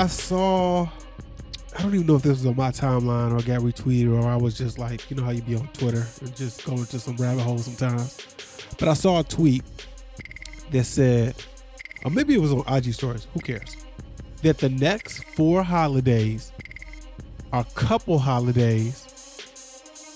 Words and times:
I 0.00 0.06
saw. 0.06 0.88
I 1.76 1.82
don't 1.82 1.94
even 1.94 2.06
know 2.06 2.16
if 2.16 2.22
this 2.22 2.30
was 2.30 2.46
on 2.46 2.56
my 2.56 2.70
timeline 2.70 3.32
or 3.32 3.42
got 3.44 3.60
retweeted 3.60 4.10
or 4.10 4.26
I 4.26 4.36
was 4.36 4.56
just 4.56 4.78
like, 4.78 5.10
you 5.10 5.16
know 5.16 5.22
how 5.24 5.30
you 5.30 5.42
be 5.42 5.56
on 5.56 5.68
Twitter 5.74 6.06
and 6.22 6.34
just 6.34 6.64
go 6.64 6.72
into 6.72 6.98
some 6.98 7.16
rabbit 7.16 7.42
hole 7.42 7.58
sometimes. 7.58 8.18
But 8.78 8.88
I 8.88 8.94
saw 8.94 9.20
a 9.20 9.24
tweet 9.24 9.62
that 10.70 10.84
said, 10.84 11.34
or 12.02 12.10
maybe 12.10 12.32
it 12.34 12.40
was 12.40 12.50
on 12.50 12.64
IG 12.66 12.94
stories. 12.94 13.26
Who 13.34 13.40
cares? 13.40 13.76
That 14.42 14.56
the 14.56 14.70
next 14.70 15.22
four 15.36 15.62
holidays 15.62 16.50
are 17.52 17.64
couple 17.74 18.18
holidays. 18.18 19.06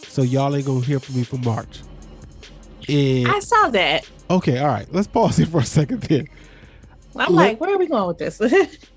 So 0.08 0.22
y'all 0.22 0.56
ain't 0.56 0.64
gonna 0.64 0.80
hear 0.80 0.98
from 0.98 1.16
me 1.16 1.24
for 1.24 1.36
March. 1.36 1.82
And 2.88 3.28
I 3.28 3.38
saw 3.40 3.68
that. 3.68 4.08
okay, 4.30 4.58
all 4.60 4.68
right. 4.68 4.86
Let's 4.92 5.08
pause 5.08 5.36
here 5.36 5.46
for 5.46 5.60
a 5.60 5.64
second 5.64 6.04
then. 6.04 6.26
I'm 7.16 7.34
Let- 7.34 7.46
like, 7.48 7.60
where 7.60 7.74
are 7.74 7.78
we 7.78 7.86
going 7.86 8.08
with 8.08 8.18
this? 8.18 8.40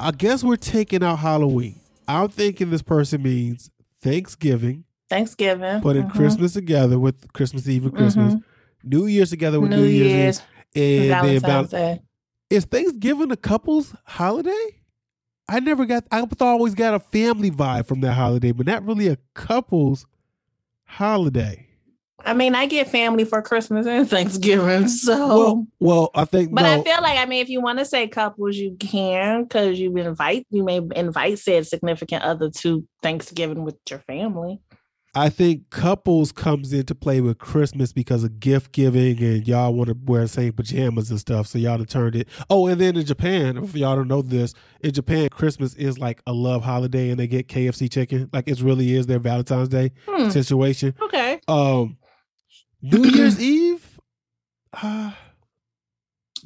I 0.00 0.12
guess 0.12 0.42
we're 0.42 0.56
taking 0.56 1.02
out 1.04 1.18
Halloween. 1.18 1.78
I'm 2.08 2.28
thinking 2.28 2.70
this 2.70 2.82
person 2.82 3.22
means 3.22 3.70
Thanksgiving, 4.02 4.84
Thanksgiving. 5.10 5.80
putting 5.82 6.04
mhm, 6.04 6.12
Christmas 6.12 6.54
together 6.54 6.98
with 6.98 7.32
Christmas 7.34 7.68
Eve 7.68 7.84
and 7.84 7.94
Christmas, 7.94 8.34
mhm. 8.34 8.42
New 8.82 9.06
Year's 9.06 9.30
together 9.30 9.60
with 9.60 9.70
New, 9.70 9.76
New, 9.76 9.84
Year's, 9.84 10.10
Year's, 10.10 10.42
Eve, 10.74 11.10
and 11.12 11.24
then 11.24 11.40
Valentine's 11.40 11.70
val- 11.70 11.94
Day. 11.96 12.02
is 12.48 12.64
Thanksgiving 12.64 13.30
a 13.30 13.36
couple's 13.36 13.94
holiday? 14.04 14.80
I 15.48 15.60
never 15.60 15.84
got. 15.84 16.04
I 16.10 16.24
always 16.40 16.74
got 16.74 16.94
a 16.94 17.00
family 17.00 17.50
vibe 17.50 17.86
from 17.86 18.00
that 18.02 18.12
holiday, 18.14 18.52
but 18.52 18.66
not 18.66 18.86
really 18.86 19.08
a 19.08 19.18
couple's 19.34 20.06
holiday. 20.84 21.66
I 22.24 22.34
mean, 22.34 22.54
I 22.54 22.66
get 22.66 22.88
family 22.88 23.24
for 23.24 23.42
Christmas 23.42 23.86
and 23.86 24.08
Thanksgiving, 24.10 24.88
so. 24.88 25.26
Well, 25.28 25.66
well, 25.80 26.10
I 26.14 26.24
think. 26.24 26.54
But 26.54 26.62
no, 26.62 26.80
I 26.80 26.84
feel 26.84 27.02
like 27.02 27.18
I 27.18 27.26
mean, 27.26 27.42
if 27.42 27.48
you 27.48 27.60
want 27.60 27.78
to 27.78 27.84
say 27.84 28.08
couples, 28.08 28.56
you 28.56 28.76
can 28.78 29.44
because 29.44 29.78
you 29.78 29.96
invite 29.96 30.46
you 30.50 30.62
may 30.64 30.80
invite 30.94 31.38
said 31.38 31.66
significant 31.66 32.22
other 32.22 32.50
to 32.50 32.86
Thanksgiving 33.02 33.64
with 33.64 33.76
your 33.88 34.00
family. 34.00 34.60
I 35.12 35.28
think 35.28 35.70
couples 35.70 36.30
comes 36.30 36.72
into 36.72 36.94
play 36.94 37.20
with 37.20 37.38
Christmas 37.38 37.92
because 37.92 38.22
of 38.22 38.38
gift 38.38 38.70
giving 38.70 39.20
and 39.20 39.46
y'all 39.46 39.74
want 39.74 39.88
to 39.88 39.96
wear 40.04 40.22
the 40.22 40.28
same 40.28 40.52
pajamas 40.52 41.10
and 41.10 41.18
stuff. 41.18 41.48
So 41.48 41.58
y'all 41.58 41.78
have 41.78 41.88
turned 41.88 42.14
it. 42.14 42.28
Oh, 42.48 42.68
and 42.68 42.80
then 42.80 42.96
in 42.96 43.04
Japan, 43.04 43.56
if 43.56 43.74
y'all 43.74 43.96
don't 43.96 44.06
know 44.06 44.22
this, 44.22 44.54
in 44.82 44.92
Japan, 44.92 45.28
Christmas 45.28 45.74
is 45.74 45.98
like 45.98 46.22
a 46.28 46.32
love 46.32 46.62
holiday 46.62 47.10
and 47.10 47.18
they 47.18 47.26
get 47.26 47.48
KFC 47.48 47.90
chicken. 47.90 48.30
Like 48.32 48.46
it 48.46 48.60
really 48.60 48.94
is 48.94 49.06
their 49.08 49.18
Valentine's 49.18 49.68
Day 49.68 49.90
Hmm. 50.06 50.28
situation. 50.28 50.94
Okay. 51.02 51.40
Um, 51.48 51.96
New 52.82 53.04
Year's 53.10 53.40
Eve. 53.40 54.00
Uh, 54.82 55.12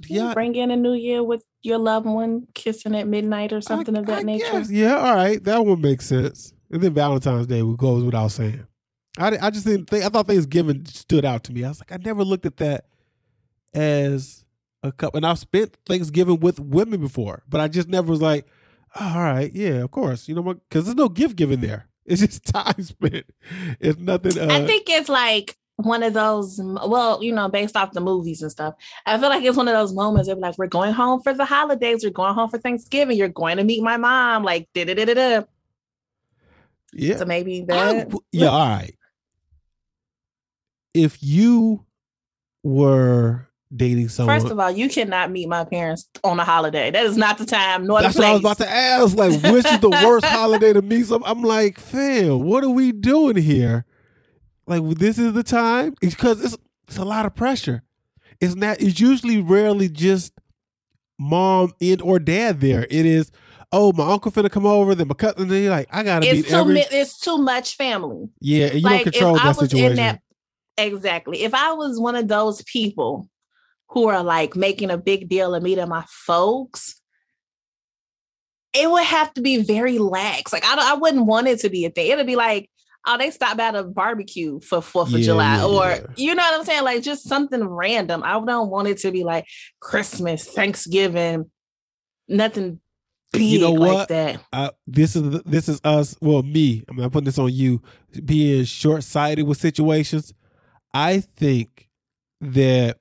yeah, 0.08 0.34
bring 0.34 0.54
in 0.56 0.70
a 0.70 0.76
new 0.76 0.94
year 0.94 1.22
with 1.22 1.44
your 1.62 1.78
loved 1.78 2.06
one 2.06 2.46
kissing 2.54 2.94
at 2.96 3.06
midnight 3.06 3.52
or 3.52 3.60
something 3.60 3.96
I- 3.96 4.00
of 4.00 4.06
that 4.06 4.18
I 4.20 4.22
nature. 4.22 4.50
guess. 4.50 4.70
Yeah, 4.70 4.96
all 4.96 5.14
right, 5.14 5.42
that 5.44 5.64
one 5.64 5.80
makes 5.80 6.06
sense. 6.06 6.52
And 6.70 6.82
then 6.82 6.94
Valentine's 6.94 7.46
Day 7.46 7.62
goes 7.76 8.02
without 8.02 8.28
saying. 8.32 8.66
I, 9.16 9.38
I 9.40 9.50
just 9.50 9.64
didn't 9.66 9.86
think 9.88 10.04
I 10.04 10.08
thought 10.08 10.26
Thanksgiving 10.26 10.84
stood 10.86 11.24
out 11.24 11.44
to 11.44 11.52
me. 11.52 11.64
I 11.64 11.68
was 11.68 11.78
like, 11.80 11.92
I 11.92 11.98
never 12.04 12.24
looked 12.24 12.46
at 12.46 12.56
that 12.56 12.86
as 13.72 14.44
a 14.82 14.90
couple. 14.90 15.18
And 15.18 15.26
I've 15.26 15.38
spent 15.38 15.76
Thanksgiving 15.86 16.40
with 16.40 16.58
women 16.58 17.00
before, 17.00 17.42
but 17.48 17.60
I 17.60 17.68
just 17.68 17.88
never 17.88 18.10
was 18.10 18.20
like, 18.22 18.46
oh, 18.98 19.12
all 19.14 19.22
right, 19.22 19.52
yeah, 19.54 19.82
of 19.84 19.90
course. 19.92 20.28
You 20.28 20.34
know 20.34 20.40
what? 20.40 20.68
Because 20.68 20.86
there's 20.86 20.96
no 20.96 21.08
gift 21.08 21.36
giving 21.36 21.60
there. 21.60 21.88
It's 22.04 22.20
just 22.20 22.44
time 22.52 22.82
spent. 22.82 23.26
It's 23.78 23.98
nothing. 24.00 24.38
Uh, 24.38 24.52
I 24.52 24.66
think 24.66 24.88
it's 24.90 25.08
like 25.08 25.56
one 25.76 26.02
of 26.02 26.12
those, 26.12 26.60
well, 26.62 27.22
you 27.22 27.32
know, 27.32 27.48
based 27.48 27.76
off 27.76 27.92
the 27.92 28.00
movies 28.00 28.42
and 28.42 28.50
stuff. 28.50 28.74
I 29.06 29.18
feel 29.18 29.28
like 29.28 29.42
it's 29.42 29.56
one 29.56 29.68
of 29.68 29.74
those 29.74 29.92
moments 29.92 30.28
of 30.28 30.38
like, 30.38 30.56
we're 30.56 30.66
going 30.66 30.92
home 30.92 31.20
for 31.20 31.34
the 31.34 31.44
holidays, 31.44 32.04
we're 32.04 32.10
going 32.10 32.34
home 32.34 32.48
for 32.48 32.58
Thanksgiving, 32.58 33.16
you're 33.16 33.28
going 33.28 33.56
to 33.56 33.64
meet 33.64 33.82
my 33.82 33.96
mom, 33.96 34.44
like, 34.44 34.68
da 34.72 34.84
da 34.84 34.94
da 34.94 35.04
da 35.04 35.14
da. 35.14 35.42
yeah, 36.92 37.16
So 37.16 37.24
maybe 37.24 37.62
I 37.62 37.92
that. 37.92 38.04
w- 38.10 38.24
yeah, 38.32 38.48
all 38.48 38.68
right. 38.68 38.94
If 40.94 41.20
you 41.22 41.84
were 42.62 43.48
dating 43.74 44.10
someone, 44.10 44.40
First 44.40 44.52
of 44.52 44.60
all, 44.60 44.70
you 44.70 44.88
cannot 44.88 45.32
meet 45.32 45.48
my 45.48 45.64
parents 45.64 46.08
on 46.22 46.38
a 46.38 46.44
holiday. 46.44 46.92
That 46.92 47.04
is 47.04 47.16
not 47.16 47.36
the 47.38 47.46
time 47.46 47.88
nor 47.88 47.98
the 47.98 48.04
That's 48.04 48.16
what 48.16 48.26
I 48.28 48.32
was 48.32 48.40
about 48.40 48.58
to 48.58 48.70
ask. 48.70 49.16
Like, 49.16 49.42
which 49.42 49.66
is 49.66 49.80
the 49.80 49.90
worst 49.90 50.24
holiday 50.28 50.72
to 50.72 50.82
meet 50.82 51.06
some? 51.06 51.24
I'm 51.26 51.42
like, 51.42 51.80
fam, 51.80 52.44
what 52.44 52.62
are 52.62 52.70
we 52.70 52.92
doing 52.92 53.34
here? 53.36 53.84
Like, 54.66 54.82
this 54.98 55.18
is 55.18 55.32
the 55.34 55.42
time 55.42 55.94
because 56.00 56.42
it's 56.44 56.56
it's 56.88 56.96
a 56.98 57.04
lot 57.04 57.26
of 57.26 57.34
pressure. 57.34 57.82
It's 58.40 58.54
not. 58.54 58.80
It's 58.80 59.00
usually 59.00 59.40
rarely 59.40 59.88
just 59.88 60.32
mom 61.18 61.72
and 61.80 62.00
or 62.02 62.18
dad 62.18 62.60
there. 62.60 62.84
It 62.90 63.06
is. 63.06 63.30
Oh, 63.72 63.92
my 63.92 64.12
uncle 64.12 64.30
finna 64.30 64.50
come 64.50 64.66
over. 64.66 64.94
Then 64.94 65.08
my 65.08 65.14
cousin. 65.14 65.48
Then 65.48 65.62
you're 65.62 65.70
like, 65.70 65.88
I 65.92 66.02
gotta 66.02 66.26
It's 66.26 66.48
too 66.48 66.54
every. 66.56 66.74
mi- 66.74 66.86
it's 66.90 67.18
too 67.18 67.38
much 67.38 67.76
family. 67.76 68.28
yeah, 68.40 68.66
and 68.66 68.74
you 68.76 68.80
like 68.82 69.04
don't 69.04 69.12
control 69.12 69.36
if 69.36 69.42
I 69.42 69.44
that 69.46 69.56
was 69.60 69.70
situation. 69.70 69.90
in 69.92 69.96
that 69.96 70.20
exactly. 70.78 71.42
If 71.42 71.54
I 71.54 71.72
was 71.72 71.98
one 71.98 72.16
of 72.16 72.28
those 72.28 72.62
people 72.62 73.28
who 73.88 74.08
are 74.08 74.22
like 74.22 74.56
making 74.56 74.90
a 74.90 74.96
big 74.98 75.28
deal 75.28 75.54
of 75.54 75.62
meeting 75.62 75.88
my 75.88 76.04
folks, 76.08 77.00
it 78.72 78.90
would 78.90 79.04
have 79.04 79.32
to 79.34 79.40
be 79.40 79.62
very 79.62 79.98
lax. 79.98 80.52
Like 80.52 80.64
I 80.64 80.92
I 80.92 80.94
wouldn't 80.94 81.26
want 81.26 81.48
it 81.48 81.60
to 81.60 81.68
be 81.70 81.84
a 81.84 81.90
thing. 81.90 82.10
It'd 82.10 82.26
be 82.26 82.36
like, 82.36 82.70
oh, 83.06 83.18
they 83.18 83.30
stopped 83.30 83.60
at 83.60 83.74
a 83.74 83.84
barbecue 83.84 84.60
for 84.60 84.80
Fourth 84.80 85.12
of 85.12 85.20
Yeah, 85.20 85.24
July, 85.24 85.56
yeah, 85.56 85.64
or 85.64 85.86
yeah. 85.88 86.00
you 86.16 86.34
know 86.34 86.42
what 86.42 86.58
I'm 86.60 86.64
saying, 86.64 86.84
like 86.84 87.02
just 87.02 87.24
something 87.28 87.64
random. 87.64 88.22
I 88.24 88.32
don't 88.44 88.70
want 88.70 88.88
it 88.88 88.98
to 88.98 89.10
be 89.10 89.24
like 89.24 89.46
Christmas, 89.80 90.44
Thanksgiving, 90.46 91.50
nothing 92.28 92.80
big 93.32 93.42
You 93.42 93.60
know 93.60 93.72
like 93.72 93.92
what? 93.92 94.08
that. 94.08 94.40
uh, 94.52 94.70
this 94.86 95.16
is 95.16 95.42
this 95.42 95.68
is 95.68 95.80
us. 95.84 96.16
Well, 96.20 96.42
me. 96.42 96.84
I'm 96.88 96.96
not 96.96 97.12
putting 97.12 97.24
this 97.26 97.38
on 97.38 97.52
you. 97.52 97.82
Being 98.24 98.64
short 98.64 99.02
sighted 99.04 99.46
with 99.46 99.58
situations. 99.58 100.32
I 100.92 101.20
think 101.20 101.88
that 102.40 102.98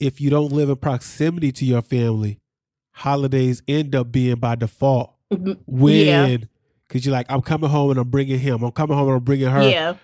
if 0.00 0.20
you 0.20 0.30
don't 0.30 0.52
live 0.52 0.68
in 0.70 0.76
proximity 0.76 1.52
to 1.52 1.64
your 1.64 1.82
family, 1.82 2.40
holidays 2.92 3.62
end 3.68 3.94
up 3.94 4.10
being 4.10 4.36
by 4.36 4.54
default. 4.56 5.14
Yeah. 5.30 5.54
When 5.66 6.48
because 6.88 7.04
you're 7.04 7.12
like, 7.12 7.26
I'm 7.28 7.42
coming 7.42 7.70
home 7.70 7.90
and 7.90 8.00
I'm 8.00 8.08
bringing 8.08 8.38
him. 8.38 8.62
I'm 8.62 8.72
coming 8.72 8.96
home 8.96 9.08
and 9.08 9.16
I'm 9.18 9.24
bringing 9.24 9.48
her. 9.48 9.68
Yeah. 9.68 9.94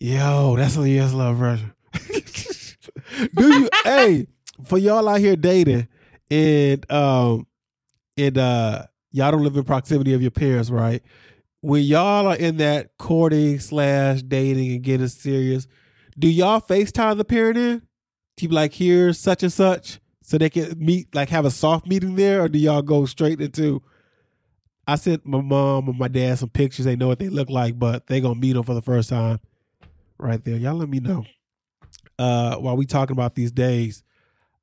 Yo, 0.00 0.56
that's 0.56 0.76
a 0.76 0.88
yes 0.88 1.12
love 1.12 1.36
version. 1.36 1.72
Do 3.34 3.46
you 3.54 3.68
hey 3.84 4.26
for 4.64 4.78
y'all 4.78 5.08
out 5.08 5.20
here 5.20 5.36
dating 5.36 5.88
and 6.30 6.90
um 6.90 7.46
and 8.16 8.36
uh 8.36 8.86
y'all 9.12 9.30
don't 9.30 9.44
live 9.44 9.56
in 9.56 9.64
proximity 9.64 10.12
of 10.14 10.22
your 10.22 10.30
parents, 10.30 10.70
right? 10.70 11.02
When 11.60 11.82
y'all 11.82 12.26
are 12.26 12.36
in 12.36 12.56
that 12.58 12.90
courting 12.98 13.60
slash 13.60 14.22
dating 14.22 14.72
and 14.72 14.82
getting 14.82 15.08
serious, 15.08 15.66
do 16.18 16.28
y'all 16.28 16.60
FaceTime 16.60 17.16
the 17.16 17.24
parent 17.24 17.56
in? 17.56 17.82
Keep 18.36 18.52
like 18.52 18.74
here's 18.74 19.18
such 19.18 19.42
and 19.42 19.52
such 19.52 20.00
so 20.22 20.38
they 20.38 20.50
can 20.50 20.74
meet 20.78 21.14
like 21.14 21.28
have 21.28 21.44
a 21.44 21.50
soft 21.50 21.86
meeting 21.86 22.16
there, 22.16 22.42
or 22.42 22.48
do 22.48 22.58
y'all 22.58 22.82
go 22.82 23.06
straight 23.06 23.40
into 23.40 23.82
I 24.86 24.96
sent 24.96 25.24
my 25.26 25.40
mom 25.40 25.88
and 25.88 25.98
my 25.98 26.08
dad 26.08 26.38
some 26.38 26.50
pictures. 26.50 26.84
They 26.84 26.96
know 26.96 27.08
what 27.08 27.18
they 27.18 27.28
look 27.28 27.48
like, 27.50 27.78
but 27.78 28.06
they 28.06 28.20
gonna 28.20 28.34
meet 28.34 28.52
them 28.52 28.62
for 28.64 28.74
the 28.74 28.82
first 28.82 29.08
time 29.08 29.40
right 30.18 30.42
there. 30.44 30.56
Y'all 30.56 30.74
let 30.74 30.88
me 30.88 31.00
know. 31.00 31.24
Uh, 32.18 32.56
while 32.56 32.76
we 32.76 32.86
talking 32.86 33.14
about 33.16 33.34
these 33.34 33.50
days, 33.50 34.02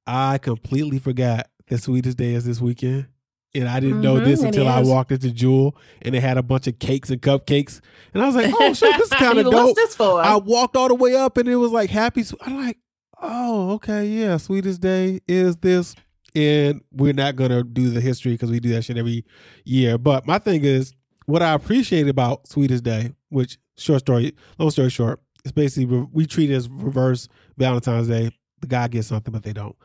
I 0.07 0.37
completely 0.37 0.99
forgot 0.99 1.47
the 1.67 1.77
sweetest 1.77 2.17
day 2.17 2.33
is 2.33 2.45
this 2.45 2.61
weekend. 2.61 3.07
And 3.53 3.67
I 3.67 3.81
didn't 3.81 3.99
know 4.01 4.15
Mhm, 4.15 4.23
this 4.23 4.41
until 4.41 4.65
I 4.67 4.79
walked 4.81 5.11
into 5.11 5.29
Jewel 5.29 5.75
and 6.01 6.15
they 6.15 6.21
had 6.21 6.37
a 6.37 6.43
bunch 6.43 6.67
of 6.67 6.79
cakes 6.79 7.09
and 7.09 7.21
cupcakes. 7.21 7.81
And 8.13 8.23
I 8.23 8.25
was 8.25 8.35
like, 8.35 8.53
oh 8.57 8.73
shit, 8.73 8.95
this 8.97 9.11
is 9.11 9.17
kind 9.17 9.39
of 9.39 9.45
What's 9.47 9.57
dope. 9.57 9.75
this 9.75 9.95
for? 9.95 10.21
I 10.21 10.37
walked 10.37 10.77
all 10.77 10.87
the 10.87 10.95
way 10.95 11.15
up 11.15 11.35
and 11.37 11.49
it 11.49 11.57
was 11.57 11.71
like 11.71 11.89
happy. 11.89 12.23
I'm 12.45 12.55
like, 12.55 12.77
oh, 13.21 13.71
okay, 13.71 14.05
yeah, 14.07 14.37
sweetest 14.37 14.79
day 14.79 15.19
is 15.27 15.57
this. 15.57 15.95
And 16.35 16.81
we're 16.91 17.13
not 17.13 17.35
gonna 17.35 17.63
do 17.63 17.89
the 17.89 18.01
history 18.01 18.33
because 18.33 18.51
we 18.51 18.59
do 18.59 18.69
that 18.69 18.83
shit 18.83 18.97
every 18.97 19.25
year. 19.65 19.97
But 19.97 20.25
my 20.25 20.39
thing 20.39 20.63
is, 20.63 20.93
what 21.25 21.41
I 21.41 21.53
appreciate 21.53 22.07
about 22.07 22.47
Sweetest 22.47 22.83
Day, 22.83 23.13
which 23.29 23.57
short 23.77 24.01
story, 24.01 24.33
long 24.57 24.71
story 24.71 24.89
short, 24.89 25.21
it's 25.43 25.51
basically 25.51 26.07
we 26.11 26.25
treat 26.25 26.51
it 26.51 26.55
as 26.55 26.69
reverse 26.69 27.27
Valentine's 27.57 28.07
Day. 28.07 28.31
The 28.61 28.67
guy 28.67 28.87
gets 28.87 29.07
something, 29.07 29.31
but 29.31 29.43
they 29.43 29.53
don't. 29.53 29.75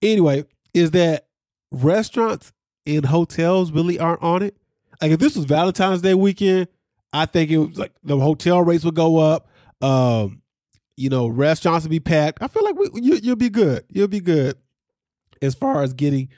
Anyway, 0.00 0.44
is 0.72 0.92
that 0.92 1.26
restaurants 1.70 2.52
and 2.86 3.04
hotels 3.04 3.72
really 3.72 3.98
aren't 3.98 4.22
on 4.22 4.42
it? 4.42 4.56
Like 5.00 5.12
if 5.12 5.20
this 5.20 5.36
was 5.36 5.44
Valentine's 5.44 6.02
Day 6.02 6.14
weekend, 6.14 6.68
I 7.12 7.26
think 7.26 7.50
it 7.50 7.58
was 7.58 7.78
like 7.78 7.92
the 8.02 8.18
hotel 8.18 8.62
rates 8.62 8.84
would 8.84 8.94
go 8.94 9.18
up. 9.18 9.48
Um, 9.82 10.42
you 10.96 11.10
know, 11.10 11.26
restaurants 11.26 11.84
would 11.84 11.90
be 11.90 12.00
packed. 12.00 12.42
I 12.42 12.48
feel 12.48 12.64
like 12.64 12.76
we, 12.76 12.88
you, 13.00 13.14
you'll 13.16 13.36
be 13.36 13.50
good. 13.50 13.84
You'll 13.88 14.08
be 14.08 14.20
good 14.20 14.56
as 15.42 15.54
far 15.54 15.82
as 15.82 15.92
getting 15.92 16.28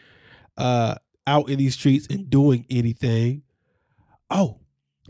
uh 0.56 0.94
out 1.26 1.48
in 1.48 1.58
these 1.58 1.74
streets 1.74 2.06
and 2.10 2.28
doing 2.28 2.66
anything. 2.70 3.42
Oh, 4.30 4.60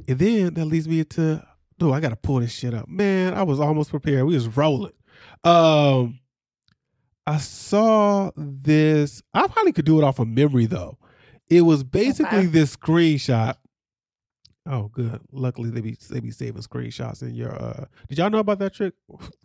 and 0.08 0.18
then 0.18 0.54
that 0.54 0.64
leads 0.66 0.86
me 0.88 1.00
into 1.00 1.44
no, 1.80 1.92
I 1.92 2.00
gotta 2.00 2.16
pull 2.16 2.40
this 2.40 2.52
shit 2.52 2.74
up. 2.74 2.88
Man, 2.88 3.34
I 3.34 3.42
was 3.42 3.58
almost 3.60 3.90
prepared. 3.90 4.24
We 4.24 4.34
was 4.34 4.48
rolling. 4.56 4.92
Um 5.42 6.18
I 7.26 7.38
saw 7.38 8.30
this. 8.36 9.22
I 9.32 9.46
probably 9.46 9.72
could 9.72 9.86
do 9.86 9.98
it 9.98 10.04
off 10.04 10.18
of 10.18 10.28
memory 10.28 10.66
though. 10.66 10.98
It 11.48 11.62
was 11.62 11.82
basically 11.84 12.38
Okay. 12.38 12.46
this 12.48 12.76
screenshot. 12.76 13.54
Oh, 14.66 14.88
good. 14.88 15.20
Luckily, 15.30 15.68
they 15.70 15.82
be 15.82 15.96
they 16.10 16.20
be 16.20 16.30
saving 16.30 16.62
screenshots 16.62 17.20
in 17.22 17.34
your. 17.34 17.52
uh 17.54 17.84
Did 18.08 18.18
y'all 18.18 18.30
know 18.30 18.38
about 18.38 18.58
that 18.60 18.72
trick? 18.74 18.94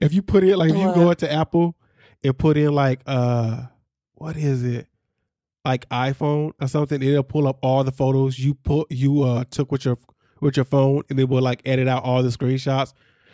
if 0.00 0.12
you 0.12 0.20
put 0.22 0.44
in 0.44 0.56
like 0.56 0.70
if 0.70 0.76
you 0.76 0.92
go 0.94 1.10
into 1.10 1.30
Apple 1.32 1.74
and 2.22 2.36
put 2.36 2.56
in 2.58 2.72
like 2.74 3.00
uh 3.06 3.62
what 4.22 4.36
is 4.36 4.62
it 4.62 4.86
like 5.64 5.88
iPhone 5.88 6.52
or 6.60 6.68
something, 6.68 7.02
it'll 7.02 7.24
pull 7.24 7.48
up 7.48 7.58
all 7.60 7.82
the 7.82 7.90
photos 7.90 8.38
you 8.38 8.54
put 8.54 8.90
you 8.90 9.24
uh 9.24 9.42
took 9.50 9.72
with 9.72 9.84
your 9.84 9.98
with 10.40 10.56
your 10.56 10.64
phone, 10.64 11.02
and 11.10 11.18
it 11.18 11.28
will 11.28 11.42
like 11.42 11.60
edit 11.64 11.88
out 11.88 12.04
all 12.04 12.22
the 12.22 12.28
screenshots. 12.28 12.92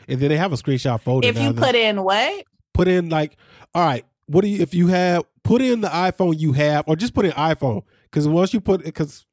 And 0.08 0.18
then 0.18 0.30
they 0.30 0.38
have 0.38 0.52
a 0.54 0.56
screenshot 0.56 1.00
folder. 1.02 1.28
If 1.28 1.38
you 1.38 1.52
put 1.52 1.74
in 1.74 2.02
what? 2.02 2.44
put 2.72 2.88
in 2.88 3.10
like, 3.10 3.36
all 3.74 3.84
right, 3.84 4.06
what 4.26 4.40
do 4.40 4.48
you 4.48 4.62
if 4.62 4.72
you 4.72 4.86
have 4.86 5.24
put 5.44 5.60
in 5.60 5.82
the 5.82 5.88
iPhone 5.88 6.38
you 6.38 6.52
have, 6.52 6.84
or 6.88 6.96
just 6.96 7.12
put 7.12 7.26
in 7.26 7.32
iPhone 7.32 7.82
because 8.04 8.26
once 8.26 8.54
you 8.54 8.60
put 8.60 8.82
because 8.82 9.26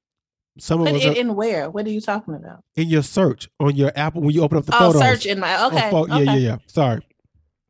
some 0.57 0.81
of 0.81 0.87
Put 0.87 0.95
us 0.95 1.05
it 1.05 1.17
are 1.17 1.19
in 1.21 1.35
where? 1.35 1.69
What 1.69 1.85
are 1.85 1.89
you 1.89 2.01
talking 2.01 2.33
about? 2.33 2.63
in 2.75 2.89
your 2.89 3.03
search 3.03 3.49
on 3.61 3.77
your 3.77 3.93
Apple 3.95 4.21
when 4.21 4.33
you 4.33 4.41
open 4.41 4.57
up 4.57 4.65
the 4.65 4.75
oh, 4.75 4.91
photos. 4.91 5.01
search 5.01 5.25
in 5.25 5.39
my 5.39 5.65
okay. 5.67 5.89
pho- 5.89 6.07
yeah, 6.07 6.15
okay. 6.15 6.23
yeah, 6.25 6.35
yeah. 6.35 6.57
Sorry, 6.67 7.01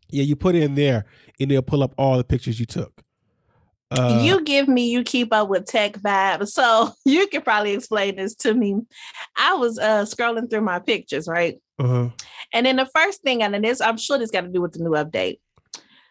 yeah, 0.10 0.24
you 0.24 0.36
put 0.36 0.56
it 0.56 0.64
in 0.64 0.74
there 0.74 1.06
and 1.40 1.52
they'll 1.52 1.62
pull 1.62 1.84
up 1.84 1.94
all 2.00 2.18
the 2.18 2.24
pictures 2.24 2.60
you 2.60 2.66
took. 2.66 3.05
Uh, 3.92 4.20
you 4.24 4.42
give 4.42 4.68
me 4.68 4.90
you 4.90 5.04
keep 5.04 5.32
up 5.32 5.48
with 5.48 5.66
tech 5.66 5.94
vibes. 5.94 6.50
So 6.50 6.92
you 7.06 7.28
could 7.28 7.44
probably 7.44 7.74
explain 7.74 8.16
this 8.16 8.36
to 8.38 8.54
me. 8.54 8.82
I 9.38 9.54
was 9.54 9.78
uh 9.78 10.06
scrolling 10.06 10.50
through 10.50 10.62
my 10.62 10.80
pictures 10.80 11.28
right? 11.28 11.60
Uh-huh. 11.78 12.10
and 12.54 12.66
then 12.66 12.78
the 12.78 12.90
first 12.96 13.22
thing 13.22 13.44
and 13.44 13.54
then 13.54 13.62
this 13.62 13.82
i'm 13.82 13.98
sure 13.98 14.18
this 14.18 14.32
got 14.32 14.42
to 14.42 14.48
do 14.48 14.62
with 14.62 14.72
the 14.72 14.80
new 14.80 14.92
update. 14.92 15.40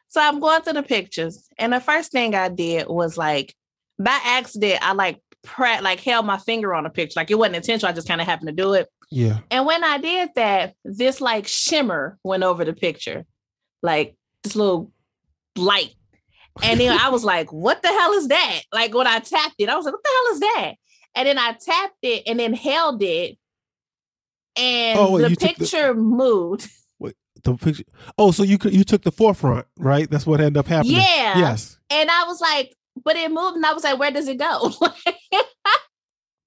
So 0.08 0.20
i'm 0.20 0.38
going 0.38 0.60
through 0.62 0.74
the 0.74 0.82
pictures 0.82 1.48
and 1.58 1.72
the 1.72 1.80
first 1.80 2.12
thing 2.12 2.34
i 2.34 2.48
did 2.50 2.86
was 2.86 3.16
like 3.16 3.54
by 3.98 4.18
accident 4.24 4.86
i 4.86 4.92
like 4.92 5.22
pre- 5.42 5.80
like 5.80 6.00
held 6.00 6.26
my 6.26 6.38
finger 6.38 6.74
on 6.74 6.84
a 6.86 6.90
picture. 6.90 7.18
Like 7.18 7.30
it 7.30 7.38
wasn't 7.38 7.56
intentional 7.56 7.90
i 7.90 7.94
just 7.94 8.06
kind 8.08 8.20
of 8.20 8.26
happened 8.26 8.48
to 8.48 8.54
do 8.54 8.74
it. 8.74 8.88
Yeah, 9.10 9.38
and 9.50 9.64
when 9.66 9.82
i 9.82 9.98
did 9.98 10.30
that 10.36 10.74
this 10.84 11.20
like 11.20 11.46
shimmer 11.46 12.18
went 12.22 12.42
over 12.42 12.64
the 12.64 12.74
picture. 12.74 13.24
Like 13.82 14.16
this 14.42 14.54
little 14.54 14.92
light 15.56 15.94
and 16.62 16.78
then 16.80 16.98
I 16.98 17.08
was 17.08 17.24
like, 17.24 17.52
what 17.52 17.82
the 17.82 17.88
hell 17.88 18.12
is 18.12 18.28
that? 18.28 18.60
Like 18.72 18.94
when 18.94 19.06
I 19.06 19.18
tapped 19.18 19.56
it, 19.58 19.68
I 19.68 19.76
was 19.76 19.84
like, 19.84 19.94
what 19.94 20.02
the 20.04 20.10
hell 20.10 20.34
is 20.34 20.40
that? 20.40 20.72
And 21.16 21.28
then 21.28 21.38
I 21.38 21.52
tapped 21.52 21.98
it 22.02 22.22
and 22.26 22.38
then 22.38 22.52
held 22.54 23.02
it. 23.02 23.36
And 24.56 24.98
Oh, 24.98 25.18
the 25.18 25.30
took 25.30 25.38
the- 25.38 25.46
picture 25.64 25.94
moved. 25.94 26.68
the 27.42 27.54
picture. 27.56 27.84
Oh, 28.16 28.30
so 28.30 28.42
you 28.42 28.56
you 28.64 28.84
took 28.84 29.02
the 29.02 29.12
forefront, 29.12 29.66
right? 29.78 30.08
That's 30.10 30.26
what 30.26 30.40
ended 30.40 30.56
up 30.58 30.66
happening. 30.68 30.96
Yeah. 30.96 31.38
Yes. 31.38 31.78
And 31.90 32.10
I 32.10 32.24
was 32.24 32.40
like, 32.40 32.74
but 33.04 33.16
it 33.16 33.30
moved. 33.32 33.56
And 33.56 33.66
I 33.66 33.72
was 33.74 33.84
like, 33.84 33.98
where 33.98 34.10
does 34.12 34.28
it 34.28 34.38
go? 34.38 34.72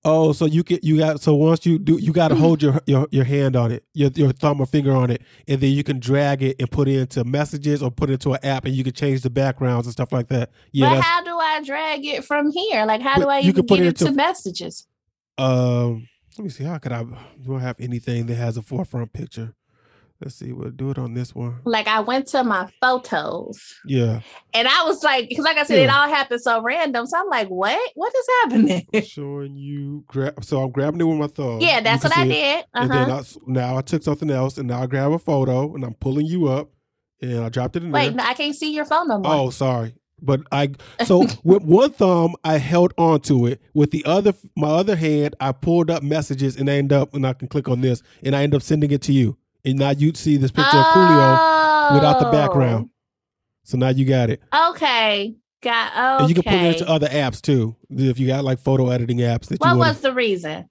Oh, 0.09 0.31
so 0.31 0.45
you 0.45 0.63
get 0.63 0.85
you 0.85 0.97
got 0.99 1.19
so 1.19 1.35
once 1.35 1.65
you 1.65 1.77
do 1.77 1.97
you 1.97 2.13
got 2.13 2.29
to 2.29 2.35
hold 2.35 2.61
your, 2.63 2.79
your 2.85 3.07
your 3.11 3.25
hand 3.25 3.57
on 3.57 3.73
it, 3.73 3.83
your 3.93 4.09
your 4.15 4.31
thumb 4.31 4.61
or 4.61 4.65
finger 4.65 4.93
on 4.93 5.09
it, 5.09 5.21
and 5.49 5.59
then 5.59 5.71
you 5.71 5.83
can 5.83 5.99
drag 5.99 6.41
it 6.41 6.55
and 6.59 6.71
put 6.71 6.87
it 6.87 6.95
into 6.97 7.25
messages 7.25 7.83
or 7.83 7.91
put 7.91 8.09
it 8.09 8.13
into 8.13 8.31
an 8.31 8.39
app, 8.41 8.63
and 8.63 8.73
you 8.73 8.85
can 8.85 8.93
change 8.93 9.19
the 9.21 9.29
backgrounds 9.29 9.85
and 9.85 9.91
stuff 9.91 10.13
like 10.13 10.29
that. 10.29 10.49
Yeah, 10.71 10.95
but 10.95 11.01
how 11.03 11.23
do 11.23 11.37
I 11.37 11.61
drag 11.61 12.05
it 12.05 12.23
from 12.23 12.51
here? 12.51 12.85
Like, 12.85 13.01
how 13.01 13.17
do 13.19 13.27
I 13.27 13.39
you 13.39 13.49
even 13.49 13.65
get 13.65 13.79
it 13.81 13.85
it 13.87 13.95
to 13.97 14.05
into- 14.05 14.15
messages? 14.15 14.87
um. 15.37 16.07
Let 16.37 16.43
me 16.43 16.49
see. 16.51 16.63
How 16.63 16.77
could 16.77 16.91
I? 16.91 17.03
Do 17.41 17.55
I 17.55 17.59
have 17.59 17.75
anything 17.79 18.27
that 18.27 18.35
has 18.35 18.57
a 18.57 18.61
forefront 18.61 19.11
picture. 19.11 19.55
Let's 20.19 20.35
see. 20.35 20.51
We'll 20.51 20.71
do 20.71 20.89
it 20.89 20.97
on 20.97 21.13
this 21.13 21.35
one. 21.35 21.59
Like, 21.63 21.87
I 21.87 21.99
went 21.99 22.27
to 22.29 22.43
my 22.43 22.67
photos 22.81 23.75
Yeah, 23.85 24.21
and 24.53 24.67
I 24.67 24.83
was 24.83 25.03
like, 25.03 25.29
because 25.29 25.45
like 25.45 25.57
I 25.57 25.63
said, 25.63 25.77
it 25.77 25.89
all 25.89 26.07
happened 26.09 26.41
so 26.41 26.61
random. 26.61 27.05
So 27.05 27.19
I'm 27.19 27.27
like, 27.29 27.49
what? 27.49 27.91
What 27.95 28.13
is 28.15 28.27
happening? 28.43 28.87
showing 29.05 29.55
you 29.55 30.03
grab. 30.07 30.43
So 30.43 30.61
I'm 30.63 30.71
grabbing 30.71 31.01
it 31.01 31.03
with 31.03 31.17
my 31.19 31.27
thumb. 31.27 31.59
yeah, 31.61 31.81
that's 31.81 32.03
what 32.03 32.17
I 32.17 32.25
it. 32.25 32.29
did. 32.29 32.65
And 32.73 32.91
then 32.91 33.09
Uh-huh. 33.11 33.23
I 33.47 33.51
now 33.51 33.77
I 33.77 33.81
took 33.81 34.01
something 34.03 34.29
else, 34.31 34.57
and 34.57 34.67
now 34.67 34.81
I 34.81 34.87
grab 34.87 35.11
a 35.11 35.19
photo, 35.19 35.75
and 35.75 35.83
I'm 35.83 35.93
pulling 35.93 36.25
you 36.25 36.47
up, 36.47 36.69
and 37.21 37.39
I 37.43 37.49
dropped 37.49 37.75
it 37.75 37.83
in 37.83 37.91
Wait, 37.91 38.07
there. 38.07 38.15
no, 38.15 38.23
I 38.23 38.33
can't 38.33 38.55
see 38.55 38.73
your 38.73 38.85
phone 38.85 39.07
no 39.07 39.19
more. 39.19 39.31
Oh, 39.33 39.49
sorry. 39.51 39.93
But 40.19 40.41
I 40.51 40.71
so 41.05 41.27
with 41.43 41.61
one 41.61 41.91
thumb 41.91 42.33
I 42.43 42.57
held 42.57 42.91
onto 42.97 43.45
it. 43.45 43.61
With 43.75 43.91
the 43.91 44.03
other 44.05 44.33
my 44.55 44.69
other 44.69 44.95
hand, 44.95 45.35
I 45.39 45.51
pulled 45.51 45.91
up 45.91 46.01
messages 46.01 46.55
and 46.55 46.67
I 46.71 46.77
end 46.77 46.91
up 46.91 47.13
and 47.13 47.25
I 47.27 47.33
can 47.33 47.47
click 47.47 47.69
on 47.69 47.81
this 47.81 48.01
and 48.23 48.35
I 48.35 48.41
end 48.41 48.55
up 48.55 48.63
sending 48.63 48.89
it 48.89 49.03
to 49.03 49.13
you. 49.13 49.37
And 49.65 49.77
now 49.79 49.89
you'd 49.91 50.17
see 50.17 50.37
this 50.37 50.51
picture 50.51 50.77
of 50.77 50.85
Coolio 50.85 51.93
without 51.95 52.19
the 52.19 52.29
background. 52.31 52.89
So 53.63 53.77
now 53.77 53.89
you 53.89 54.05
got 54.05 54.29
it. 54.29 54.41
Oh, 54.51 54.71
Okay. 54.71 55.35
Got 55.61 55.91
okay. 55.91 56.19
And 56.23 56.29
you 56.29 56.35
can 56.35 56.43
put 56.43 56.53
it 56.53 56.79
into 56.79 56.87
other 56.89 57.07
apps 57.07 57.41
too. 57.41 57.75
If 57.89 58.19
you 58.19 58.27
got 58.27 58.43
like 58.43 58.59
photo 58.59 58.89
editing 58.89 59.17
apps 59.17 59.47
that 59.47 59.59
what 59.59 59.71
you 59.73 59.77
want. 59.77 59.89
was 59.89 60.01
the 60.01 60.13
reason? 60.13 60.69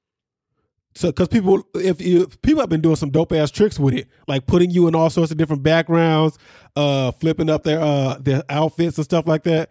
So, 0.94 1.09
because 1.09 1.29
people, 1.29 1.62
if 1.75 2.00
you 2.00 2.29
people 2.41 2.61
have 2.61 2.71
been 2.71 2.81
doing 2.81 2.94
some 2.97 3.11
dope 3.11 3.33
ass 3.33 3.50
tricks 3.50 3.79
with 3.81 3.94
it, 3.94 4.09
like 4.29 4.47
putting 4.47 4.71
you 4.71 4.87
in 4.88 4.94
all 4.94 5.11
sorts 5.11 5.31
of 5.33 5.37
different 5.37 5.62
backgrounds, 5.65 6.38
uh, 6.77 7.11
flipping 7.11 7.50
up 7.50 7.65
their 7.65 7.81
uh 7.81 8.17
their 8.21 8.44
outfits 8.49 8.97
and 8.97 9.05
stuff 9.05 9.27
like 9.27 9.43
that. 9.43 9.71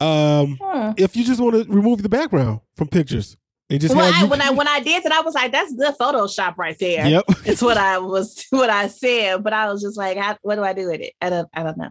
Um, 0.00 0.56
Hmm. 0.62 0.92
if 0.96 1.16
you 1.16 1.24
just 1.24 1.40
want 1.40 1.54
to 1.56 1.70
remove 1.70 2.02
the 2.02 2.08
background 2.08 2.60
from 2.76 2.86
pictures 2.88 3.36
just 3.78 3.94
I, 3.94 4.24
when 4.24 4.40
I 4.40 4.50
when 4.50 4.68
I 4.68 4.80
did 4.80 5.02
that, 5.04 5.12
I 5.12 5.20
was 5.20 5.34
like, 5.34 5.52
"That's 5.52 5.72
good 5.74 5.94
Photoshop 6.00 6.56
right 6.58 6.78
there." 6.78 7.06
yep, 7.06 7.24
It's 7.44 7.62
what 7.62 7.76
I 7.76 7.98
was 7.98 8.44
what 8.50 8.70
I 8.70 8.88
said, 8.88 9.42
but 9.42 9.52
I 9.52 9.70
was 9.70 9.82
just 9.82 9.96
like, 9.96 10.18
"What 10.42 10.56
do 10.56 10.62
I 10.62 10.72
do 10.72 10.88
with 10.88 11.00
it?" 11.00 11.14
I 11.20 11.30
don't 11.30 11.48
I 11.54 11.62
don't 11.62 11.76
know. 11.78 11.90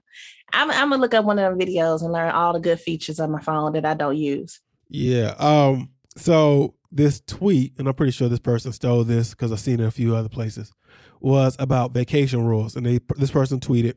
I'm 0.53 0.69
I'm 0.71 0.89
gonna 0.89 1.01
look 1.01 1.13
up 1.13 1.25
one 1.25 1.39
of 1.39 1.57
them 1.57 1.67
videos 1.67 2.01
and 2.01 2.11
learn 2.11 2.31
all 2.31 2.53
the 2.53 2.59
good 2.59 2.79
features 2.79 3.19
on 3.19 3.31
my 3.31 3.41
phone 3.41 3.73
that 3.73 3.85
I 3.85 3.93
don't 3.93 4.17
use. 4.17 4.59
yeah. 4.89 5.33
Um, 5.39 5.89
so 6.17 6.75
this 6.91 7.21
tweet, 7.21 7.73
and 7.77 7.87
I'm 7.87 7.93
pretty 7.93 8.11
sure 8.11 8.27
this 8.27 8.39
person 8.39 8.73
stole 8.73 9.03
this 9.03 9.31
because 9.31 9.51
I've 9.51 9.59
seen 9.61 9.79
it 9.79 9.85
a 9.85 9.91
few 9.91 10.15
other 10.15 10.29
places, 10.29 10.73
was 11.21 11.55
about 11.57 11.93
vacation 11.93 12.43
rules, 12.45 12.75
and 12.75 12.85
they 12.85 12.99
this 13.15 13.31
person 13.31 13.59
tweeted, 13.59 13.95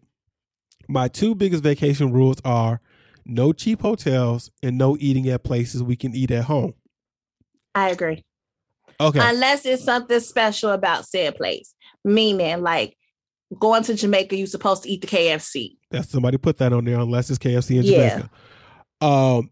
"My 0.89 1.09
two 1.09 1.35
biggest 1.35 1.63
vacation 1.63 2.13
rules 2.13 2.39
are." 2.45 2.81
No 3.27 3.55
cheap 3.55 3.81
hotels 3.81 4.51
and 4.63 4.77
no 4.77 4.99
eating 5.01 5.27
at 5.31 5.45
places 5.45 5.83
we 5.83 5.97
can 5.97 6.15
eat 6.15 6.31
at 6.31 6.45
home. 6.45 6.75
I 7.75 7.91
agree. 7.91 8.25
Okay. 9.01 9.21
Unless 9.23 9.67
it's 9.67 9.85
something 9.85 10.21
special 10.21 10.71
about 10.71 11.07
said 11.07 11.37
place, 11.37 11.75
meaning 12.05 12.63
like 12.63 12.97
going 13.59 13.83
to 13.85 13.95
Jamaica, 13.95 14.37
you're 14.37 14.47
supposed 14.47 14.85
to 14.85 14.91
eat 14.91 15.01
the 15.01 15.07
KFC. 15.07 15.77
That 15.91 16.09
somebody 16.09 16.39
put 16.39 16.59
that 16.59 16.73
on 16.73 16.85
there 16.85 16.99
unless 16.99 17.31
it's 17.31 17.39
KFC 17.39 17.77
in 17.77 17.83
Jamaica. 17.85 18.31
Yeah. 19.03 19.37
Um, 19.37 19.51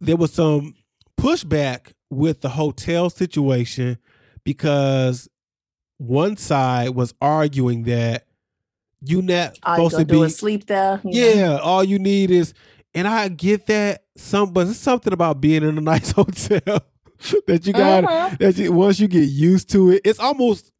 there 0.00 0.16
was 0.16 0.32
some 0.32 0.74
pushback 1.18 1.92
with 2.08 2.40
the 2.40 2.48
hotel 2.48 3.10
situation 3.10 3.98
because 4.44 5.28
one 5.98 6.36
side 6.36 6.90
was 6.90 7.14
arguing 7.20 7.84
that 7.84 8.26
you 9.02 9.22
not 9.22 9.58
All 9.62 9.78
you 9.78 9.90
supposed 9.90 9.92
gonna 9.92 10.04
do 10.04 10.24
be 10.24 10.30
sleep 10.30 10.66
there. 10.66 11.00
you 11.04 11.20
know? 11.20 11.34
yeah, 11.34 11.56
all 11.58 11.84
you 11.84 11.98
need 11.98 12.30
is 12.30 12.54
and 12.94 13.06
I 13.06 13.28
get 13.28 13.66
that 13.66 14.04
some 14.16 14.52
but 14.52 14.66
it's 14.68 14.78
something 14.78 15.12
about 15.12 15.40
being 15.40 15.62
in 15.62 15.78
a 15.78 15.80
nice 15.80 16.10
hotel 16.12 16.80
that 17.46 17.66
you 17.66 17.72
got 17.72 18.04
Mhm. 18.04 18.38
that 18.38 18.56
you, 18.58 18.72
once 18.72 18.98
you 19.00 19.08
get 19.08 19.28
used 19.28 19.70
to 19.70 19.90
it, 19.90 20.02
it's 20.04 20.18
almost 20.18 20.70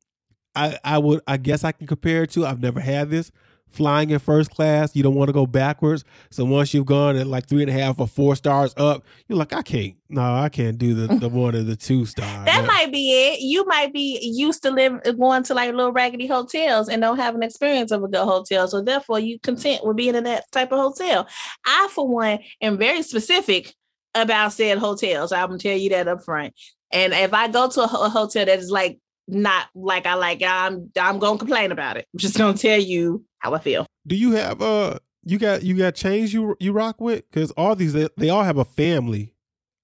I 0.55 0.79
I 0.85 0.99
would 0.99 1.21
I 1.27 1.37
guess 1.37 1.65
I 1.65 1.73
can 1.73 1.87
compare 1.87 2.23
it 2.25 2.31
to 2.33 2.47
I've 2.47 2.61
never 2.61 2.81
had 2.81 3.11
this 3.11 3.31
flying 3.69 4.11
in 4.11 4.19
first 4.19 4.51
class. 4.51 4.97
You 4.97 5.05
don't 5.05 5.15
want 5.15 5.29
to 5.29 5.33
go 5.33 5.47
backwards, 5.47 6.03
so 6.33 6.45
once 6.45 6.75
you've 6.75 6.87
gone 6.87 7.15
at 7.15 7.29
like 7.29 7.47
three 7.47 7.61
and 7.63 7.71
a 7.71 7.73
half 7.73 8.01
or 8.01 8.09
four 8.09 8.35
stars 8.35 8.75
up, 8.77 9.05
you're 9.29 9.39
like 9.39 9.53
I 9.53 9.63
can't. 9.63 9.95
No, 10.09 10.23
I 10.23 10.49
can't 10.49 10.77
do 10.77 10.93
the 10.95 11.15
the 11.15 11.29
one 11.29 11.55
or 11.55 11.63
the 11.63 11.77
two 11.77 12.05
star. 12.07 12.45
That 12.47 12.67
might 12.67 12.91
be 12.91 13.13
it. 13.13 13.41
You 13.43 13.65
might 13.67 13.93
be 13.93 14.19
used 14.23 14.63
to 14.65 14.71
live 14.73 15.01
going 15.17 15.45
to 15.45 15.55
like 15.55 15.73
little 15.73 15.93
raggedy 15.93 16.27
hotels 16.27 16.89
and 16.89 17.01
don't 17.01 17.19
have 17.19 17.37
an 17.37 17.45
experience 17.45 17.93
of 17.93 18.03
a 18.03 18.09
good 18.09 18.25
hotel. 18.25 18.67
So 18.67 18.83
therefore 18.83 19.21
you 19.21 19.39
content 19.39 19.85
with 19.87 19.97
being 19.97 20.17
in 20.17 20.25
that 20.25 20.51
type 20.51 20.73
of 20.73 20.81
hotel. 20.81 21.29
I, 21.65 21.89
for 21.93 22.09
one, 22.09 22.41
am 22.61 22.77
very 22.77 23.03
specific 23.03 23.75
about 24.15 24.53
said 24.53 24.79
hotels. 24.79 25.33
I'm 25.33 25.49
gonna 25.49 25.59
tell 25.59 25.77
you 25.77 25.91
that 25.91 26.09
up 26.09 26.25
front. 26.25 26.55
And 26.93 27.13
if 27.13 27.33
I 27.33 27.49
go 27.49 27.69
to 27.69 27.83
a, 27.83 27.87
hotel 27.87 28.45
that 28.45 28.59
is 28.59 28.71
like 28.71 28.99
not 29.29 29.69
like 29.75 30.07
I 30.07 30.15
like, 30.15 30.43
I'm 30.43 30.91
I'm 31.01 31.19
gonna 31.19 31.39
complain 31.39 31.73
about 31.73 31.97
it. 31.97 32.07
I'm 32.13 32.19
just 32.19 32.37
gonna 32.37 32.57
tell 32.57 32.81
you 32.81 33.25
how 33.39 33.55
I 33.55 33.59
feel. 33.59 33.87
Do 34.07 34.17
you 34.17 34.33
have 34.33 34.61
uh 34.61 34.99
you 35.25 35.39
got 35.39 35.63
you 35.63 35.77
got 35.77 35.95
chains 35.95 36.33
you 36.33 36.57
you 36.59 36.73
rock 36.73 37.01
with? 37.01 37.29
Because 37.31 37.51
all 37.53 37.77
these 37.77 37.93
they, 37.93 38.09
they 38.17 38.31
all 38.31 38.43
have 38.43 38.59
a 38.59 38.65
family. 38.65 39.35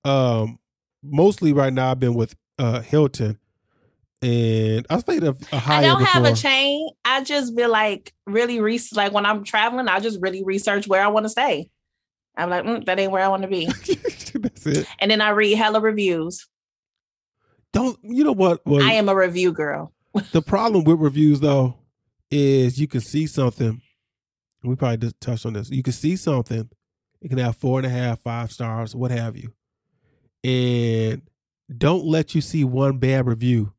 Um, 0.05 0.59
mostly 1.03 1.53
right 1.53 1.73
now 1.73 1.91
I've 1.93 2.01
been 2.01 2.15
with 2.15 2.35
uh 2.59 2.81
Hilton, 2.81 3.39
and 4.23 4.87
I 4.91 4.99
stayed 4.99 5.23
a, 5.25 5.37
a 5.53 5.57
I 5.57 5.57
higher 5.57 5.79
I 5.79 5.83
don't 5.83 5.99
before. 5.99 6.13
have 6.13 6.25
a 6.25 6.35
chain. 6.35 6.89
I 7.05 7.23
just 7.23 7.55
be 7.57 7.67
like 7.67 8.13
really 8.27 8.61
re 8.61 8.81
like 8.95 9.13
when 9.13 9.27
I'm 9.27 9.45
traveling, 9.45 9.89
I 9.89 10.01
just 10.01 10.21
really 10.21 10.43
research 10.43 10.89
where 10.89 11.03
I 11.03 11.09
want 11.09 11.25
to 11.25 11.31
stay. 11.31 11.69
I'm 12.37 12.51
like, 12.51 12.65
mm, 12.65 12.85
that 12.85 12.99
ain't 12.99 13.13
where 13.13 13.25
I 13.25 13.29
want 13.29 13.43
to 13.43 13.49
be. 13.49 13.67
That's 14.35 14.67
it. 14.67 14.87
And 14.99 15.11
then 15.11 15.21
I 15.21 15.31
read 15.31 15.57
hella 15.57 15.81
reviews. 15.81 16.47
Don't 17.73 17.99
you 18.03 18.25
know 18.25 18.33
what? 18.33 18.65
Well, 18.67 18.83
I 18.83 18.93
am 18.93 19.09
a 19.09 19.15
review 19.15 19.53
girl. 19.53 19.93
the 20.33 20.43
problem 20.43 20.85
with 20.85 20.99
reviews 20.99 21.41
though 21.41 21.75
is 22.31 22.81
you 22.81 22.89
can 22.89 23.01
see 23.01 23.27
something. 23.27 23.81
We 24.63 24.75
probably 24.75 24.97
just 24.99 25.21
touched 25.21 25.47
on 25.47 25.53
this. 25.53 25.71
You 25.71 25.83
can 25.83 25.93
see 25.93 26.17
something. 26.17 26.69
It 27.21 27.29
can 27.29 27.39
have 27.39 27.57
four 27.57 27.79
and 27.79 27.87
a 27.87 27.91
half, 27.91 28.21
five 28.21 28.51
stars, 28.51 28.95
what 28.95 29.11
have 29.11 29.37
you. 29.37 29.53
and 30.45 31.23
don't 31.77 32.05
let 32.05 32.35
you 32.35 32.41
see 32.41 32.65
one 32.65 32.99
bad 32.99 33.27
review. 33.27 33.73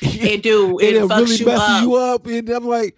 It 0.02 0.42
do. 0.42 0.78
It, 0.78 0.94
fucks 0.94 1.10
really 1.10 1.36
you 1.36 1.46
messes 1.46 1.60
up. 1.60 1.82
you 1.82 1.94
up, 1.94 2.26
and 2.26 2.48
I'm 2.50 2.66
like, 2.66 2.96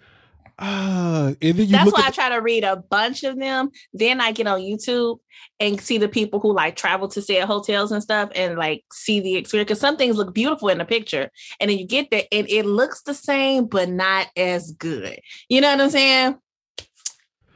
ah. 0.59 1.33
And 1.41 1.57
then 1.57 1.69
That's 1.69 1.91
why 1.91 2.03
I 2.05 2.11
try 2.11 2.29
to 2.29 2.41
read 2.41 2.63
a 2.63 2.77
bunch 2.77 3.23
of 3.23 3.37
them. 3.37 3.69
Then 3.93 4.21
I 4.21 4.31
get 4.31 4.47
on 4.47 4.59
YouTube 4.59 5.19
and 5.59 5.79
see 5.79 5.97
the 5.97 6.09
people 6.09 6.39
who 6.39 6.53
like 6.53 6.75
travel 6.75 7.07
to 7.09 7.21
stay 7.21 7.39
at 7.39 7.47
hotels 7.47 7.91
and 7.91 8.03
stuff 8.03 8.29
and 8.35 8.57
like 8.57 8.83
see 8.91 9.19
the 9.19 9.35
experience. 9.35 9.69
Because 9.69 9.79
some 9.79 9.97
things 9.97 10.17
look 10.17 10.33
beautiful 10.33 10.69
in 10.69 10.77
the 10.77 10.85
picture. 10.85 11.29
And 11.59 11.69
then 11.69 11.77
you 11.77 11.87
get 11.87 12.09
there 12.11 12.23
and 12.31 12.49
it 12.49 12.65
looks 12.65 13.01
the 13.03 13.13
same, 13.13 13.65
but 13.65 13.89
not 13.89 14.27
as 14.35 14.71
good. 14.71 15.19
You 15.49 15.61
know 15.61 15.71
what 15.71 15.81
I'm 15.81 15.89
saying? 15.89 16.37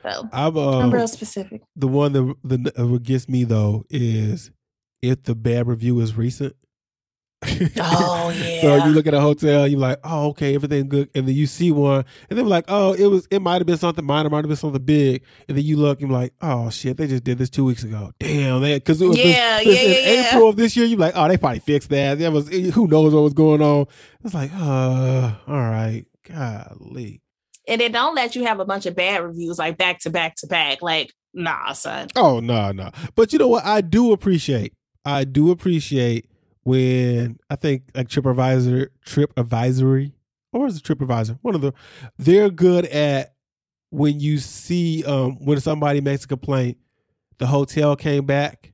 So 0.03 0.29
I'm, 0.31 0.57
I'm 0.57 0.57
um, 0.57 0.91
real 0.91 1.07
specific. 1.07 1.61
the 1.75 1.87
one 1.87 2.13
that 2.13 2.35
the 2.43 2.73
uh, 2.77 2.97
gets 2.99 3.27
me 3.27 3.43
though 3.43 3.85
is 3.89 4.51
if 5.01 5.23
the 5.23 5.35
bad 5.35 5.67
review 5.67 5.99
is 5.99 6.15
recent. 6.15 6.55
Oh, 7.41 8.29
yeah. 8.35 8.61
So 8.61 8.75
you 8.85 8.91
look 8.91 9.07
at 9.07 9.13
a 9.13 9.21
hotel, 9.21 9.65
you're 9.67 9.79
like, 9.79 9.99
oh, 10.03 10.27
okay, 10.29 10.55
everything 10.55 10.89
good, 10.89 11.09
and 11.15 11.27
then 11.27 11.35
you 11.35 11.47
see 11.47 11.71
one, 11.71 12.03
and 12.29 12.37
then 12.37 12.47
like, 12.47 12.65
oh, 12.67 12.93
it 12.93 13.05
was, 13.07 13.27
it 13.31 13.41
might 13.41 13.59
have 13.59 13.65
been 13.65 13.77
something 13.77 14.03
minor, 14.05 14.29
might 14.29 14.39
have 14.39 14.47
been 14.47 14.57
something 14.57 14.81
big, 14.83 15.23
and 15.47 15.57
then 15.57 15.63
you 15.63 15.77
look, 15.77 16.01
and 16.01 16.09
you're 16.11 16.19
like, 16.19 16.33
oh 16.41 16.69
shit, 16.69 16.97
they 16.97 17.07
just 17.07 17.23
did 17.23 17.37
this 17.37 17.49
two 17.49 17.63
weeks 17.65 17.83
ago. 17.83 18.11
Damn, 18.19 18.61
they 18.61 18.75
because 18.75 19.01
it 19.01 19.07
was 19.07 19.15
this- 19.17 19.25
Yeah, 19.35 19.59
this 19.63 19.67
yeah, 19.67 19.81
in 19.83 19.89
yeah, 19.91 20.21
yeah. 20.21 20.27
April 20.35 20.49
of 20.49 20.55
this 20.57 20.75
year. 20.75 20.85
You're 20.85 20.99
like, 20.99 21.13
oh, 21.15 21.27
they 21.27 21.37
probably 21.37 21.59
fixed 21.59 21.89
that. 21.89 22.19
That 22.19 22.31
was 22.31 22.49
who 22.49 22.87
knows 22.87 23.13
what 23.13 23.21
was 23.21 23.33
going 23.33 23.61
on. 23.61 23.85
It's 24.23 24.33
like, 24.33 24.51
uh, 24.53 25.31
all 25.47 25.55
right, 25.61 26.05
golly. 26.27 27.21
And 27.67 27.79
they 27.79 27.89
don't 27.89 28.15
let 28.15 28.35
you 28.35 28.45
have 28.45 28.59
a 28.59 28.65
bunch 28.65 28.85
of 28.85 28.95
bad 28.95 29.23
reviews 29.23 29.59
like 29.59 29.77
back 29.77 29.99
to 29.99 30.09
back 30.09 30.35
to 30.37 30.47
back. 30.47 30.81
Like, 30.81 31.13
nah, 31.33 31.71
son. 31.73 32.07
Oh 32.15 32.39
no, 32.39 32.71
no. 32.71 32.89
But 33.15 33.31
you 33.31 33.39
know 33.39 33.47
what? 33.47 33.63
I 33.65 33.81
do 33.81 34.11
appreciate. 34.11 34.73
I 35.05 35.23
do 35.23 35.51
appreciate 35.51 36.28
when 36.69 37.39
I 37.49 37.55
think 37.55 37.83
like 37.95 38.07
TripAdvisor, 38.07 38.89
Trip 39.03 39.33
Advisory, 39.35 40.13
or 40.53 40.67
is 40.67 40.77
it 40.77 40.83
TripAdvisor? 40.83 41.39
One 41.41 41.55
of 41.55 41.61
the. 41.61 41.73
They're 42.19 42.51
good 42.51 42.85
at 42.85 43.33
when 43.89 44.19
you 44.19 44.37
see 44.37 45.03
um 45.05 45.43
when 45.43 45.59
somebody 45.59 45.99
makes 45.99 46.25
a 46.25 46.27
complaint, 46.27 46.77
the 47.39 47.47
hotel 47.47 47.95
came 47.95 48.25
back. 48.25 48.73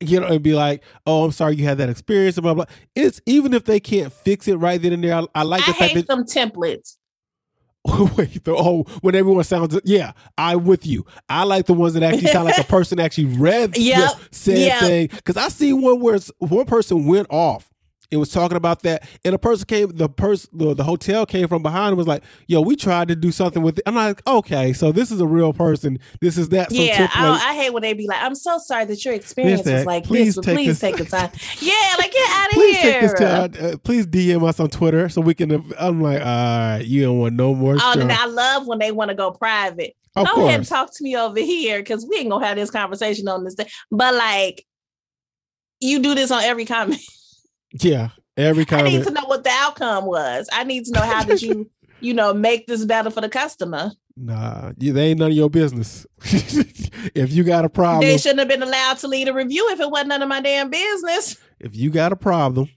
You 0.00 0.18
know, 0.18 0.26
and 0.26 0.42
be 0.42 0.54
like, 0.54 0.82
"Oh, 1.06 1.22
I'm 1.24 1.30
sorry 1.30 1.54
you 1.54 1.64
had 1.64 1.78
that 1.78 1.88
experience." 1.88 2.36
And 2.36 2.42
blah 2.42 2.54
blah. 2.54 2.64
It's 2.96 3.20
even 3.26 3.54
if 3.54 3.64
they 3.64 3.78
can't 3.78 4.12
fix 4.12 4.48
it 4.48 4.56
right 4.56 4.80
then 4.80 4.94
and 4.94 5.04
there. 5.04 5.14
I, 5.14 5.26
I 5.34 5.42
like 5.44 5.62
I 5.62 5.66
the 5.66 5.74
fact 5.74 5.92
hate 5.92 6.06
that 6.08 6.08
them 6.08 6.24
templates. 6.24 6.96
Wait, 8.16 8.44
the, 8.44 8.54
oh, 8.56 8.84
when 9.00 9.14
everyone 9.16 9.42
sounds, 9.44 9.78
yeah, 9.84 10.12
I'm 10.38 10.64
with 10.64 10.86
you. 10.86 11.04
I 11.28 11.42
like 11.44 11.66
the 11.66 11.74
ones 11.74 11.94
that 11.94 12.02
actually 12.04 12.28
sound 12.28 12.44
like 12.44 12.58
a 12.58 12.64
person 12.68 13.00
actually 13.00 13.24
read 13.24 13.76
Yep, 13.76 14.10
the 14.12 14.28
said 14.30 14.58
yep. 14.58 14.80
thing. 14.80 15.08
Because 15.08 15.36
I 15.36 15.48
see 15.48 15.72
one 15.72 16.00
where 16.00 16.18
one 16.38 16.66
person 16.66 17.06
went 17.06 17.26
off 17.30 17.71
and 18.12 18.20
was 18.20 18.30
talking 18.30 18.56
about 18.56 18.82
that, 18.82 19.08
and 19.24 19.34
a 19.34 19.38
person 19.38 19.66
came, 19.66 19.88
the 19.88 20.08
person, 20.08 20.50
the, 20.52 20.74
the 20.74 20.84
hotel 20.84 21.26
came 21.26 21.48
from 21.48 21.62
behind 21.62 21.88
and 21.88 21.96
was 21.96 22.06
like, 22.06 22.22
"Yo, 22.46 22.60
we 22.60 22.76
tried 22.76 23.08
to 23.08 23.16
do 23.16 23.32
something 23.32 23.62
with 23.62 23.78
it." 23.78 23.84
I'm 23.86 23.94
like, 23.96 24.24
"Okay, 24.26 24.72
so 24.72 24.92
this 24.92 25.10
is 25.10 25.20
a 25.20 25.26
real 25.26 25.52
person. 25.52 25.98
This 26.20 26.38
is 26.38 26.50
that." 26.50 26.70
So 26.70 26.76
yeah, 26.80 27.08
I, 27.12 27.50
I 27.50 27.54
hate 27.54 27.72
when 27.72 27.82
they 27.82 27.94
be 27.94 28.06
like, 28.06 28.22
"I'm 28.22 28.34
so 28.36 28.58
sorry 28.58 28.84
that 28.84 29.04
your 29.04 29.14
experience 29.14 29.62
that. 29.62 29.74
was 29.78 29.86
like 29.86 30.04
Please 30.04 30.36
this, 30.36 30.44
take 30.44 30.56
please 30.56 30.66
this- 30.78 30.80
take 30.80 30.96
the 30.98 31.04
time." 31.06 31.30
Yeah, 31.60 31.72
like 31.98 32.12
get 32.12 32.30
out 32.30 32.46
of 32.48 32.52
Please 32.52 32.76
here. 32.76 32.92
take 32.92 33.00
this 33.02 33.12
to, 33.14 33.26
uh, 33.72 33.76
please 33.78 34.06
DM 34.06 34.46
us 34.46 34.60
on 34.60 34.68
Twitter 34.68 35.08
so 35.08 35.20
we 35.20 35.34
can. 35.34 35.52
I'm 35.78 36.00
like, 36.02 36.20
all 36.20 36.26
right, 36.26 36.82
you 36.84 37.02
don't 37.04 37.18
want 37.18 37.34
no 37.34 37.54
more. 37.54 37.76
Oh, 37.80 37.94
and 37.98 38.12
I 38.12 38.26
love 38.26 38.66
when 38.66 38.78
they 38.78 38.92
want 38.92 39.08
to 39.10 39.14
go 39.14 39.30
private. 39.32 39.94
of 40.16 40.26
go 40.26 40.34
course, 40.34 40.46
ahead 40.48 40.60
and 40.60 40.68
talk 40.68 40.92
to 40.94 41.02
me 41.02 41.16
over 41.16 41.38
here 41.40 41.78
because 41.78 42.06
we 42.08 42.18
ain't 42.18 42.30
gonna 42.30 42.44
have 42.46 42.56
this 42.56 42.70
conversation 42.70 43.26
on 43.28 43.44
this 43.44 43.54
day. 43.54 43.66
But 43.90 44.14
like, 44.14 44.66
you 45.80 46.00
do 46.00 46.14
this 46.14 46.30
on 46.30 46.42
every 46.42 46.64
comment. 46.66 47.00
yeah, 47.80 48.10
every 48.36 48.64
kind 48.64 48.86
I 48.86 48.90
need 48.90 49.04
to 49.04 49.10
know 49.10 49.24
what 49.26 49.44
the 49.44 49.50
outcome 49.50 50.06
was. 50.06 50.48
I 50.52 50.64
need 50.64 50.84
to 50.86 50.92
know 50.92 51.02
how 51.02 51.24
did 51.24 51.42
you, 51.42 51.70
you 52.00 52.14
know, 52.14 52.32
make 52.34 52.66
this 52.66 52.84
better 52.84 53.10
for 53.10 53.20
the 53.20 53.28
customer. 53.28 53.92
Nah, 54.16 54.72
you, 54.78 54.92
they 54.92 55.08
ain't 55.08 55.18
none 55.18 55.30
of 55.30 55.36
your 55.36 55.48
business. 55.48 56.06
if 56.22 57.32
you 57.32 57.44
got 57.44 57.64
a 57.64 57.70
problem, 57.70 58.06
They 58.06 58.18
shouldn't 58.18 58.40
have 58.40 58.48
been 58.48 58.62
allowed 58.62 58.98
to 58.98 59.08
lead 59.08 59.28
a 59.28 59.32
review 59.32 59.68
if 59.70 59.80
it 59.80 59.90
wasn't 59.90 60.08
none 60.08 60.22
of 60.22 60.28
my 60.28 60.40
damn 60.40 60.68
business. 60.70 61.38
if 61.60 61.74
you 61.74 61.90
got 61.90 62.12
a 62.12 62.16
problem, 62.16 62.68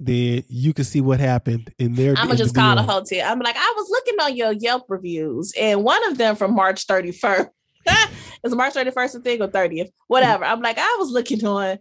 then 0.00 0.42
you 0.48 0.72
can 0.72 0.84
see 0.84 1.00
what 1.00 1.20
happened 1.20 1.72
in 1.78 1.94
their. 1.94 2.14
I'm 2.16 2.26
gonna 2.26 2.36
just 2.36 2.54
call 2.54 2.74
the 2.74 2.82
hotel. 2.82 3.30
I'm 3.30 3.38
like, 3.38 3.56
I 3.56 3.74
was 3.76 3.88
looking 3.90 4.20
on 4.20 4.36
your 4.36 4.52
Yelp 4.52 4.86
reviews, 4.88 5.52
and 5.58 5.84
one 5.84 6.04
of 6.08 6.18
them 6.18 6.36
from 6.36 6.54
March 6.54 6.86
31st. 6.86 7.50
it's 7.86 8.54
March 8.54 8.74
31st, 8.74 9.20
I 9.20 9.22
think, 9.22 9.40
or 9.42 9.48
30th, 9.48 9.90
whatever. 10.08 10.44
I'm 10.44 10.60
like, 10.60 10.78
I 10.78 10.96
was 10.98 11.10
looking 11.10 11.44
on, 11.44 11.78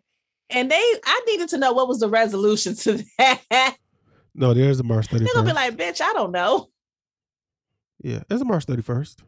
and 0.50 0.70
they, 0.72 0.76
I 1.06 1.22
needed 1.28 1.50
to 1.50 1.58
know 1.58 1.74
what 1.74 1.88
was 1.88 2.00
the 2.00 2.10
resolution 2.10 2.76
to 2.76 3.04
that. 3.18 3.76
No, 4.36 4.54
there's 4.54 4.80
a 4.80 4.84
March 4.84 5.08
31st. 5.08 5.18
They're 5.20 5.34
gonna 5.34 5.48
be 5.48 5.54
like, 5.54 5.76
bitch, 5.78 6.02
I 6.02 6.14
don't 6.14 6.32
know. 6.32 6.70
Yeah, 8.02 8.20
there's 8.30 8.42
a 8.42 8.46
March 8.46 8.64
thirty 8.66 8.82
first. 8.82 9.24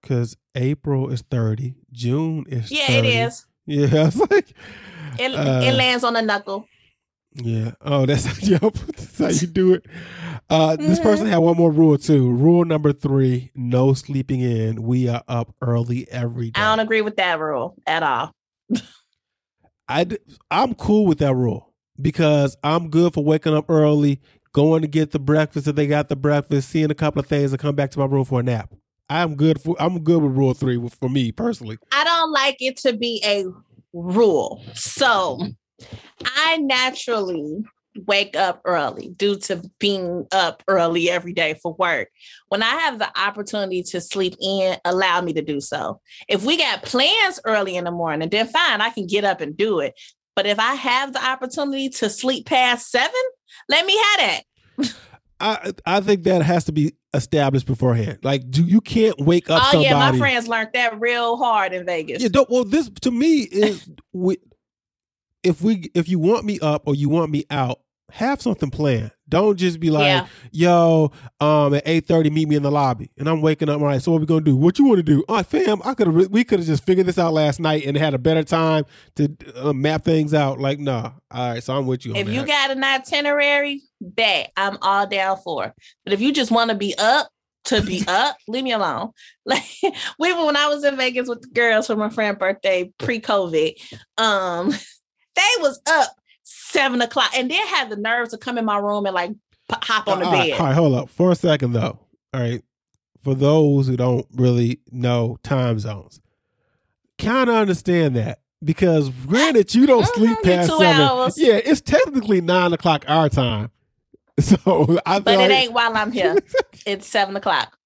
Because 0.00 0.36
April 0.54 1.10
is 1.10 1.22
thirty, 1.22 1.74
June 1.92 2.44
is 2.48 2.70
Yeah, 2.70 2.86
30. 2.86 2.98
it 3.08 3.26
is. 3.26 3.46
Yeah, 3.66 3.88
it's 4.06 4.16
like 4.30 4.52
It, 5.18 5.34
Uh, 5.34 5.60
it 5.62 5.74
lands 5.74 6.04
on 6.04 6.16
a 6.16 6.22
knuckle. 6.22 6.66
yeah. 7.34 7.72
Oh, 7.80 8.06
that's 8.06 8.26
yep. 8.48 8.60
That's 8.62 9.18
how 9.18 9.28
you 9.28 9.46
do 9.46 9.74
it. 9.74 9.86
Uh, 10.48 10.76
This 10.76 10.98
Mhm. 10.98 11.02
person 11.02 11.26
had 11.26 11.38
one 11.38 11.56
more 11.56 11.70
rule 11.72 11.98
too. 11.98 12.30
Rule 12.30 12.64
number 12.64 12.92
three: 12.92 13.50
no 13.54 13.92
sleeping 13.94 14.40
in. 14.40 14.82
We 14.82 15.08
are 15.08 15.22
up 15.28 15.54
early 15.60 16.06
every 16.10 16.50
day. 16.52 16.60
I 16.60 16.70
don't 16.70 16.80
agree 16.84 17.00
with 17.02 17.16
that 17.16 17.38
rule 17.40 17.74
at 17.86 18.02
all. 18.02 18.32
I 19.88 20.06
I'm 20.50 20.74
cool 20.74 21.06
with 21.06 21.18
that 21.18 21.34
rule 21.34 21.72
because 22.00 22.56
I'm 22.62 22.90
good 22.90 23.14
for 23.14 23.24
waking 23.24 23.54
up 23.54 23.68
early, 23.68 24.20
going 24.52 24.82
to 24.82 24.88
get 24.88 25.10
the 25.10 25.18
breakfast 25.18 25.68
if 25.68 25.76
they 25.76 25.86
got 25.86 26.08
the 26.08 26.16
breakfast, 26.16 26.70
seeing 26.70 26.90
a 26.90 26.94
couple 26.94 27.20
of 27.20 27.26
things, 27.26 27.52
and 27.52 27.60
come 27.60 27.74
back 27.74 27.90
to 27.92 27.98
my 27.98 28.06
room 28.06 28.24
for 28.24 28.40
a 28.40 28.42
nap. 28.42 28.74
I'm 29.10 29.34
good 29.36 29.60
for 29.60 29.76
I'm 29.78 30.02
good 30.02 30.22
with 30.22 30.32
rule 30.32 30.54
three 30.54 30.80
for 30.88 31.08
me 31.08 31.32
personally. 31.32 31.78
I 31.92 32.04
don't 32.04 32.32
like 32.32 32.56
it 32.60 32.76
to 32.78 32.96
be 32.96 33.22
a 33.24 33.44
rule. 33.92 34.62
So 34.74 35.40
I 36.24 36.56
naturally 36.58 37.64
wake 38.06 38.36
up 38.36 38.60
early 38.64 39.10
due 39.16 39.36
to 39.36 39.62
being 39.78 40.26
up 40.32 40.62
early 40.68 41.10
every 41.10 41.32
day 41.32 41.54
for 41.62 41.74
work. 41.74 42.08
When 42.48 42.62
I 42.62 42.70
have 42.70 42.98
the 42.98 43.18
opportunity 43.18 43.82
to 43.84 44.00
sleep 44.00 44.34
in, 44.40 44.76
allow 44.84 45.20
me 45.20 45.32
to 45.34 45.42
do 45.42 45.60
so. 45.60 46.00
If 46.28 46.44
we 46.44 46.56
got 46.56 46.82
plans 46.82 47.40
early 47.44 47.76
in 47.76 47.84
the 47.84 47.90
morning, 47.90 48.28
then 48.28 48.48
fine, 48.48 48.80
I 48.80 48.90
can 48.90 49.06
get 49.06 49.24
up 49.24 49.40
and 49.40 49.56
do 49.56 49.80
it. 49.80 49.94
But 50.36 50.46
if 50.46 50.58
I 50.58 50.74
have 50.74 51.12
the 51.12 51.24
opportunity 51.24 51.88
to 51.90 52.10
sleep 52.10 52.46
past 52.46 52.90
seven, 52.90 53.12
let 53.68 53.86
me 53.86 53.96
have 53.96 54.18
that. 54.18 54.42
I 55.40 55.72
I 55.86 56.00
think 56.00 56.24
that 56.24 56.42
has 56.42 56.64
to 56.64 56.72
be 56.72 56.94
established 57.12 57.66
beforehand. 57.66 58.18
Like, 58.22 58.50
do 58.50 58.64
you 58.64 58.80
can't 58.80 59.18
wake 59.20 59.50
up 59.50 59.62
oh 59.62 59.70
somebody? 59.72 59.84
yeah, 59.84 60.10
my 60.10 60.16
friends 60.18 60.48
learned 60.48 60.70
that 60.74 61.00
real 61.00 61.36
hard 61.36 61.72
in 61.72 61.86
Vegas. 61.86 62.22
Yeah, 62.22 62.28
don't, 62.28 62.48
well, 62.50 62.64
this 62.64 62.90
to 63.02 63.10
me 63.10 63.40
is 63.40 63.88
we, 64.12 64.38
if 65.42 65.60
we 65.62 65.90
if 65.94 66.08
you 66.08 66.18
want 66.18 66.44
me 66.44 66.58
up 66.60 66.86
or 66.86 66.94
you 66.94 67.08
want 67.08 67.30
me 67.30 67.44
out, 67.50 67.80
have 68.12 68.40
something 68.40 68.70
planned. 68.70 69.10
Don't 69.28 69.56
just 69.56 69.80
be 69.80 69.90
like, 69.90 70.04
Yeah. 70.04 70.26
yo, 70.52 71.10
um, 71.40 71.74
at 71.74 71.82
eight 71.86 72.06
thirty, 72.06 72.28
meet 72.30 72.48
me 72.48 72.56
in 72.56 72.62
the 72.62 72.70
lobby, 72.70 73.10
and 73.18 73.28
I'm 73.28 73.40
waking 73.40 73.68
up. 73.68 73.80
All 73.80 73.86
right, 73.86 74.00
so 74.00 74.12
what 74.12 74.20
we 74.20 74.26
gonna 74.26 74.42
do? 74.42 74.54
What 74.54 74.78
you 74.78 74.84
want 74.84 74.98
to 74.98 75.02
do? 75.02 75.24
All 75.28 75.36
right, 75.36 75.46
fam, 75.46 75.80
I 75.84 75.94
could 75.94 76.06
have 76.06 76.28
we 76.30 76.44
could 76.44 76.58
have 76.60 76.66
just 76.68 76.84
figured 76.84 77.06
this 77.06 77.18
out 77.18 77.32
last 77.32 77.58
night 77.58 77.84
and 77.86 77.96
had 77.96 78.14
a 78.14 78.18
better 78.18 78.44
time 78.44 78.84
to 79.16 79.34
uh, 79.56 79.72
map 79.72 80.04
things 80.04 80.34
out. 80.34 80.60
Like, 80.60 80.78
nah. 80.78 81.12
All 81.30 81.48
right, 81.54 81.62
so 81.62 81.76
I'm 81.76 81.86
with 81.86 82.04
you. 82.04 82.14
If 82.14 82.28
you 82.28 82.40
that. 82.40 82.46
got 82.46 82.70
an 82.70 82.84
itinerary, 82.84 83.80
bet 84.00 84.52
I'm 84.56 84.76
all 84.82 85.06
down 85.06 85.38
for. 85.38 85.66
it. 85.66 85.72
But 86.04 86.12
if 86.12 86.20
you 86.20 86.32
just 86.32 86.50
want 86.50 86.70
to 86.70 86.76
be 86.76 86.94
up 86.98 87.28
to 87.64 87.80
be 87.80 88.04
up, 88.08 88.36
leave 88.46 88.64
me 88.64 88.72
alone. 88.72 89.10
Like 89.46 89.62
we 90.18 90.32
were 90.32 90.46
when 90.46 90.56
I 90.56 90.68
was 90.68 90.84
in 90.84 90.96
Vegas 90.96 91.28
with 91.28 91.42
the 91.42 91.48
girls 91.48 91.86
for 91.86 91.96
my 91.96 92.08
friend's 92.10 92.38
birthday 92.38 92.92
pre-COVID. 92.98 93.74
Um, 94.16 94.70
they 95.34 95.42
was 95.60 95.80
up 95.86 96.10
seven 96.74 97.00
o'clock 97.00 97.30
and 97.36 97.50
then 97.50 97.66
had 97.68 97.88
the 97.88 97.96
nerves 97.96 98.30
to 98.32 98.38
come 98.38 98.58
in 98.58 98.64
my 98.64 98.78
room 98.78 99.06
and 99.06 99.14
like 99.14 99.30
hop 99.72 100.08
on 100.08 100.18
the 100.18 100.26
all 100.26 100.32
right, 100.32 100.50
bed. 100.50 100.60
all 100.60 100.66
right, 100.66 100.74
hold 100.74 100.94
up 100.94 101.08
for 101.08 101.30
a 101.30 101.34
second 101.34 101.72
though. 101.72 101.98
All 102.34 102.40
right, 102.40 102.62
for 103.22 103.34
those 103.34 103.86
who 103.86 103.96
don't 103.96 104.26
really 104.34 104.80
know 104.90 105.38
time 105.42 105.78
zones, 105.78 106.20
kind 107.18 107.48
of 107.48 107.56
understand 107.56 108.16
that 108.16 108.40
because 108.62 109.08
granted 109.26 109.74
you 109.74 109.86
don't 109.86 110.04
Mhm, 110.04 110.14
sleep 110.14 110.38
past 110.42 110.76
seven. 110.76 111.00
hours. 111.00 111.34
Yeah, 111.38 111.54
it's 111.64 111.80
technically 111.80 112.40
nine 112.40 112.72
o'clock 112.72 113.04
our 113.08 113.28
time. 113.28 113.70
So 114.40 114.98
I 115.06 115.20
but 115.20 115.38
it 115.38 115.50
ain't 115.52 115.72
while 115.72 115.96
I'm 115.96 116.10
here. 116.10 116.34
it's 116.86 117.06
seven 117.06 117.36
o'clock. 117.36 117.78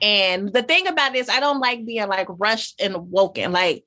And 0.00 0.50
the 0.50 0.62
thing 0.62 0.86
about 0.86 1.12
this, 1.12 1.28
I 1.28 1.38
don't 1.40 1.60
like 1.60 1.84
being 1.84 2.08
like 2.08 2.28
rushed 2.30 2.80
and 2.80 3.10
woken. 3.10 3.52
Like 3.52 3.84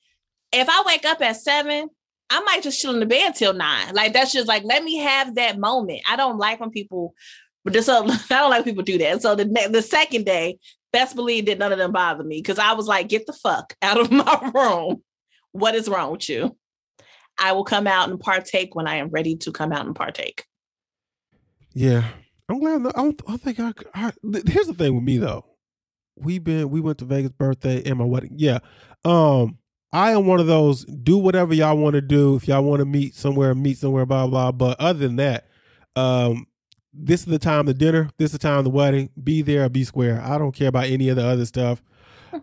if 0.51 0.69
I 0.69 0.83
wake 0.85 1.03
up 1.03 1.19
at 1.21 1.35
seven, 1.37 1.89
I 2.29 2.41
might 2.41 2.63
just 2.63 2.81
chill 2.81 2.93
in 2.93 2.99
the 2.99 3.05
bed 3.05 3.35
till 3.35 3.53
nine. 3.53 3.93
Like 3.93 4.13
that's 4.13 4.31
just 4.31 4.47
like 4.47 4.63
let 4.63 4.83
me 4.83 4.97
have 4.97 5.35
that 5.35 5.59
moment. 5.59 6.01
I 6.09 6.15
don't 6.15 6.37
like 6.37 6.59
when 6.59 6.71
people, 6.71 7.13
but 7.63 7.73
this 7.73 7.89
I 7.89 8.01
don't 8.29 8.49
like 8.49 8.65
people 8.65 8.83
do 8.83 8.97
that. 8.97 9.21
So 9.21 9.35
the 9.35 9.45
the 9.71 9.81
second 9.81 10.25
day, 10.25 10.57
best 10.91 11.15
believe 11.15 11.45
that 11.47 11.57
none 11.57 11.71
of 11.71 11.77
them 11.77 11.91
bother 11.91 12.23
me 12.23 12.37
because 12.37 12.59
I 12.59 12.73
was 12.73 12.87
like, 12.87 13.09
get 13.09 13.25
the 13.25 13.33
fuck 13.33 13.75
out 13.81 13.99
of 13.99 14.11
my 14.11 14.51
room. 14.53 15.03
What 15.51 15.75
is 15.75 15.89
wrong 15.89 16.11
with 16.11 16.29
you? 16.29 16.57
I 17.37 17.51
will 17.51 17.63
come 17.63 17.87
out 17.87 18.09
and 18.09 18.19
partake 18.19 18.75
when 18.75 18.87
I 18.87 18.95
am 18.95 19.09
ready 19.09 19.35
to 19.37 19.51
come 19.51 19.71
out 19.71 19.85
and 19.85 19.95
partake. 19.95 20.45
Yeah, 21.73 22.07
I'm 22.47 22.59
glad. 22.59 22.85
I 22.85 23.01
don't, 23.01 23.21
I 23.27 23.31
don't 23.31 23.41
think 23.41 23.59
I, 23.59 23.73
I. 23.95 24.11
Here's 24.45 24.67
the 24.67 24.75
thing 24.75 24.95
with 24.95 25.03
me 25.03 25.17
though. 25.17 25.45
We've 26.15 26.43
been 26.43 26.69
we 26.69 26.79
went 26.79 26.99
to 26.99 27.05
Vegas 27.05 27.31
birthday 27.31 27.81
and 27.83 27.97
my 27.97 28.05
wedding. 28.05 28.33
Yeah, 28.35 28.59
um, 29.03 29.57
I 29.93 30.11
am 30.11 30.25
one 30.25 30.39
of 30.39 30.47
those. 30.47 30.83
Do 30.85 31.17
whatever 31.17 31.53
y'all 31.53 31.77
want 31.77 31.93
to 31.93 32.01
do. 32.01 32.35
If 32.35 32.47
y'all 32.47 32.63
want 32.63 32.79
to 32.79 32.85
meet 32.85 33.15
somewhere, 33.15 33.53
meet 33.55 33.77
somewhere. 33.77 34.05
Blah 34.05 34.27
blah. 34.27 34.51
But 34.51 34.79
other 34.79 34.99
than 34.99 35.15
that, 35.17 35.47
um, 35.95 36.47
this 36.93 37.21
is 37.21 37.27
the 37.27 37.39
time 37.39 37.67
the 37.67 37.73
dinner. 37.73 38.09
This 38.17 38.27
is 38.27 38.33
the 38.33 38.39
time 38.39 38.63
the 38.63 38.69
wedding. 38.69 39.09
Be 39.23 39.41
there 39.41 39.65
or 39.65 39.69
be 39.69 39.83
square. 39.83 40.21
I 40.21 40.37
don't 40.37 40.51
care 40.51 40.67
about 40.67 40.85
any 40.85 41.09
of 41.09 41.15
the 41.15 41.25
other 41.25 41.45
stuff. 41.45 41.81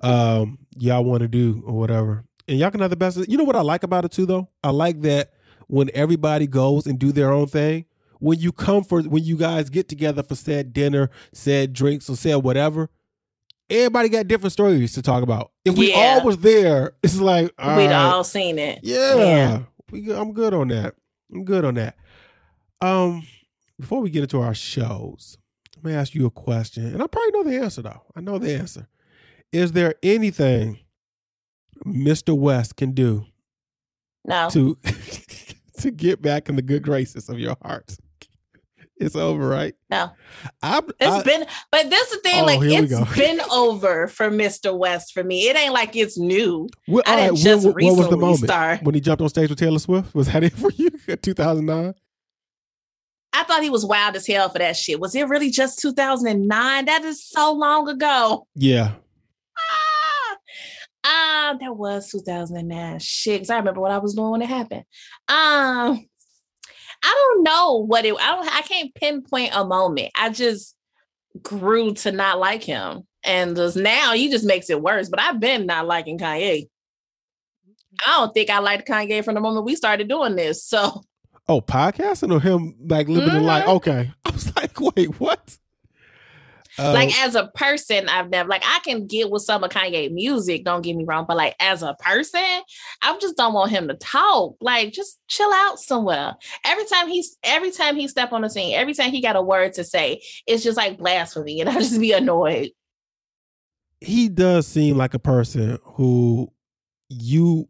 Um, 0.02 0.58
y'all 0.78 1.02
want 1.02 1.22
to 1.22 1.26
do 1.26 1.64
or 1.66 1.76
whatever. 1.76 2.22
And 2.46 2.60
y'all 2.60 2.70
can 2.70 2.78
have 2.78 2.90
the 2.90 2.96
best. 2.96 3.28
You 3.28 3.36
know 3.36 3.42
what 3.42 3.56
I 3.56 3.60
like 3.62 3.82
about 3.82 4.04
it 4.04 4.12
too, 4.12 4.24
though. 4.24 4.48
I 4.62 4.70
like 4.70 5.00
that 5.00 5.32
when 5.66 5.90
everybody 5.94 6.46
goes 6.46 6.86
and 6.86 6.96
do 6.96 7.10
their 7.10 7.32
own 7.32 7.48
thing 7.48 7.86
when 8.20 8.38
you 8.38 8.52
come 8.52 8.84
for 8.84 9.02
when 9.02 9.24
you 9.24 9.36
guys 9.36 9.68
get 9.68 9.88
together 9.88 10.22
for 10.22 10.36
said 10.36 10.72
dinner, 10.72 11.10
said 11.32 11.72
drinks, 11.72 12.08
or 12.08 12.16
said 12.16 12.36
whatever, 12.36 12.88
everybody 13.70 14.08
got 14.08 14.28
different 14.28 14.52
stories 14.52 14.92
to 14.94 15.02
talk 15.02 15.22
about. 15.22 15.52
If 15.64 15.76
we 15.78 15.90
Yeah. 15.90 16.18
all 16.20 16.24
was 16.26 16.38
there, 16.38 16.92
it's 17.02 17.18
like 17.20 17.52
all 17.58 17.76
We'd 17.76 17.86
right, 17.86 17.92
all 18.12 18.24
seen 18.24 18.58
it. 18.58 18.80
yeah, 18.82 19.14
Yeah. 19.16 19.62
We, 19.90 20.12
I'm 20.14 20.32
good 20.32 20.54
on 20.54 20.68
that. 20.68 20.94
I'm 21.32 21.44
good 21.44 21.64
on 21.64 21.74
that. 21.74 21.96
Um, 22.80 23.26
before 23.78 24.00
we 24.00 24.10
get 24.10 24.22
into 24.22 24.40
our 24.40 24.54
shows, 24.54 25.36
let 25.76 25.84
me 25.84 25.92
ask 25.94 26.14
you 26.14 26.26
a 26.26 26.30
question, 26.30 26.86
and 26.86 27.02
I 27.02 27.06
probably 27.06 27.30
know 27.32 27.42
the 27.50 27.60
answer 27.64 27.82
though. 27.82 28.02
I 28.14 28.20
know 28.20 28.38
the 28.38 28.54
answer. 28.54 28.86
Is 29.52 29.72
there 29.72 29.94
anything 30.02 30.78
Mr. 31.86 32.36
West 32.36 32.76
can 32.76 32.92
do 32.92 33.24
No. 34.24 34.48
to 34.50 34.76
to 35.80 35.90
get 35.90 36.20
back 36.20 36.48
in 36.48 36.56
the 36.56 36.62
good 36.62 36.82
graces 36.82 37.28
of 37.28 37.38
your 37.38 37.56
heart? 37.62 37.96
It's 39.00 39.16
over, 39.16 39.48
right? 39.48 39.74
No. 39.90 40.10
I'm, 40.62 40.84
It's 41.00 41.10
I, 41.10 41.22
been, 41.22 41.46
but 41.72 41.88
this 41.88 42.08
is 42.12 42.16
the 42.16 42.28
thing, 42.28 42.42
Oh, 42.42 42.46
like 42.46 42.60
it's 42.62 43.14
been 43.16 43.40
over 43.50 44.06
for 44.08 44.30
Mr. 44.30 44.76
West 44.76 45.12
for 45.14 45.24
me. 45.24 45.48
It 45.48 45.56
ain't 45.56 45.72
like 45.72 45.96
it's 45.96 46.18
new. 46.18 46.68
What, 46.86 47.08
I 47.08 47.16
didn't 47.16 47.30
right, 47.36 47.38
just 47.42 47.66
what, 47.66 47.74
what 47.76 47.82
was 47.84 47.96
the 47.96 48.02
recently 48.02 48.20
moment 48.20 48.38
start. 48.44 48.82
when 48.82 48.94
he 48.94 49.00
jumped 49.00 49.22
on 49.22 49.28
stage 49.30 49.48
with 49.48 49.58
Taylor 49.58 49.78
Swift? 49.78 50.14
Was 50.14 50.30
that 50.30 50.44
it 50.44 50.52
for 50.52 50.70
you? 50.72 50.90
2009. 51.22 51.94
I 53.32 53.44
thought 53.44 53.62
he 53.62 53.70
was 53.70 53.86
wild 53.86 54.16
as 54.16 54.26
hell 54.26 54.48
for 54.50 54.58
that 54.58 54.76
shit. 54.76 55.00
Was 55.00 55.14
it 55.14 55.28
really 55.28 55.50
just 55.50 55.78
2009? 55.80 56.84
That 56.84 57.02
is 57.04 57.24
so 57.24 57.52
long 57.52 57.88
ago. 57.88 58.46
Yeah, 58.54 58.92
Ah, 59.56 60.36
ah 61.04 61.56
that 61.60 61.76
was 61.76 62.10
2009. 62.10 62.98
Shit, 62.98 63.40
'cause 63.40 63.50
I 63.50 63.56
remember 63.56 63.80
what 63.80 63.92
I 63.92 63.98
was 63.98 64.14
doing 64.14 64.30
when 64.32 64.42
it 64.42 64.48
happened. 64.48 64.84
Um, 65.28 66.06
I 67.02 67.14
don't 67.34 67.42
know 67.42 67.84
what 67.84 68.04
it. 68.04 68.14
I 68.20 68.26
don't. 68.36 68.48
I 68.52 68.62
can't 68.62 68.94
pinpoint 68.94 69.50
a 69.54 69.64
moment. 69.64 70.10
I 70.14 70.30
just 70.30 70.74
grew 71.42 71.94
to 71.94 72.12
not 72.12 72.38
like 72.38 72.62
him, 72.62 73.02
and 73.24 73.56
just 73.56 73.76
now 73.76 74.12
he 74.12 74.30
just 74.30 74.44
makes 74.44 74.68
it 74.70 74.82
worse. 74.82 75.08
But 75.08 75.20
I've 75.20 75.40
been 75.40 75.66
not 75.66 75.86
liking 75.86 76.18
Kanye. 76.18 76.68
I 78.06 78.16
don't 78.18 78.32
think 78.34 78.50
I 78.50 78.58
liked 78.60 78.88
Kanye 78.88 79.24
from 79.24 79.34
the 79.34 79.40
moment 79.40 79.66
we 79.66 79.76
started 79.76 80.08
doing 80.08 80.36
this. 80.36 80.64
So 80.64 81.02
Oh, 81.48 81.60
podcasting 81.60 82.32
or 82.32 82.40
him 82.40 82.76
like 82.86 83.08
living 83.08 83.34
in 83.34 83.42
life? 83.44 83.64
Mhm. 83.64 83.76
Okay, 83.76 84.12
I 84.24 84.30
was 84.30 84.54
like, 84.54 84.78
wait, 84.80 85.18
what? 85.18 85.49
Uh, 86.80 86.92
like 86.92 87.16
as 87.20 87.34
a 87.34 87.48
person, 87.54 88.08
I've 88.08 88.30
never 88.30 88.48
like 88.48 88.62
I 88.64 88.80
can 88.84 89.06
get 89.06 89.30
with 89.30 89.42
some 89.42 89.62
of 89.62 89.70
Kanye 89.70 90.10
music, 90.12 90.64
don't 90.64 90.82
get 90.82 90.96
me 90.96 91.04
wrong, 91.04 91.24
but 91.28 91.36
like 91.36 91.54
as 91.60 91.82
a 91.82 91.94
person, 92.00 92.62
I 93.02 93.18
just 93.20 93.36
don't 93.36 93.54
want 93.54 93.70
him 93.70 93.88
to 93.88 93.94
talk. 93.94 94.56
Like 94.60 94.92
just 94.92 95.18
chill 95.28 95.52
out 95.52 95.78
somewhere. 95.78 96.34
Every 96.64 96.84
time 96.86 97.08
he's 97.08 97.36
every 97.42 97.70
time 97.70 97.96
he 97.96 98.08
step 98.08 98.32
on 98.32 98.42
the 98.42 98.50
scene, 98.50 98.74
every 98.74 98.94
time 98.94 99.10
he 99.10 99.20
got 99.20 99.36
a 99.36 99.42
word 99.42 99.74
to 99.74 99.84
say, 99.84 100.22
it's 100.46 100.62
just 100.62 100.76
like 100.76 100.98
blasphemy, 100.98 101.60
and 101.60 101.68
I 101.68 101.74
just 101.74 102.00
be 102.00 102.12
annoyed. 102.12 102.70
he 104.00 104.28
does 104.28 104.66
seem 104.66 104.96
like 104.96 105.14
a 105.14 105.18
person 105.18 105.78
who 105.82 106.50
you 107.08 107.68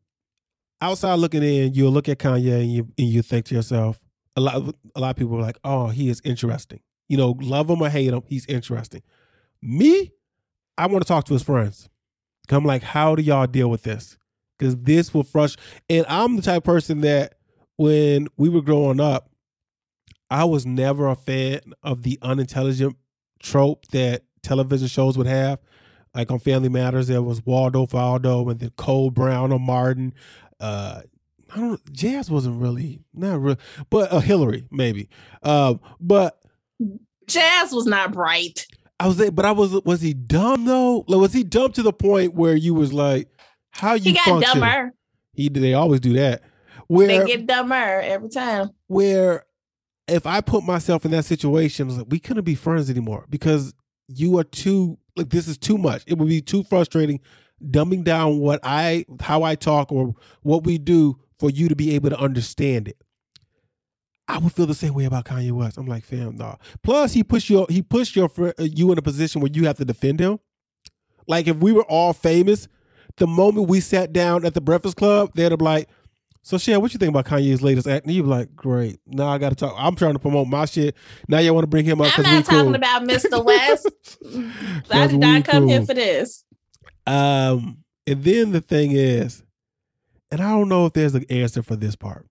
outside 0.80 1.14
looking 1.14 1.42
in, 1.42 1.74
you'll 1.74 1.92
look 1.92 2.08
at 2.08 2.18
Kanye 2.18 2.60
and 2.60 2.72
you 2.72 2.88
and 2.96 3.08
you 3.08 3.22
think 3.22 3.46
to 3.46 3.54
yourself, 3.54 4.00
a 4.36 4.40
lot 4.40 4.74
a 4.94 5.00
lot 5.00 5.10
of 5.10 5.16
people 5.16 5.36
are 5.36 5.42
like, 5.42 5.58
oh, 5.64 5.88
he 5.88 6.08
is 6.08 6.20
interesting. 6.24 6.80
You 7.10 7.16
know, 7.16 7.36
love 7.40 7.68
him 7.68 7.82
or 7.82 7.88
hate 7.88 8.12
him, 8.12 8.22
he's 8.28 8.46
interesting. 8.46 9.02
Me, 9.60 10.12
I 10.78 10.86
want 10.86 11.02
to 11.02 11.08
talk 11.08 11.24
to 11.24 11.32
his 11.32 11.42
friends. 11.42 11.88
I'm 12.48 12.64
like, 12.64 12.84
how 12.84 13.16
do 13.16 13.22
y'all 13.22 13.48
deal 13.48 13.68
with 13.68 13.82
this? 13.82 14.16
Because 14.56 14.76
this 14.76 15.12
will 15.12 15.24
frustrate. 15.24 15.64
And 15.88 16.06
I'm 16.08 16.36
the 16.36 16.42
type 16.42 16.58
of 16.58 16.64
person 16.64 17.00
that 17.00 17.34
when 17.76 18.28
we 18.36 18.48
were 18.48 18.62
growing 18.62 19.00
up, 19.00 19.28
I 20.30 20.44
was 20.44 20.64
never 20.64 21.08
a 21.08 21.16
fan 21.16 21.60
of 21.82 22.04
the 22.04 22.16
unintelligent 22.22 22.96
trope 23.42 23.86
that 23.88 24.22
television 24.44 24.86
shows 24.86 25.18
would 25.18 25.26
have. 25.26 25.58
Like 26.14 26.30
on 26.30 26.38
Family 26.38 26.68
Matters, 26.68 27.08
there 27.08 27.22
was 27.22 27.44
Waldo 27.44 27.86
Faldo 27.86 28.48
and 28.50 28.60
then 28.60 28.70
Cole 28.76 29.10
Brown 29.10 29.50
or 29.50 29.58
Martin. 29.58 30.14
Uh, 30.60 31.02
I 31.52 31.58
don't. 31.58 31.92
Jazz 31.92 32.30
wasn't 32.30 32.62
really 32.62 33.00
not 33.12 33.42
real, 33.42 33.56
but 33.90 34.12
uh, 34.12 34.20
Hillary 34.20 34.66
maybe. 34.70 35.08
Um, 35.42 35.80
but 36.00 36.39
Jazz 37.26 37.72
was 37.72 37.86
not 37.86 38.12
bright. 38.12 38.66
I 38.98 39.06
was 39.06 39.30
but 39.30 39.44
I 39.44 39.52
was 39.52 39.72
was 39.84 40.00
he 40.00 40.12
dumb 40.14 40.64
though? 40.66 41.04
Like, 41.08 41.20
was 41.20 41.32
he 41.32 41.44
dumb 41.44 41.72
to 41.72 41.82
the 41.82 41.92
point 41.92 42.34
where 42.34 42.54
you 42.54 42.74
was 42.74 42.92
like, 42.92 43.28
how 43.70 43.94
you 43.94 44.02
He 44.10 44.12
got 44.12 44.24
function? 44.24 44.60
dumber. 44.60 44.92
He 45.32 45.48
they 45.48 45.74
always 45.74 46.00
do 46.00 46.12
that. 46.14 46.42
Where 46.88 47.06
they 47.06 47.24
get 47.26 47.46
dumber 47.46 47.74
every 47.74 48.28
time. 48.28 48.70
where 48.88 49.44
if 50.08 50.26
I 50.26 50.40
put 50.40 50.64
myself 50.64 51.04
in 51.04 51.12
that 51.12 51.24
situation, 51.24 51.84
I 51.84 51.86
was 51.86 51.98
like, 51.98 52.06
we 52.10 52.18
couldn't 52.18 52.42
be 52.44 52.56
friends 52.56 52.90
anymore 52.90 53.26
because 53.30 53.72
you 54.08 54.38
are 54.38 54.44
too 54.44 54.98
like 55.16 55.30
this 55.30 55.46
is 55.46 55.56
too 55.56 55.78
much. 55.78 56.02
It 56.06 56.18
would 56.18 56.28
be 56.28 56.42
too 56.42 56.64
frustrating 56.64 57.20
dumbing 57.64 58.02
down 58.04 58.38
what 58.40 58.58
I 58.64 59.04
how 59.20 59.44
I 59.44 59.54
talk 59.54 59.92
or 59.92 60.14
what 60.42 60.64
we 60.64 60.78
do 60.78 61.18
for 61.38 61.48
you 61.48 61.68
to 61.68 61.76
be 61.76 61.94
able 61.94 62.10
to 62.10 62.18
understand 62.18 62.88
it. 62.88 62.96
I 64.30 64.38
would 64.38 64.52
feel 64.52 64.66
the 64.66 64.74
same 64.74 64.94
way 64.94 65.06
about 65.06 65.24
Kanye 65.24 65.50
West. 65.50 65.76
I'm 65.76 65.86
like, 65.86 66.04
fam, 66.04 66.36
nah. 66.36 66.54
Plus, 66.84 67.12
he 67.12 67.24
pushed 67.24 67.50
you 67.50 67.66
he 67.68 67.82
pushed 67.82 68.14
your 68.14 68.30
uh, 68.38 68.52
you 68.58 68.92
in 68.92 68.98
a 68.98 69.02
position 69.02 69.40
where 69.40 69.50
you 69.52 69.66
have 69.66 69.76
to 69.78 69.84
defend 69.84 70.20
him. 70.20 70.38
Like 71.26 71.48
if 71.48 71.56
we 71.56 71.72
were 71.72 71.84
all 71.84 72.12
famous, 72.12 72.68
the 73.16 73.26
moment 73.26 73.68
we 73.68 73.80
sat 73.80 74.12
down 74.12 74.44
at 74.44 74.54
the 74.54 74.60
Breakfast 74.60 74.96
Club, 74.96 75.32
they'd 75.34 75.48
be 75.48 75.64
like, 75.64 75.88
"So, 76.42 76.58
Shan, 76.58 76.80
what 76.80 76.92
you 76.92 76.98
think 76.98 77.10
about 77.10 77.26
Kanye's 77.26 77.60
latest 77.60 77.88
act?" 77.88 78.06
And 78.06 78.14
you'd 78.14 78.22
be 78.22 78.28
like, 78.28 78.54
"Great. 78.54 79.00
Now 79.04 79.28
I 79.28 79.38
got 79.38 79.48
to 79.48 79.56
talk. 79.56 79.74
I'm 79.76 79.96
trying 79.96 80.12
to 80.12 80.20
promote 80.20 80.46
my 80.46 80.64
shit. 80.64 80.96
Now 81.26 81.38
you 81.38 81.52
want 81.52 81.64
to 81.64 81.68
bring 81.68 81.84
him 81.84 82.00
up 82.00 82.16
I'm 82.16 82.22
not 82.22 82.44
talking 82.44 82.66
cool." 82.66 82.74
about 82.76 83.02
Mr. 83.02 83.44
West. 83.44 84.18
I 84.92 85.08
did 85.08 85.18
not 85.18 85.44
come 85.44 85.66
here 85.66 85.84
for 85.84 85.94
this. 85.94 86.44
Um, 87.04 87.78
and 88.06 88.22
then 88.22 88.52
the 88.52 88.60
thing 88.60 88.92
is, 88.92 89.42
and 90.30 90.40
I 90.40 90.50
don't 90.50 90.68
know 90.68 90.86
if 90.86 90.92
there's 90.92 91.16
an 91.16 91.24
answer 91.30 91.64
for 91.64 91.74
this 91.74 91.96
part. 91.96 92.28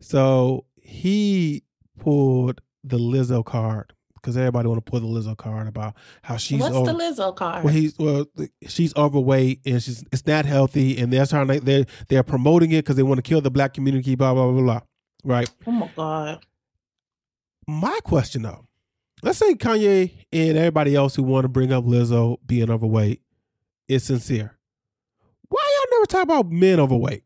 So 0.00 0.64
he 0.88 1.62
pulled 2.00 2.62
the 2.82 2.96
Lizzo 2.98 3.44
card 3.44 3.92
because 4.14 4.38
everybody 4.38 4.68
want 4.68 4.84
to 4.84 4.90
pull 4.90 5.00
the 5.00 5.06
Lizzo 5.06 5.36
card 5.36 5.68
about 5.68 5.94
how 6.22 6.38
she's 6.38 6.60
What's 6.60 6.74
over, 6.74 6.92
the 6.92 6.98
Lizzo 6.98 7.36
card? 7.36 7.62
well, 7.62 7.74
he's 7.74 7.98
well, 7.98 8.24
she's 8.66 8.96
overweight 8.96 9.60
and 9.66 9.82
she's 9.82 10.02
it's 10.10 10.26
not 10.26 10.46
healthy, 10.46 10.98
and 10.98 11.12
they're 11.12 11.26
trying 11.26 11.46
to 11.46 11.60
they're 11.60 11.84
they're 12.08 12.22
promoting 12.22 12.72
it 12.72 12.78
because 12.78 12.96
they 12.96 13.02
want 13.02 13.18
to 13.18 13.22
kill 13.22 13.42
the 13.42 13.50
black 13.50 13.74
community. 13.74 14.14
Blah 14.14 14.32
blah 14.32 14.50
blah 14.50 14.62
blah. 14.62 14.80
Right. 15.24 15.50
oh 15.66 15.72
my 15.72 15.90
god. 15.94 16.44
My 17.66 17.98
question 18.02 18.42
though, 18.42 18.64
let's 19.22 19.38
say 19.38 19.52
Kanye 19.54 20.24
and 20.32 20.56
everybody 20.56 20.94
else 20.96 21.14
who 21.16 21.22
want 21.22 21.44
to 21.44 21.48
bring 21.48 21.70
up 21.70 21.84
Lizzo 21.84 22.38
being 22.46 22.70
overweight 22.70 23.20
is 23.88 24.04
sincere. 24.04 24.56
Why 25.50 25.76
y'all 25.76 25.98
never 25.98 26.06
talk 26.06 26.22
about 26.22 26.50
men 26.50 26.80
overweight? 26.80 27.24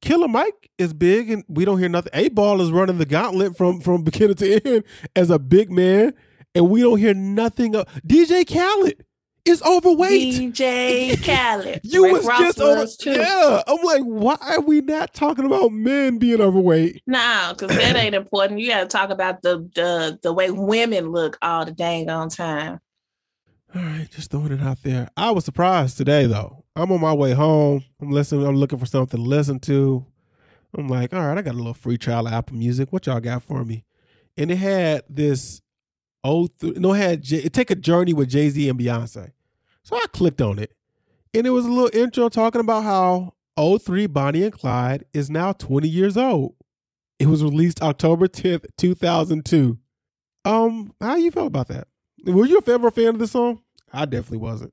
Killer 0.00 0.28
Mike 0.28 0.70
is 0.78 0.92
big 0.92 1.30
and 1.30 1.44
we 1.48 1.64
don't 1.64 1.78
hear 1.78 1.88
nothing. 1.88 2.10
A 2.14 2.28
ball 2.30 2.60
is 2.60 2.70
running 2.72 2.98
the 2.98 3.06
gauntlet 3.06 3.56
from 3.56 3.80
from 3.80 4.02
beginning 4.04 4.36
to 4.36 4.66
end 4.66 4.84
as 5.14 5.30
a 5.30 5.38
big 5.38 5.70
man, 5.70 6.14
and 6.54 6.70
we 6.70 6.80
don't 6.80 6.98
hear 6.98 7.14
nothing 7.14 7.74
of 7.76 7.86
DJ 8.06 8.46
Khaled 8.46 9.04
is 9.44 9.62
overweight. 9.62 10.34
DJ 10.34 11.22
Khaled. 11.24 11.80
You 11.84 12.04
Rick 12.04 12.12
was 12.14 12.26
Ross 12.26 12.40
just 12.40 12.60
over. 12.60 12.86
too. 12.86 13.20
Yeah, 13.20 13.62
I'm 13.66 13.82
like, 13.82 14.02
why 14.02 14.36
are 14.40 14.60
we 14.60 14.80
not 14.80 15.14
talking 15.14 15.44
about 15.44 15.72
men 15.72 16.18
being 16.18 16.40
overweight? 16.40 17.02
No, 17.06 17.54
because 17.56 17.76
that 17.76 17.96
ain't 17.96 18.14
important. 18.14 18.60
You 18.60 18.68
got 18.68 18.80
to 18.80 18.86
talk 18.86 19.10
about 19.10 19.42
the 19.42 19.68
the 19.74 20.18
the 20.22 20.32
way 20.32 20.50
women 20.50 21.10
look 21.10 21.38
all 21.42 21.64
the 21.64 21.72
dang 21.72 22.08
on 22.10 22.28
time. 22.28 22.80
All 23.74 23.82
right, 23.82 24.08
just 24.10 24.30
throwing 24.30 24.52
it 24.52 24.60
out 24.60 24.82
there. 24.82 25.08
I 25.16 25.30
was 25.30 25.44
surprised 25.44 25.96
today 25.96 26.26
though. 26.26 26.64
I'm 26.74 26.90
on 26.90 27.00
my 27.00 27.12
way 27.12 27.32
home. 27.32 27.84
I'm 28.00 28.10
listening. 28.10 28.46
I'm 28.46 28.56
looking 28.56 28.78
for 28.78 28.86
something 28.86 29.22
to 29.22 29.28
listen 29.28 29.60
to. 29.60 30.04
I'm 30.76 30.88
like, 30.88 31.12
all 31.12 31.20
right, 31.20 31.38
I 31.38 31.42
got 31.42 31.54
a 31.54 31.56
little 31.56 31.74
free 31.74 31.98
trial 31.98 32.26
of 32.26 32.32
Apple 32.32 32.56
Music. 32.56 32.92
What 32.92 33.06
y'all 33.06 33.20
got 33.20 33.42
for 33.42 33.64
me? 33.64 33.84
And 34.36 34.50
it 34.50 34.56
had 34.56 35.02
this 35.08 35.62
old, 36.24 36.58
th- 36.58 36.76
no, 36.76 36.94
it 36.94 36.98
had 36.98 37.22
J- 37.22 37.42
it 37.44 37.52
take 37.52 37.70
a 37.70 37.74
journey 37.76 38.12
with 38.12 38.28
Jay 38.30 38.48
Z 38.48 38.68
and 38.68 38.78
Beyonce. 38.78 39.32
So 39.82 39.96
I 39.96 40.04
clicked 40.12 40.40
on 40.40 40.58
it, 40.58 40.72
and 41.34 41.46
it 41.46 41.50
was 41.50 41.64
a 41.66 41.70
little 41.70 41.90
intro 41.92 42.28
talking 42.28 42.60
about 42.60 42.84
how 42.84 43.34
03 43.56 44.06
Bonnie 44.06 44.44
and 44.44 44.52
Clyde 44.52 45.04
is 45.12 45.30
now 45.30 45.52
20 45.52 45.88
years 45.88 46.16
old. 46.16 46.54
It 47.18 47.26
was 47.26 47.42
released 47.42 47.82
October 47.82 48.28
10th, 48.28 48.66
2002. 48.78 49.78
Um, 50.44 50.94
how 51.00 51.16
you 51.16 51.30
feel 51.30 51.46
about 51.46 51.68
that? 51.68 51.88
Were 52.24 52.46
you 52.46 52.62
ever 52.66 52.88
a 52.88 52.92
fan 52.92 53.08
of 53.08 53.18
this 53.18 53.32
song? 53.32 53.60
I 53.92 54.04
definitely 54.04 54.38
wasn't. 54.38 54.72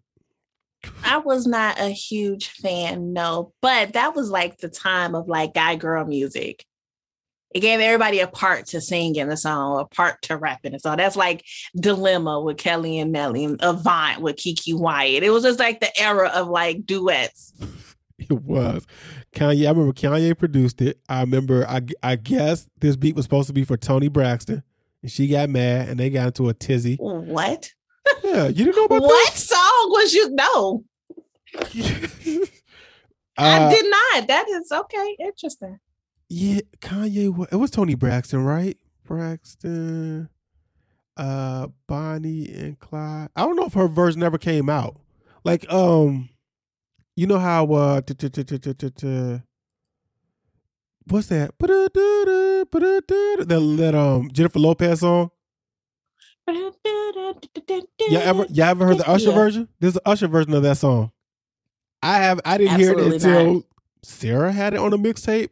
I 1.04 1.18
was 1.18 1.48
not 1.48 1.80
a 1.80 1.90
huge 1.90 2.50
fan, 2.50 3.14
no, 3.14 3.54
but 3.62 3.94
that 3.94 4.16
was 4.16 4.30
like 4.30 4.58
the 4.58 4.70
time 4.70 5.16
of 5.16 5.28
like 5.28 5.54
guy 5.54 5.76
girl 5.76 6.06
music. 6.06 6.66
It 7.52 7.62
gave 7.62 7.80
everybody 7.80 8.20
a 8.20 8.28
part 8.28 8.68
to 8.68 8.82
sing 8.82 9.16
in 9.16 9.30
the 9.30 9.38
song, 9.38 9.80
a 9.80 9.86
part 9.86 10.22
to 10.24 10.38
rap 10.38 10.60
in 10.64 10.74
the 10.74 10.80
song. 10.80 10.98
That's 10.98 11.16
like 11.16 11.46
Dilemma 11.80 12.42
with 12.42 12.58
Kelly 12.58 13.00
and 13.00 13.12
Nelly, 13.12 13.46
and 13.46 13.58
Avant 13.62 14.22
with 14.22 14.36
KeKe 14.36 14.78
Wyatt. 14.78 15.24
It 15.24 15.30
was 15.30 15.44
just 15.44 15.60
like 15.60 15.80
the 15.80 16.00
era 16.00 16.30
of 16.30 16.48
like 16.48 16.86
duets. 16.86 17.54
It 18.20 18.42
was. 18.42 18.86
Kanye, 19.34 19.68
I 19.68 19.70
remember 19.70 19.94
Kanye 19.94 20.36
produced 20.36 20.82
it. 20.82 21.00
I 21.08 21.22
remember, 21.22 21.68
I, 21.68 21.82
I 22.02 22.16
guess 22.16 22.68
this 22.80 22.96
beat 22.96 23.16
was 23.16 23.26
supposed 23.26 23.46
to 23.48 23.54
be 23.54 23.64
for 23.64 23.78
Toni 23.78 24.08
Braxton, 24.08 24.64
and 25.02 25.12
she 25.12 25.28
got 25.28 25.50
mad 25.50 25.90
and 25.90 26.00
they 26.00 26.10
got 26.10 26.28
into 26.28 26.50
a 26.50 26.54
tizzy. 26.54 26.96
What? 26.96 27.70
Yeah, 28.24 28.48
you 28.48 28.66
didn't 28.66 28.76
know 28.78 28.86
about 28.86 29.02
what 29.02 29.34
song 29.34 29.90
was 29.90 30.14
you? 30.14 30.30
No? 30.34 30.84
I 33.38 33.60
Uh, 33.60 33.70
did 33.70 33.86
not. 33.90 34.28
That 34.28 34.48
is 34.50 34.72
okay. 34.72 35.16
Interesting. 35.20 35.80
Yeah, 36.30 36.62
Kanye. 36.80 37.48
It 37.52 37.56
was 37.56 37.72
Toni 37.72 37.96
Braxton, 37.96 38.44
right? 38.44 38.78
Braxton, 39.06 40.30
uh, 41.16 41.68
Bonnie 41.88 42.50
and 42.54 42.80
Clyde. 42.80 43.30
I 43.36 43.42
don't 43.44 43.56
know 43.56 43.66
if 43.66 43.74
her 43.74 43.88
verse 43.88 44.16
never 44.16 44.38
came 44.38 44.70
out. 44.70 45.00
Like, 45.46 45.72
um, 45.72 46.30
you 47.16 47.28
know 47.28 47.40
how 47.40 47.72
uh, 47.72 48.02
what's 51.10 51.28
that? 51.28 51.52
That 51.60 52.68
that 53.78 53.96
um 53.96 54.30
Jennifer 54.32 54.60
Lopez 54.60 55.00
song. 55.02 55.32
Y'all 56.48 58.22
ever 58.22 58.46
y'all 58.50 58.66
ever 58.66 58.86
heard 58.86 58.98
the 59.00 59.10
Usher 59.10 59.30
Yeah. 59.30 59.36
version? 59.36 59.68
There's 59.80 59.96
an 59.96 60.02
Usher 60.06 60.28
version 60.28 60.54
of 60.54 60.64
that 60.64 60.78
song. 60.78 61.12
I 62.02 62.20
have 62.20 62.40
I 62.46 62.58
didn't 62.58 62.80
hear 62.80 62.94
it 62.94 63.00
until 63.00 63.54
not. 63.56 63.64
Sarah 64.04 64.52
had 64.52 64.74
it 64.74 64.80
on 64.80 64.94
a 64.94 64.98
mixtape. 64.98 65.50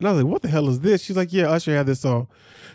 And 0.00 0.08
I 0.08 0.12
was 0.12 0.22
like, 0.22 0.30
what 0.30 0.42
the 0.42 0.48
hell 0.48 0.68
is 0.68 0.80
this? 0.80 1.02
She's 1.02 1.16
like, 1.16 1.32
yeah, 1.32 1.50
Usher 1.50 1.74
had 1.74 1.86
this 1.86 2.00
song. 2.00 2.28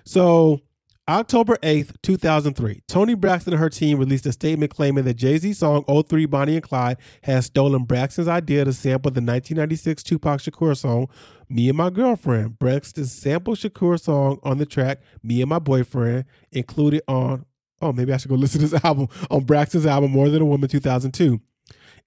So 0.04 0.60
October 1.10 1.58
8th, 1.58 1.98
2003, 2.02 2.82
Toni 2.88 3.14
Braxton 3.14 3.52
and 3.52 3.60
her 3.60 3.70
team 3.70 4.00
released 4.00 4.26
a 4.26 4.32
statement 4.32 4.74
claiming 4.74 5.04
that 5.04 5.16
Jay-Z's 5.16 5.58
song 5.58 5.84
03 5.84 6.26
Bonnie 6.28 6.54
and 6.54 6.64
Clyde 6.64 6.96
has 7.24 7.48
stolen 7.48 7.84
Braxton's 7.84 8.30
idea 8.30 8.64
to 8.64 8.72
sample 8.72 9.12
the 9.12 9.20
1996 9.20 10.02
Tupac 10.02 10.40
Shakur 10.40 10.78
song 10.78 11.10
Me 11.50 11.68
and 11.68 11.78
My 11.78 11.90
Girlfriend. 11.90 12.58
Braxton 12.58 13.04
sampled 13.04 13.58
Shakur's 13.58 14.04
song 14.04 14.40
on 14.44 14.60
the 14.60 14.66
track 14.66 15.02
Me 15.22 15.42
and 15.42 15.50
My 15.50 15.60
Boyfriend, 15.60 16.24
included 16.54 17.02
on, 17.10 17.46
oh, 17.82 17.92
maybe 17.92 18.14
I 18.14 18.18
should 18.18 18.30
go 18.30 18.36
listen 18.38 18.62
to 18.62 18.68
this 18.68 18.86
album, 18.86 19.10
on 19.30 19.44
Braxton's 19.44 19.86
album 19.86 20.12
More 20.12 20.30
Than 20.30 20.42
a 20.42 20.46
Woman 20.46 20.70
2002. 20.70 21.42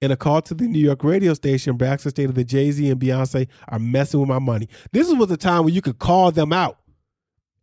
In 0.00 0.10
a 0.10 0.16
call 0.16 0.40
to 0.40 0.54
the 0.54 0.66
New 0.68 0.78
York 0.78 1.04
radio 1.04 1.34
station, 1.34 1.76
Braxton 1.76 2.12
stated 2.12 2.34
that 2.34 2.44
Jay 2.44 2.70
Z 2.70 2.90
and 2.90 2.98
Beyonce 2.98 3.46
are 3.68 3.78
messing 3.78 4.20
with 4.20 4.28
my 4.30 4.38
money. 4.38 4.70
This 4.92 5.12
was 5.12 5.30
a 5.30 5.36
time 5.36 5.64
when 5.64 5.74
you 5.74 5.82
could 5.82 5.98
call 5.98 6.32
them 6.32 6.54
out. 6.54 6.78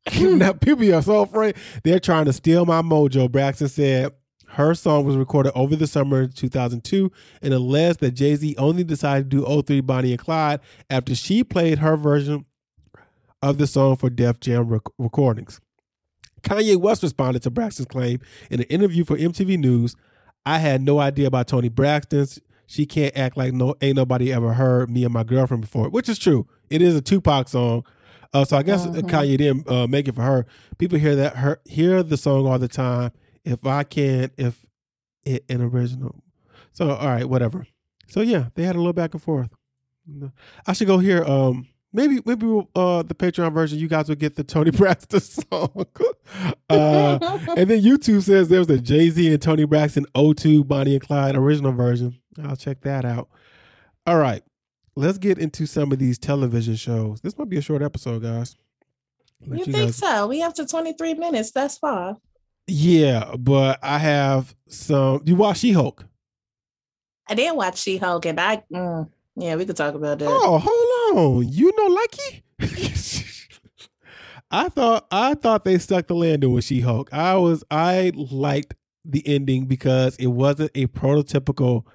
now 0.20 0.54
people 0.54 0.94
are 0.94 1.02
so 1.02 1.22
afraid 1.22 1.56
they're 1.84 2.00
trying 2.00 2.26
to 2.26 2.34
steal 2.34 2.66
my 2.66 2.82
mojo. 2.82 3.32
Braxton 3.32 3.70
said 3.70 4.12
her 4.48 4.76
song 4.76 5.06
was 5.06 5.16
recorded 5.16 5.52
over 5.56 5.76
the 5.76 5.88
summer 5.88 6.24
of 6.24 6.36
2002 6.36 7.12
and 7.42 7.54
alleged 7.54 8.02
that 8.02 8.12
Jay 8.12 8.36
Z 8.36 8.56
only 8.58 8.84
decided 8.84 9.32
to 9.32 9.46
do 9.46 9.62
03 9.64 9.82
Bonnie 9.82 10.12
and 10.12 10.20
Clyde 10.20 10.60
after 10.90 11.16
she 11.16 11.44
played 11.44 11.80
her 11.80 11.96
version 11.96 12.46
of 13.42 13.58
the 13.58 13.66
song 13.66 13.96
for 13.96 14.10
Def 14.10 14.40
Jam 14.40 14.68
rec- 14.68 14.82
recordings. 14.98 15.60
Kanye 16.42 16.76
West 16.76 17.02
responded 17.02 17.42
to 17.44 17.50
Braxton's 17.50 17.88
claim 17.88 18.20
in 18.52 18.60
an 18.60 18.68
interview 18.68 19.06
for 19.06 19.18
MTV 19.18 19.58
News. 19.58 19.96
I 20.46 20.60
had 20.60 20.82
no 20.82 21.00
idea 21.00 21.28
about 21.28 21.48
Toni 21.48 21.70
Braxton's. 21.70 22.40
She 22.68 22.86
can't 22.86 23.16
act 23.18 23.38
like 23.38 23.54
no 23.54 23.76
ain't 23.82 23.96
nobody 23.96 24.34
ever 24.34 24.54
heard 24.54 24.90
me 24.90 25.04
and 25.04 25.14
my 25.14 25.24
girlfriend 25.24 25.62
before, 25.62 25.90
which 25.90 26.10
is 26.10 26.20
true. 26.20 26.48
It 26.70 26.82
is 26.82 26.96
a 26.96 27.02
Tupac 27.02 27.48
song. 27.48 27.86
Uh, 28.34 28.44
so 28.46 28.58
I 28.58 28.64
guess 28.64 28.86
Mhm. 28.88 29.02
Kanye 29.10 29.38
didn't 29.38 29.70
uh, 29.70 29.88
make 29.88 30.08
it 30.08 30.16
for 30.16 30.24
her. 30.24 30.46
People 30.78 30.98
hear 30.98 31.16
that 31.16 31.38
her 31.38 31.60
hear 31.66 32.02
the 32.04 32.18
song 32.18 32.48
all 32.48 32.58
the 32.60 32.68
time. 32.68 33.12
If 33.46 33.66
I 33.66 33.84
can, 33.84 34.32
if 34.38 34.66
it 35.26 35.44
an 35.50 35.62
original. 35.62 36.16
So 36.72 36.92
all 36.92 37.08
right, 37.08 37.28
whatever. 37.30 37.68
So 38.08 38.22
yeah, 38.22 38.50
they 38.56 38.64
had 38.64 38.76
a 38.76 38.80
little 38.80 38.94
back 38.94 39.14
and 39.14 39.22
forth. 39.22 39.50
I 40.68 40.74
should 40.74 40.88
go 40.88 40.98
hear. 40.98 41.24
Um, 41.24 41.68
maybe 41.94 42.20
maybe 42.26 42.46
uh 42.76 43.04
the 43.04 43.14
Patreon 43.16 43.54
version. 43.54 43.78
You 43.80 43.88
guys 43.88 44.10
will 44.10 44.16
get 44.16 44.36
the 44.36 44.44
Toni 44.44 44.72
Braxton 44.80 45.20
song. 45.22 45.86
uh, 46.70 47.20
and 47.58 47.70
then 47.70 47.82
YouTube 47.82 48.24
says 48.24 48.50
there's 48.50 48.70
a 48.70 48.80
Jay 48.80 49.10
Z 49.10 49.32
and 49.32 49.42
Toni 49.42 49.66
Braxton 49.66 50.06
O2 50.16 50.68
Bonnie 50.68 50.94
and 50.96 51.02
Clyde 51.04 51.36
original 51.36 51.72
version. 51.72 52.18
I'll 52.44 52.56
check 52.56 52.82
that 52.82 53.06
out. 53.06 53.30
All 54.06 54.18
right, 54.18 54.44
let's 54.96 55.18
get 55.18 55.38
into 55.38 55.66
some 55.66 55.92
of 55.92 56.00
these 56.00 56.18
television 56.18 56.76
shows. 56.76 57.22
This 57.22 57.38
might 57.38 57.50
be 57.50 57.58
a 57.58 57.62
short 57.62 57.82
episode, 57.82 58.22
guys. 58.24 58.56
Let 59.46 59.60
you 59.60 59.66
you 59.66 59.72
think 59.74 59.86
guys- 59.88 59.96
so? 59.98 60.28
We 60.28 60.40
have 60.40 60.54
to 60.56 60.66
23 60.66 61.14
minutes. 61.16 61.52
That's 61.52 61.78
fine. 61.78 62.16
Yeah, 62.68 63.36
but 63.38 63.80
I 63.84 63.98
have 63.98 64.56
some. 64.68 65.22
You 65.26 65.36
watch 65.36 65.58
She 65.58 65.74
Hulk? 65.74 66.06
I 67.28 67.36
did 67.36 67.56
watch 67.56 67.78
She 67.78 67.98
Hulk, 67.98 68.26
and 68.26 68.40
I, 68.40 68.64
mm, 68.72 69.10
yeah, 69.36 69.56
we 69.56 69.66
could 69.66 69.76
talk 69.76 69.96
about 69.96 70.20
that. 70.20 70.30
Oh, 70.30 70.60
hold 70.64 71.38
on. 71.40 71.48
You 71.52 71.72
know, 71.78 71.88
Lucky. 71.88 72.44
I 74.52 74.70
thought 74.70 75.08
I 75.12 75.34
thought 75.34 75.66
they 75.66 75.78
stuck 75.80 76.08
the 76.08 76.16
landing 76.16 76.52
with 76.54 76.64
She 76.64 76.82
Hulk. 76.82 77.12
I 77.12 77.36
was 77.38 77.64
I 77.72 78.12
liked 78.16 78.76
the 79.04 79.28
ending 79.28 79.66
because 79.66 80.16
it 80.18 80.28
wasn't 80.28 80.72
a 80.76 80.88
prototypical 80.88 81.86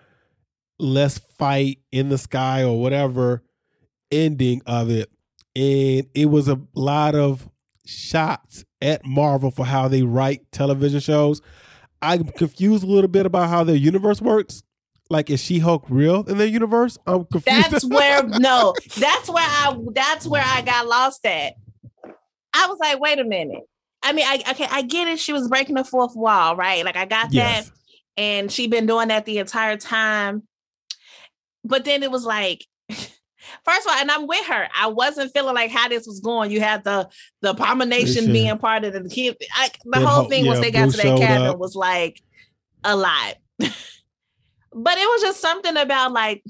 let's 0.79 1.19
fight 1.19 1.79
in 1.93 2.09
the 2.09 2.19
sky 2.19 2.63
or 2.63 2.81
whatever 2.81 3.43
ending 4.11 4.63
of 4.67 4.91
it. 4.91 5.11
And 5.57 6.07
it 6.15 6.27
was 6.27 6.49
a 6.49 6.61
lot 6.75 7.15
of 7.15 7.49
shots 7.85 8.65
at 8.81 9.05
Marvel 9.05 9.51
for 9.51 9.67
how 9.67 9.89
they 9.89 10.03
write 10.03 10.51
television 10.53 11.01
shows. 11.01 11.41
I'm 12.01 12.25
confused 12.25 12.85
a 12.85 12.87
little 12.87 13.09
bit 13.09 13.27
about 13.27 13.49
how 13.49 13.65
their 13.65 13.77
universe 13.77 14.21
works. 14.21 14.63
Like, 15.11 15.31
is 15.31 15.43
She 15.43 15.59
Hulk 15.59 15.87
real 15.89 16.23
in 16.25 16.39
their 16.39 16.47
universe? 16.47 16.99
I'm 17.07 17.25
confused. 17.25 17.71
That's 17.71 17.85
where 17.85 18.23
no, 18.25 18.75
that's 18.97 19.29
where 19.29 19.47
I 19.47 19.77
that's 19.93 20.27
where 20.27 20.45
I 20.45 20.61
got 20.63 20.87
lost 20.87 21.25
at. 21.25 21.55
I 22.53 22.67
was 22.67 22.79
like, 22.79 23.01
wait 23.01 23.19
a 23.19 23.25
minute. 23.25 23.63
I 24.03 24.13
mean, 24.13 24.27
I 24.27 24.43
okay, 24.51 24.67
I 24.71 24.83
get 24.83 25.09
it. 25.09 25.19
She 25.19 25.33
was 25.33 25.49
breaking 25.49 25.77
the 25.77 25.85
fourth 25.85 26.15
wall, 26.15 26.57
right? 26.57 26.85
Like 26.85 26.97
I 26.97 27.07
got 27.07 27.33
yes. 27.33 27.67
that, 27.67 27.75
and 28.17 28.53
she 28.53 28.67
been 28.69 28.87
doing 28.87 29.09
that 29.09 29.25
the 29.25 29.39
entire 29.39 29.77
time. 29.79 30.43
But 31.69 31.85
then 31.85 32.03
it 32.03 32.11
was 32.11 32.25
like, 32.25 32.65
first 32.91 33.87
of 33.87 33.87
all, 33.89 33.99
and 34.01 34.11
I'm 34.11 34.27
with 34.27 34.45
her. 34.47 34.69
I 34.75 34.89
wasn't 34.89 35.33
feeling 35.33 35.55
like 35.55 35.71
how 35.71 35.89
this 35.89 36.07
was 36.07 36.21
going. 36.21 36.51
You 36.51 36.61
had 36.61 36.83
the 36.85 37.09
the 37.43 37.51
abomination 37.51 38.25
Sure. 38.25 38.33
being 38.33 38.59
part 38.59 38.85
of 38.85 38.93
the 38.95 39.09
kid. 39.09 39.37
I, 39.55 39.69
the 39.85 39.99
whole 40.01 40.07
Hulk- 40.09 40.31
thing 40.31 40.47
once 40.47 40.59
yeah, 40.59 40.65
they 40.65 40.71
got 40.71 40.91
to 40.91 40.97
that 40.97 41.19
cabin 41.19 41.47
up. 41.49 41.59
was 41.59 41.77
like 41.77 42.21
a 42.85 42.97
lot. 42.97 43.35
but 43.59 44.99
it 44.99 45.07
was 45.09 45.23
just 45.23 45.41
something 45.41 45.77
about 45.77 46.13
like. 46.13 46.43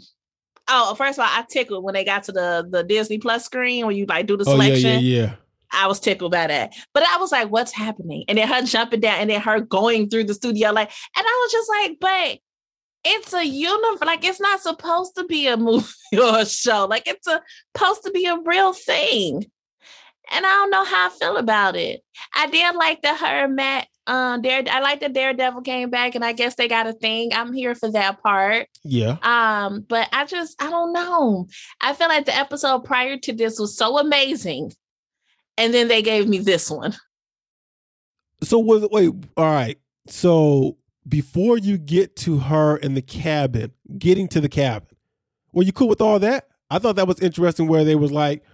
Oh, 0.70 0.94
first 0.96 1.18
of 1.18 1.22
all, 1.22 1.30
I 1.30 1.44
tickled 1.48 1.82
when 1.82 1.94
they 1.94 2.04
got 2.04 2.24
to 2.24 2.32
the 2.32 2.66
the 2.68 2.84
Disney 2.84 3.16
Plus 3.16 3.42
screen 3.44 3.86
where 3.86 3.94
you 3.94 4.04
like 4.04 4.26
do 4.26 4.36
the 4.36 4.44
Oh, 4.46 4.50
yeah, 4.54 4.64
selection. 4.64 4.90
yeah, 5.02 5.22
yeah. 5.22 5.34
I 5.72 5.86
was 5.86 5.98
tickled 5.98 6.32
by 6.32 6.46
that. 6.46 6.74
But 6.92 7.04
I 7.08 7.16
was 7.16 7.32
like, 7.32 7.48
what's 7.50 7.72
happening? 7.72 8.24
And 8.28 8.36
then 8.36 8.46
her 8.48 8.60
jumping 8.62 9.00
down 9.00 9.18
and 9.20 9.30
then 9.30 9.40
her 9.40 9.60
going 9.60 10.10
through 10.10 10.24
the 10.24 10.34
studio. 10.34 10.70
Like, 10.72 10.90
and 11.16 11.26
I 11.26 11.40
was 11.42 11.52
just 11.52 11.70
like, 11.70 11.96
but 12.00 12.38
it's 13.04 13.32
a 13.32 13.44
universe. 13.44 14.00
Like, 14.04 14.24
it's 14.24 14.40
not 14.40 14.60
supposed 14.60 15.14
to 15.16 15.24
be 15.24 15.46
a 15.46 15.56
movie 15.56 15.86
or 16.18 16.38
a 16.38 16.46
show. 16.46 16.86
Like, 16.86 17.06
it's 17.06 17.26
a, 17.26 17.42
supposed 17.76 18.04
to 18.04 18.10
be 18.10 18.26
a 18.26 18.38
real 18.44 18.72
thing. 18.72 19.44
And 20.30 20.44
I 20.44 20.48
don't 20.50 20.70
know 20.70 20.84
how 20.84 21.06
I 21.06 21.10
feel 21.10 21.36
about 21.36 21.74
it. 21.76 22.02
I 22.34 22.48
did 22.48 22.76
like 22.76 23.02
that 23.02 23.18
her 23.18 23.44
and 23.44 23.56
Matt, 23.56 23.88
um, 24.06 24.42
Dare, 24.42 24.64
I 24.70 24.80
like 24.80 25.00
that 25.00 25.12
Daredevil 25.12 25.62
came 25.62 25.90
back 25.90 26.14
and 26.14 26.24
I 26.24 26.32
guess 26.32 26.54
they 26.54 26.68
got 26.68 26.86
a 26.86 26.92
thing. 26.92 27.32
I'm 27.32 27.52
here 27.52 27.74
for 27.74 27.90
that 27.92 28.22
part. 28.22 28.68
Yeah. 28.82 29.16
Um, 29.22 29.84
but 29.88 30.08
I 30.12 30.24
just 30.24 30.60
I 30.62 30.70
don't 30.70 30.92
know. 30.92 31.46
I 31.80 31.92
feel 31.92 32.08
like 32.08 32.26
the 32.26 32.36
episode 32.36 32.84
prior 32.84 33.16
to 33.18 33.32
this 33.32 33.58
was 33.58 33.76
so 33.76 33.98
amazing. 33.98 34.72
And 35.56 35.74
then 35.74 35.88
they 35.88 36.02
gave 36.02 36.28
me 36.28 36.38
this 36.38 36.70
one. 36.70 36.94
So 38.42 38.58
was 38.58 38.82
it 38.82 38.90
wait, 38.90 39.12
all 39.36 39.44
right. 39.44 39.78
So 40.08 40.77
before 41.08 41.56
you 41.58 41.78
get 41.78 42.16
to 42.16 42.38
her 42.38 42.76
in 42.76 42.94
the 42.94 43.02
cabin, 43.02 43.72
getting 43.98 44.28
to 44.28 44.40
the 44.40 44.48
cabin, 44.48 44.88
were 45.52 45.62
you 45.62 45.72
cool 45.72 45.88
with 45.88 46.00
all 46.00 46.18
that? 46.18 46.48
I 46.70 46.78
thought 46.78 46.96
that 46.96 47.08
was 47.08 47.20
interesting 47.20 47.66
where 47.66 47.84
they 47.84 47.94
was 47.96 48.12
like, 48.12 48.44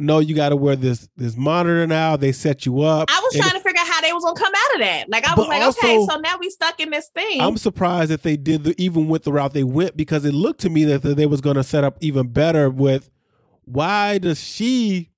no, 0.00 0.20
you 0.20 0.32
gotta 0.36 0.54
wear 0.54 0.76
this 0.76 1.08
this 1.16 1.36
monitor 1.36 1.84
now. 1.84 2.16
They 2.16 2.30
set 2.30 2.64
you 2.64 2.82
up. 2.82 3.08
I 3.10 3.18
was 3.20 3.34
trying 3.34 3.50
to 3.50 3.60
figure 3.60 3.80
out 3.80 3.88
how 3.88 4.00
they 4.00 4.12
was 4.12 4.22
gonna 4.22 4.38
come 4.38 4.52
out 4.54 4.74
of 4.76 4.80
that. 4.82 5.08
Like 5.10 5.26
I 5.26 5.34
was 5.34 5.48
like, 5.48 5.60
also- 5.62 5.80
okay, 5.80 6.06
so 6.08 6.20
now 6.20 6.36
we 6.38 6.50
stuck 6.50 6.78
in 6.78 6.90
this 6.90 7.08
thing. 7.08 7.40
I'm 7.40 7.56
surprised 7.56 8.12
that 8.12 8.22
they 8.22 8.36
did 8.36 8.62
the, 8.62 8.80
even 8.80 9.08
with 9.08 9.24
the 9.24 9.32
route 9.32 9.54
they 9.54 9.64
went 9.64 9.96
because 9.96 10.24
it 10.24 10.34
looked 10.34 10.60
to 10.60 10.70
me 10.70 10.84
that 10.84 11.02
they 11.02 11.26
was 11.26 11.40
going 11.40 11.56
to 11.56 11.64
set 11.64 11.82
up 11.82 11.98
even 12.00 12.28
better 12.28 12.70
with 12.70 13.10
why 13.64 14.18
does 14.18 14.40
she, 14.40 15.10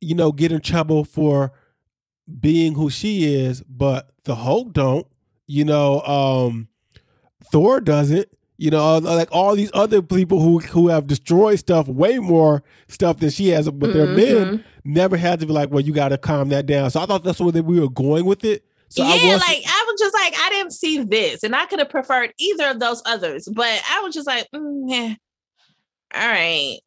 you 0.00 0.16
know, 0.16 0.32
get 0.32 0.50
in 0.50 0.60
trouble 0.60 1.04
for 1.04 1.52
being 2.40 2.74
who 2.74 2.90
she 2.90 3.32
is, 3.32 3.62
but 3.62 4.10
the 4.24 4.34
Hulk 4.34 4.72
don't. 4.72 5.06
You 5.46 5.64
know, 5.64 6.00
um, 6.02 6.68
Thor 7.52 7.80
doesn't. 7.80 8.28
You 8.58 8.70
know, 8.70 8.96
like 8.98 9.28
all 9.32 9.54
these 9.54 9.70
other 9.74 10.00
people 10.00 10.40
who 10.40 10.60
who 10.60 10.88
have 10.88 11.06
destroyed 11.06 11.58
stuff, 11.58 11.88
way 11.88 12.18
more 12.18 12.62
stuff 12.88 13.18
than 13.18 13.28
she 13.28 13.48
has, 13.48 13.68
but 13.70 13.92
they're 13.92 14.06
men 14.06 14.46
Mhm. 14.46 14.64
never 14.82 15.18
had 15.18 15.40
to 15.40 15.46
be 15.46 15.52
like, 15.52 15.70
well, 15.70 15.82
you 15.82 15.92
got 15.92 16.08
to 16.08 16.16
calm 16.18 16.48
that 16.48 16.64
down. 16.64 16.90
So 16.90 17.00
I 17.00 17.06
thought 17.06 17.22
that's 17.22 17.38
where 17.38 17.52
we 17.62 17.78
were 17.80 17.90
going 17.90 18.24
with 18.24 18.44
it. 18.46 18.64
So 18.88 19.02
I 19.02 19.14
yeah, 19.14 19.32
was 19.32 19.40
like 19.40 19.62
I 19.66 19.84
was 19.86 20.00
just 20.00 20.14
like, 20.14 20.34
I 20.38 20.48
didn't 20.50 20.72
see 20.72 21.02
this, 21.02 21.42
and 21.42 21.54
I 21.54 21.66
could 21.66 21.80
have 21.80 21.90
preferred 21.90 22.32
either 22.38 22.68
of 22.70 22.80
those 22.80 23.02
others, 23.04 23.46
but 23.52 23.82
I 23.90 24.00
was 24.00 24.14
just 24.14 24.26
like, 24.26 24.48
mm, 24.54 24.84
yeah, 24.86 25.14
all 26.14 26.26
right. 26.28 26.78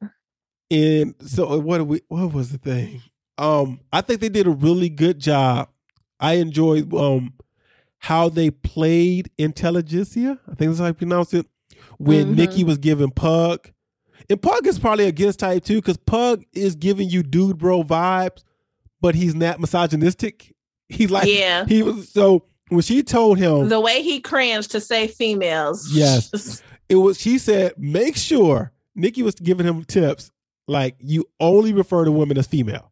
And 0.72 1.16
so 1.26 1.50
uh, 1.52 1.58
what 1.58 1.86
we 1.88 2.02
what 2.08 2.34
was 2.34 2.52
the 2.52 2.58
thing? 2.58 3.02
Um 3.38 3.80
I 3.92 4.02
think 4.02 4.22
they 4.22 4.30
did 4.30 4.48
a 4.48 4.52
really 4.52 4.90
good 4.90 5.20
job. 5.20 5.70
I 6.20 6.34
enjoyed 6.36 6.94
um 6.94 7.34
how 8.00 8.30
they 8.30 8.50
played 8.52 9.30
Intelligencia. 9.38 10.40
I 10.50 10.56
think 10.56 10.70
that's 10.72 10.80
how 10.80 10.88
you 10.88 10.94
pronounce 10.94 11.34
it. 11.34 11.46
When 11.98 12.34
Mhm. 12.34 12.36
Nikki 12.38 12.64
was 12.64 12.78
giving 12.78 13.12
Pug. 13.12 13.70
And 14.30 14.42
Pug 14.42 14.66
is 14.68 14.80
probably 14.80 15.06
against 15.06 15.40
type 15.40 15.64
too, 15.64 15.76
because 15.76 15.98
Pug 15.98 16.44
is 16.54 16.76
giving 16.76 17.10
you 17.10 17.24
dude 17.24 17.58
bro 17.58 17.84
vibes, 17.84 18.44
but 19.02 19.16
he's 19.16 19.36
not 19.36 19.60
misogynistic. 19.60 20.54
He's 20.88 21.12
like 21.12 21.28
Yeah. 21.28 21.66
he 21.66 21.84
was 21.84 22.10
so 22.10 22.46
when 22.70 22.82
she 22.82 23.02
told 23.04 23.38
him 23.38 23.68
The 23.70 23.80
way 23.80 24.02
he 24.02 24.20
cringed 24.20 24.72
to 24.72 24.80
say 24.82 25.08
females. 25.08 25.90
Yes. 25.94 26.62
it 26.90 26.96
was 26.96 27.20
she 27.20 27.38
said 27.38 27.74
make 27.78 28.16
sure 28.16 28.72
nikki 28.96 29.22
was 29.24 29.36
giving 29.36 29.66
him 29.66 29.84
tips 29.84 30.32
like 30.68 30.96
you 31.00 31.24
only 31.40 31.72
refer 31.74 32.04
to 32.06 32.12
women 32.12 32.38
as 32.38 32.48
female 32.48 32.92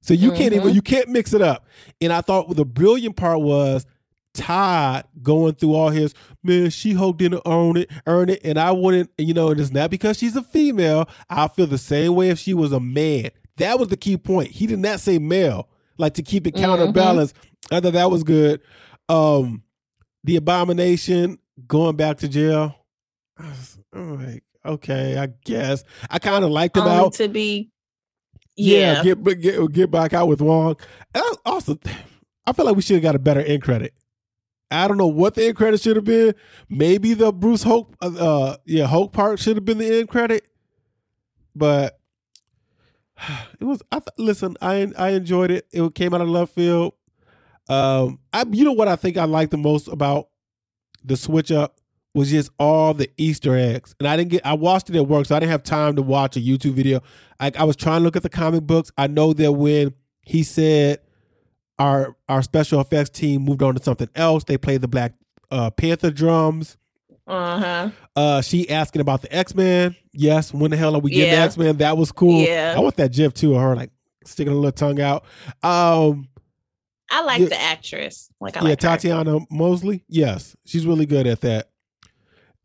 so 0.00 0.14
you 0.14 0.30
can't 0.30 0.52
even 0.54 0.68
Mhm. 0.68 0.74
you 0.74 0.82
can't 0.82 1.08
mix 1.08 1.32
it 1.34 1.42
up 1.42 1.66
and 2.00 2.12
i 2.12 2.20
thought 2.20 2.54
the 2.54 2.64
brilliant 2.64 3.16
part 3.16 3.40
was 3.40 3.84
todd 4.34 5.04
going 5.22 5.54
through 5.54 5.74
all 5.74 5.90
his 5.90 6.14
man 6.42 6.70
she 6.70 6.92
hulk 6.94 7.18
didn't 7.18 7.42
own 7.44 7.76
it 7.76 7.90
earn 8.06 8.28
it 8.30 8.40
and 8.44 8.58
i 8.58 8.70
wouldn't 8.72 9.10
you 9.18 9.34
know 9.34 9.50
and 9.50 9.60
it's 9.60 9.70
not 9.70 9.90
because 9.90 10.18
she's 10.18 10.36
a 10.36 10.42
female 10.42 11.08
i 11.28 11.46
feel 11.48 11.66
the 11.66 11.76
same 11.76 12.14
way 12.14 12.30
if 12.30 12.38
she 12.38 12.54
was 12.54 12.72
a 12.72 12.80
man 12.80 13.28
that 13.58 13.78
was 13.78 13.88
the 13.88 13.96
key 13.96 14.16
point 14.16 14.50
he 14.50 14.66
did 14.66 14.78
not 14.78 15.00
say 15.00 15.18
male 15.18 15.68
like 15.98 16.14
to 16.14 16.22
keep 16.22 16.46
it 16.46 16.54
counterbalanced 16.54 17.34
i 17.70 17.78
thought 17.80 17.92
that 17.92 18.10
was 18.10 18.22
good 18.24 18.60
um 19.10 19.62
the 20.24 20.36
abomination 20.36 21.38
going 21.66 21.96
back 21.96 22.16
to 22.18 22.28
jail 22.28 22.74
I 23.38 23.48
was- 23.48 23.78
like, 23.94 24.44
okay, 24.64 25.18
I 25.18 25.28
guess. 25.44 25.84
I 26.08 26.18
kind 26.18 26.44
of 26.44 26.50
liked 26.50 26.76
it 26.76 26.80
Only 26.80 26.92
out. 26.92 27.12
to 27.14 27.28
be. 27.28 27.70
Yeah, 28.56 29.02
Yeah. 29.02 29.14
get, 29.14 29.40
get 29.40 29.72
get 29.72 29.90
back 29.90 30.12
out 30.12 30.28
with 30.28 30.40
Wong. 30.40 30.76
And 31.14 31.22
I 31.24 31.34
also, 31.46 31.78
I 32.46 32.52
feel 32.52 32.64
like 32.66 32.76
we 32.76 32.82
should 32.82 32.94
have 32.96 33.02
got 33.02 33.14
a 33.14 33.18
better 33.18 33.40
end 33.40 33.62
credit. 33.62 33.92
I 34.72 34.88
don't 34.88 34.98
know 34.98 35.06
what 35.06 35.34
the 35.34 35.46
end 35.46 35.56
credit 35.56 35.80
should 35.80 35.96
have 35.96 36.04
been. 36.04 36.34
Maybe 36.68 37.14
the 37.14 37.32
Bruce 37.32 37.62
Hope, 37.62 37.96
uh, 38.00 38.12
uh 38.18 38.56
yeah, 38.64 38.86
Hope 38.86 39.12
part 39.12 39.38
should 39.38 39.56
have 39.56 39.64
been 39.64 39.78
the 39.78 40.00
end 40.00 40.08
credit. 40.08 40.48
But 41.54 41.98
it 43.60 43.64
was. 43.64 43.82
I 43.90 43.98
th- 43.98 44.08
listen. 44.18 44.56
I 44.60 44.90
I 44.96 45.10
enjoyed 45.10 45.50
it. 45.50 45.66
It 45.72 45.94
came 45.94 46.14
out 46.14 46.20
of 46.20 46.28
left 46.28 46.54
field. 46.54 46.94
Um, 47.68 48.18
I 48.32 48.44
you 48.50 48.64
know 48.64 48.72
what 48.72 48.88
I 48.88 48.96
think 48.96 49.16
I 49.16 49.24
like 49.24 49.50
the 49.50 49.56
most 49.56 49.88
about 49.88 50.28
the 51.04 51.16
switch 51.16 51.50
up 51.50 51.78
was 52.14 52.30
just 52.30 52.50
all 52.58 52.92
the 52.94 53.10
Easter 53.16 53.56
eggs, 53.56 53.94
and 53.98 54.06
I 54.06 54.16
didn't 54.16 54.30
get. 54.30 54.44
I 54.44 54.54
watched 54.54 54.90
it 54.90 54.96
at 54.96 55.06
work, 55.06 55.26
so 55.26 55.36
I 55.36 55.40
didn't 55.40 55.52
have 55.52 55.62
time 55.62 55.96
to 55.96 56.02
watch 56.02 56.36
a 56.36 56.40
YouTube 56.40 56.74
video. 56.74 57.02
I, 57.40 57.52
I 57.58 57.64
was 57.64 57.76
trying 57.76 58.00
to 58.00 58.04
look 58.04 58.16
at 58.16 58.22
the 58.22 58.28
comic 58.28 58.64
books. 58.64 58.90
I 58.98 59.06
know 59.06 59.32
that 59.32 59.52
when 59.52 59.94
he 60.22 60.42
said 60.42 61.00
our 61.82 62.16
our 62.28 62.42
special 62.42 62.80
effects 62.80 63.10
team 63.10 63.42
moved 63.42 63.62
on 63.62 63.74
to 63.74 63.82
something 63.82 64.08
else, 64.14 64.44
they 64.44 64.56
played 64.56 64.80
the 64.80 64.88
Black 64.88 65.14
uh, 65.50 65.70
Panther 65.70 66.10
drums. 66.10 66.76
Uh 67.26 67.58
huh. 67.58 67.90
Uh, 68.16 68.40
she 68.42 68.68
asking 68.70 69.00
about 69.00 69.22
the 69.22 69.34
X 69.34 69.54
Men. 69.54 69.96
Yes, 70.12 70.52
when 70.54 70.70
the 70.70 70.76
hell 70.76 70.94
are 70.94 71.00
we 71.00 71.10
getting 71.10 71.30
the 71.30 71.36
Yeah. 71.36 71.44
X 71.44 71.56
Men? 71.56 71.76
That 71.78 71.96
was 71.96 72.12
cool. 72.12 72.42
Yeah. 72.42 72.74
I 72.76 72.80
want 72.80 72.96
that 72.96 73.12
gif 73.12 73.34
too 73.34 73.54
of 73.54 73.60
her 73.62 73.74
like 73.76 73.90
sticking 74.24 74.52
a 74.52 74.56
little 74.56 74.72
tongue 74.72 75.00
out. 75.00 75.24
Um, 75.62 76.28
I 77.10 77.22
like 77.24 77.40
Yeah. 77.40 77.48
the 77.48 77.60
actress. 77.60 78.30
Like 78.40 78.56
I 78.56 78.60
yeah, 78.60 78.68
like 78.70 78.82
her. 78.82 78.88
Tatiana 78.88 79.40
Maslany. 79.52 80.02
Yes, 80.08 80.56
she's 80.64 80.86
really 80.86 81.06
good 81.06 81.26
at 81.26 81.40
that. 81.42 81.68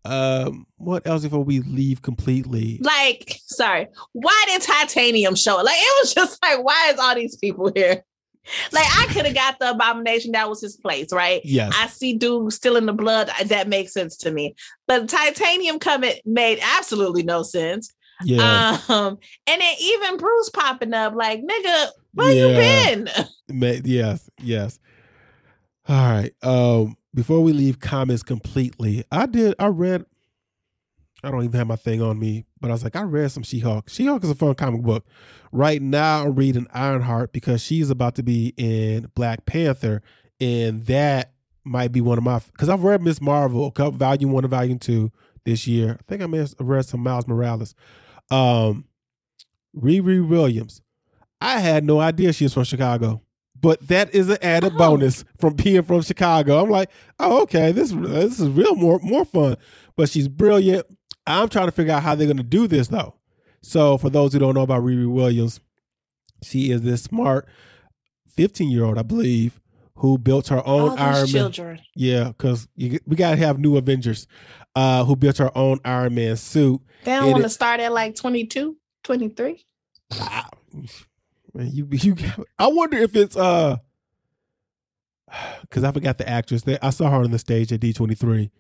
Um, 0.06 0.66
what 0.78 1.06
else 1.06 1.24
before 1.24 1.44
we 1.44 1.60
leave 1.60 2.02
completely? 2.02 2.80
Like, 2.82 3.40
sorry, 3.46 3.88
why 4.14 4.44
did 4.48 4.62
Titania 4.62 5.36
show? 5.36 5.58
Like, 5.58 5.76
it 5.78 5.96
was 6.02 6.14
just 6.14 6.42
like, 6.42 6.64
why 6.64 6.92
is 6.94 7.00
all 7.00 7.14
these 7.16 7.36
people 7.36 7.72
here? 7.76 8.04
Like, 8.72 8.86
I 8.98 9.08
could 9.14 9.26
have 9.26 9.36
got 9.36 9.60
the 9.60 9.72
abomination. 9.72 10.32
That 10.34 10.50
was 10.50 10.62
his 10.62 10.76
place, 10.78 11.12
right? 11.12 11.42
Yes, 11.44 11.74
I 11.76 11.88
see 11.88 12.14
dude 12.14 12.54
still 12.54 12.76
in 12.76 12.86
the 12.86 12.94
blood. 12.94 13.30
That 13.46 13.68
makes 13.68 13.94
sense 13.94 14.16
to 14.18 14.32
me. 14.32 14.56
But 14.88 15.10
Titania 15.10 15.78
coming 15.80 16.14
made 16.26 16.60
absolutely 16.78 17.24
no 17.24 17.44
sense. 17.44 17.94
Yeah. 18.24 18.80
Um, 18.90 19.18
and 19.46 19.62
then 19.62 19.76
even 19.80 20.18
Bruce 20.18 20.50
popping 20.50 20.94
up, 20.94 21.14
like, 21.14 21.42
nigga, 21.42 21.88
where 22.14 22.32
Yeah. 22.32 22.48
you 22.48 23.06
been? 23.06 23.10
Ma- 23.60 23.82
yes, 23.84 24.30
yes. 24.42 24.80
All 25.88 25.96
right. 25.96 26.34
Um, 26.44 26.98
before 27.14 27.42
we 27.42 27.54
leave 27.54 27.80
comments 27.80 28.24
completely, 28.24 29.04
I 29.12 29.26
did. 29.26 29.56
I 29.60 29.68
read. 29.68 30.06
I 31.24 31.32
don't 31.32 31.44
even 31.44 31.58
have 31.58 31.68
my 31.68 31.76
thing 31.76 32.02
on 32.02 32.20
me, 32.20 32.46
but 32.62 32.70
I 32.70 32.74
was 32.74 32.84
like, 32.84 32.96
I 32.96 33.02
read 33.02 33.32
some 33.32 33.42
She-Hulk. 33.44 33.90
She-Hulk 33.90 34.24
is 34.24 34.30
a 34.30 34.36
fun 34.36 34.54
comic 34.54 34.84
book. 34.84 35.04
Right 35.52 35.82
now, 35.82 36.24
I'm 36.26 36.36
reading 36.36 36.68
Ironheart 36.74 37.32
because 37.34 37.62
she's 37.62 37.90
about 37.90 38.16
to 38.16 38.24
be 38.24 38.54
in 38.58 39.10
Black 39.16 39.46
Panther, 39.46 40.02
and 40.42 40.84
that 40.84 41.34
might 41.64 41.92
be 41.92 42.02
one 42.02 42.18
of 42.18 42.24
my. 42.24 42.40
Because 42.52 42.70
I've 42.70 42.84
read 42.84 43.02
Ms. 43.02 43.22
Marvel, 43.22 43.72
couple- 43.72 43.98
Volume 43.98 44.32
One 44.32 44.44
and 44.44 44.52
Volume 44.52 44.80
Two 44.80 45.12
this 45.46 45.66
year. 45.68 45.98
I 46.00 46.04
think 46.08 46.22
I 46.22 46.28
may 46.28 46.40
have 46.40 46.54
read 46.60 46.86
some 46.86 47.02
Miles 47.02 47.28
Morales. 47.28 47.76
Um, 48.30 48.86
Riri 49.76 50.28
Williams. 50.28 50.82
I 51.40 51.60
had 51.60 51.84
no 51.86 52.00
idea 52.00 52.34
she 52.34 52.46
was 52.46 52.54
from 52.54 52.64
Chicago, 52.64 53.22
but 53.60 53.88
that 53.88 54.14
is 54.14 54.28
an 54.30 54.38
added 54.42 54.74
Oh. 54.76 54.78
bonus 54.78 55.24
from 55.38 55.54
being 55.54 55.84
from 55.84 56.02
Chicago. 56.02 56.62
I'm 56.64 56.70
like, 56.70 56.90
oh, 57.20 57.44
okay, 57.44 57.72
this 57.72 57.92
this 57.92 58.40
is 58.40 58.50
real 58.50 58.76
more 58.76 59.00
more 59.04 59.24
fun. 59.26 59.56
But 59.96 60.10
she's 60.10 60.28
brilliant. 60.28 60.86
I'm 61.26 61.50
trying 61.50 61.68
to 61.68 61.72
figure 61.72 61.94
out 61.94 62.04
how 62.04 62.16
they're 62.16 62.28
going 62.28 62.38
to 62.38 62.44
do 62.44 62.68
this 62.68 62.88
though. 62.88 63.16
So 63.62 63.98
for 63.98 64.10
those 64.10 64.34
who 64.34 64.40
don't 64.40 64.54
know 64.54 64.62
about 64.62 64.84
Riri 64.84 65.12
Williams, 65.12 65.60
she 66.44 66.72
is 66.72 66.82
this 66.82 67.04
smart 67.04 67.48
15 68.36 68.70
year 68.70 68.86
old, 68.86 68.98
I 68.98 69.04
believe, 69.04 69.60
who 69.96 70.18
built 70.18 70.48
her 70.50 70.62
All 70.62 70.82
own 70.82 70.90
those 70.92 71.34
Iron 71.34 71.56
Man. 71.56 71.80
Yeah, 71.96 72.26
because 72.26 72.68
we 72.76 73.00
got 73.16 73.32
to 73.32 73.38
have 73.38 73.60
new 73.60 73.78
Avengers. 73.78 74.28
Uh, 74.76 75.04
who 75.04 75.16
built 75.16 75.38
her 75.40 75.56
own 75.58 75.80
Iron 75.84 76.14
Man 76.14 76.38
suit? 76.38 76.82
They 77.04 77.16
don't 77.16 77.32
want 77.32 77.44
to 77.44 77.50
start 77.50 77.80
at 77.80 77.92
like 77.92 78.16
22, 78.16 78.78
23. 79.04 79.66
Ah, 80.14 80.50
Man, 81.54 81.72
you 81.74 81.88
you. 81.92 82.16
I 82.60 82.68
wonder 82.68 82.98
if 82.98 83.16
it's 83.16 83.36
uh, 83.36 83.78
because 85.62 85.84
I 85.84 85.92
forgot 85.92 86.18
the 86.20 86.30
actress. 86.30 86.64
I 86.82 86.92
saw 86.92 87.10
her 87.10 87.18
on 87.18 87.32
the 87.32 87.40
stage 87.40 87.74
at 87.74 87.80
D 87.80 87.94
twenty 87.94 88.16
three. 88.16 88.52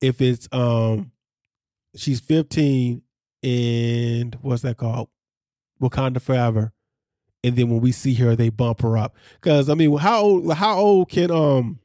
If 0.00 0.20
it's 0.20 0.48
um, 0.52 1.12
she's 1.96 2.20
fifteen 2.20 3.02
and 3.44 4.36
what's 4.42 4.62
that 4.62 4.76
called? 4.78 5.08
Wakanda 5.80 6.20
Forever. 6.20 6.72
And 7.42 7.56
then 7.56 7.68
when 7.68 7.80
we 7.80 7.92
see 7.92 8.14
her, 8.14 8.34
they 8.34 8.48
bump 8.48 8.80
her 8.80 8.96
up. 8.96 9.14
Because 9.34 9.68
I 9.68 9.74
mean, 9.74 9.94
how 9.98 10.22
old? 10.22 10.52
How 10.54 10.76
old 10.78 11.10
can 11.10 11.30
um, 11.30 11.78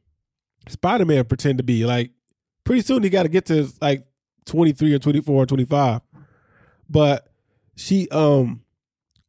Spider 0.70 1.06
Man 1.06 1.26
pretend 1.26 1.58
to 1.58 1.64
be? 1.64 1.86
Like, 1.86 2.12
pretty 2.64 2.82
soon 2.82 3.04
he 3.04 3.10
got 3.10 3.24
to 3.24 3.30
get 3.30 3.46
to 3.48 3.70
like 3.82 4.06
twenty 4.46 4.72
three 4.72 4.94
or 4.94 5.00
24 5.00 5.36
or 5.36 5.46
twenty 5.46 5.66
five. 5.66 6.02
But 6.90 7.28
she 7.76 8.08
um 8.10 8.62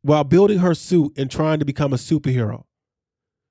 while 0.03 0.25
building 0.25 0.59
her 0.61 0.75
suit 0.75 1.13
and 1.19 1.31
trying 1.31 1.59
to 1.59 1.65
become 1.65 1.93
a 1.93 1.97
superhero, 1.97 2.65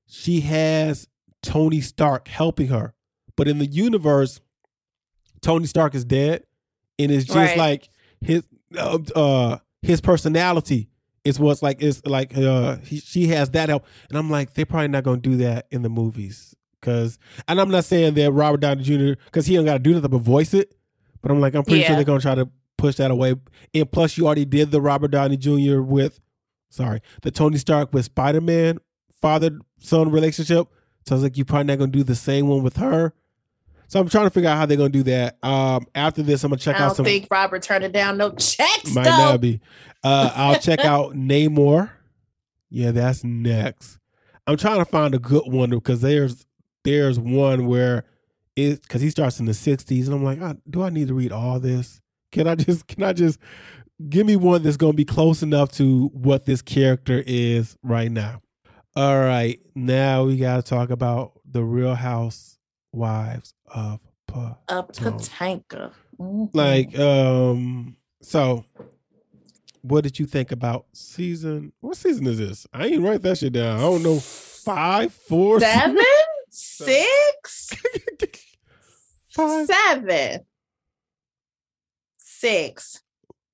she 0.07 0.39
has 0.41 1.07
Tony 1.43 1.81
Stark 1.81 2.27
helping 2.29 2.67
her. 2.67 2.93
But 3.35 3.47
in 3.47 3.59
the 3.59 3.65
universe, 3.67 4.39
Tony 5.41 5.65
Stark 5.67 5.95
is 5.95 6.05
dead, 6.05 6.43
and 6.97 7.11
it's 7.11 7.25
just 7.25 7.35
Right. 7.35 7.57
like 7.57 7.89
his 8.21 8.43
uh, 8.77 8.99
uh 9.15 9.57
his 9.81 10.01
personality 10.01 10.89
is 11.23 11.39
what's 11.39 11.61
like 11.61 11.81
is 11.81 12.05
like 12.05 12.37
uh 12.37 12.77
he, 12.77 12.99
she 12.99 13.27
has 13.27 13.49
that 13.51 13.69
help, 13.69 13.85
and 14.09 14.17
I'm 14.17 14.29
like 14.29 14.53
they're 14.53 14.65
probably 14.65 14.89
not 14.89 15.03
gonna 15.03 15.21
do 15.21 15.37
that 15.37 15.67
in 15.71 15.81
the 15.81 15.89
movies 15.89 16.55
because, 16.79 17.17
and 17.47 17.59
I'm 17.59 17.69
not 17.69 17.85
saying 17.85 18.13
that 18.15 18.31
Robert 18.31 18.61
Downey 18.61 18.83
Jr. 18.83 19.21
because 19.25 19.45
he 19.45 19.55
don't 19.55 19.65
got 19.65 19.73
to 19.73 19.79
do 19.79 19.93
nothing 19.93 20.11
but 20.11 20.19
voice 20.19 20.53
it, 20.53 20.75
but 21.21 21.31
I'm 21.31 21.41
like 21.41 21.55
I'm 21.55 21.63
pretty 21.63 21.83
sure 21.83 21.95
they're 21.95 22.05
gonna 22.05 22.21
try 22.21 22.35
to 22.35 22.49
push 22.77 22.95
that 22.95 23.11
away. 23.11 23.35
And 23.73 23.91
plus, 23.91 24.17
you 24.17 24.25
already 24.25 24.45
did 24.45 24.71
the 24.71 24.81
Robert 24.81 25.11
Downey 25.11 25.37
Jr. 25.37 25.81
with 25.81 26.19
sorry, 26.69 27.01
the 27.21 27.31
Tony 27.31 27.57
Stark 27.57 27.93
with 27.93 28.05
Spider 28.05 28.41
Man 28.41 28.79
father 29.21 29.59
son 29.79 30.11
relationship 30.11 30.67
So 31.05 31.13
I 31.13 31.15
was 31.15 31.23
like, 31.23 31.37
you 31.37 31.45
probably 31.45 31.65
not 31.65 31.79
gonna 31.79 31.91
do 31.91 32.03
the 32.03 32.15
same 32.15 32.47
one 32.47 32.63
with 32.63 32.77
her. 32.77 33.13
So 33.89 33.99
I'm 33.99 34.07
trying 34.07 34.27
to 34.27 34.29
figure 34.29 34.49
out 34.49 34.57
how 34.57 34.67
they're 34.67 34.77
gonna 34.77 34.89
do 34.89 35.01
that. 35.03 35.43
Um, 35.43 35.87
after 35.95 36.21
this, 36.21 36.43
I'm 36.43 36.51
gonna 36.51 36.59
check 36.59 36.75
I 36.79 36.83
out 36.83 36.87
don't 36.89 36.95
some. 36.97 37.05
think 37.05 37.27
Robert 37.31 37.63
turning 37.63 37.91
down 37.91 38.17
no 38.17 38.29
checks 38.31 38.93
Might 38.93 39.05
though. 39.05 39.09
not 39.17 39.41
be. 39.41 39.59
Uh, 40.03 40.31
I'll 40.35 40.59
check 40.59 40.85
out 40.85 41.15
Namor. 41.15 41.89
Yeah, 42.69 42.91
that's 42.91 43.23
next. 43.23 43.97
I'm 44.45 44.57
trying 44.57 44.77
to 44.77 44.85
find 44.85 45.15
a 45.15 45.19
good 45.19 45.51
one 45.51 45.71
because 45.71 46.01
there's 46.01 46.45
there's 46.83 47.19
one 47.19 47.65
where 47.65 48.05
it 48.55 48.83
because 48.83 49.01
he 49.01 49.09
starts 49.09 49.39
in 49.39 49.47
the 49.47 49.53
60s 49.53 50.05
and 50.05 50.13
I'm 50.13 50.23
like, 50.23 50.39
ah, 50.39 50.53
do 50.69 50.83
I 50.83 50.89
need 50.89 51.07
to 51.07 51.15
read 51.15 51.31
all 51.31 51.59
this? 51.59 51.99
Can 52.31 52.47
I 52.47 52.53
just 52.53 52.85
can 52.85 53.01
I 53.01 53.13
just 53.13 53.39
give 54.07 54.27
me 54.27 54.35
one 54.35 54.61
that's 54.61 54.77
gonna 54.77 54.93
be 54.93 55.03
close 55.03 55.41
enough 55.41 55.71
to 55.73 56.09
what 56.13 56.45
this 56.45 56.61
character 56.61 57.23
is 57.25 57.75
right 57.81 58.11
now? 58.11 58.41
All 58.95 59.17
right, 59.19 59.59
now 59.73 60.25
we 60.25 60.37
gotta 60.37 60.61
talk 60.61 60.91
about 60.91 61.39
the 61.43 61.63
Real 61.63 61.95
Housewives 61.95 63.55
of 63.73 63.99
Pa. 64.27 64.57
A 64.67 64.83
Patanka. 64.83 65.91
Mhm. 66.19 66.49
Like, 66.53 66.97
um, 66.99 67.95
so 68.21 68.65
what 69.81 70.03
did 70.03 70.19
you 70.19 70.25
think 70.25 70.51
about 70.51 70.85
season? 70.93 71.71
What 71.79 71.95
season 71.97 72.27
is 72.27 72.37
this? 72.37 72.67
I 72.73 72.87
ain't 72.87 73.03
write 73.03 73.21
that 73.23 73.37
shit 73.37 73.53
down. 73.53 73.77
I 73.77 73.81
don't 73.81 74.03
know. 74.03 74.19
Five, 74.19 75.13
four, 75.13 75.59
seven, 75.61 75.97
six, 76.49 77.69
five. 79.29 79.65
seven, 79.67 80.41
six. 82.17 83.01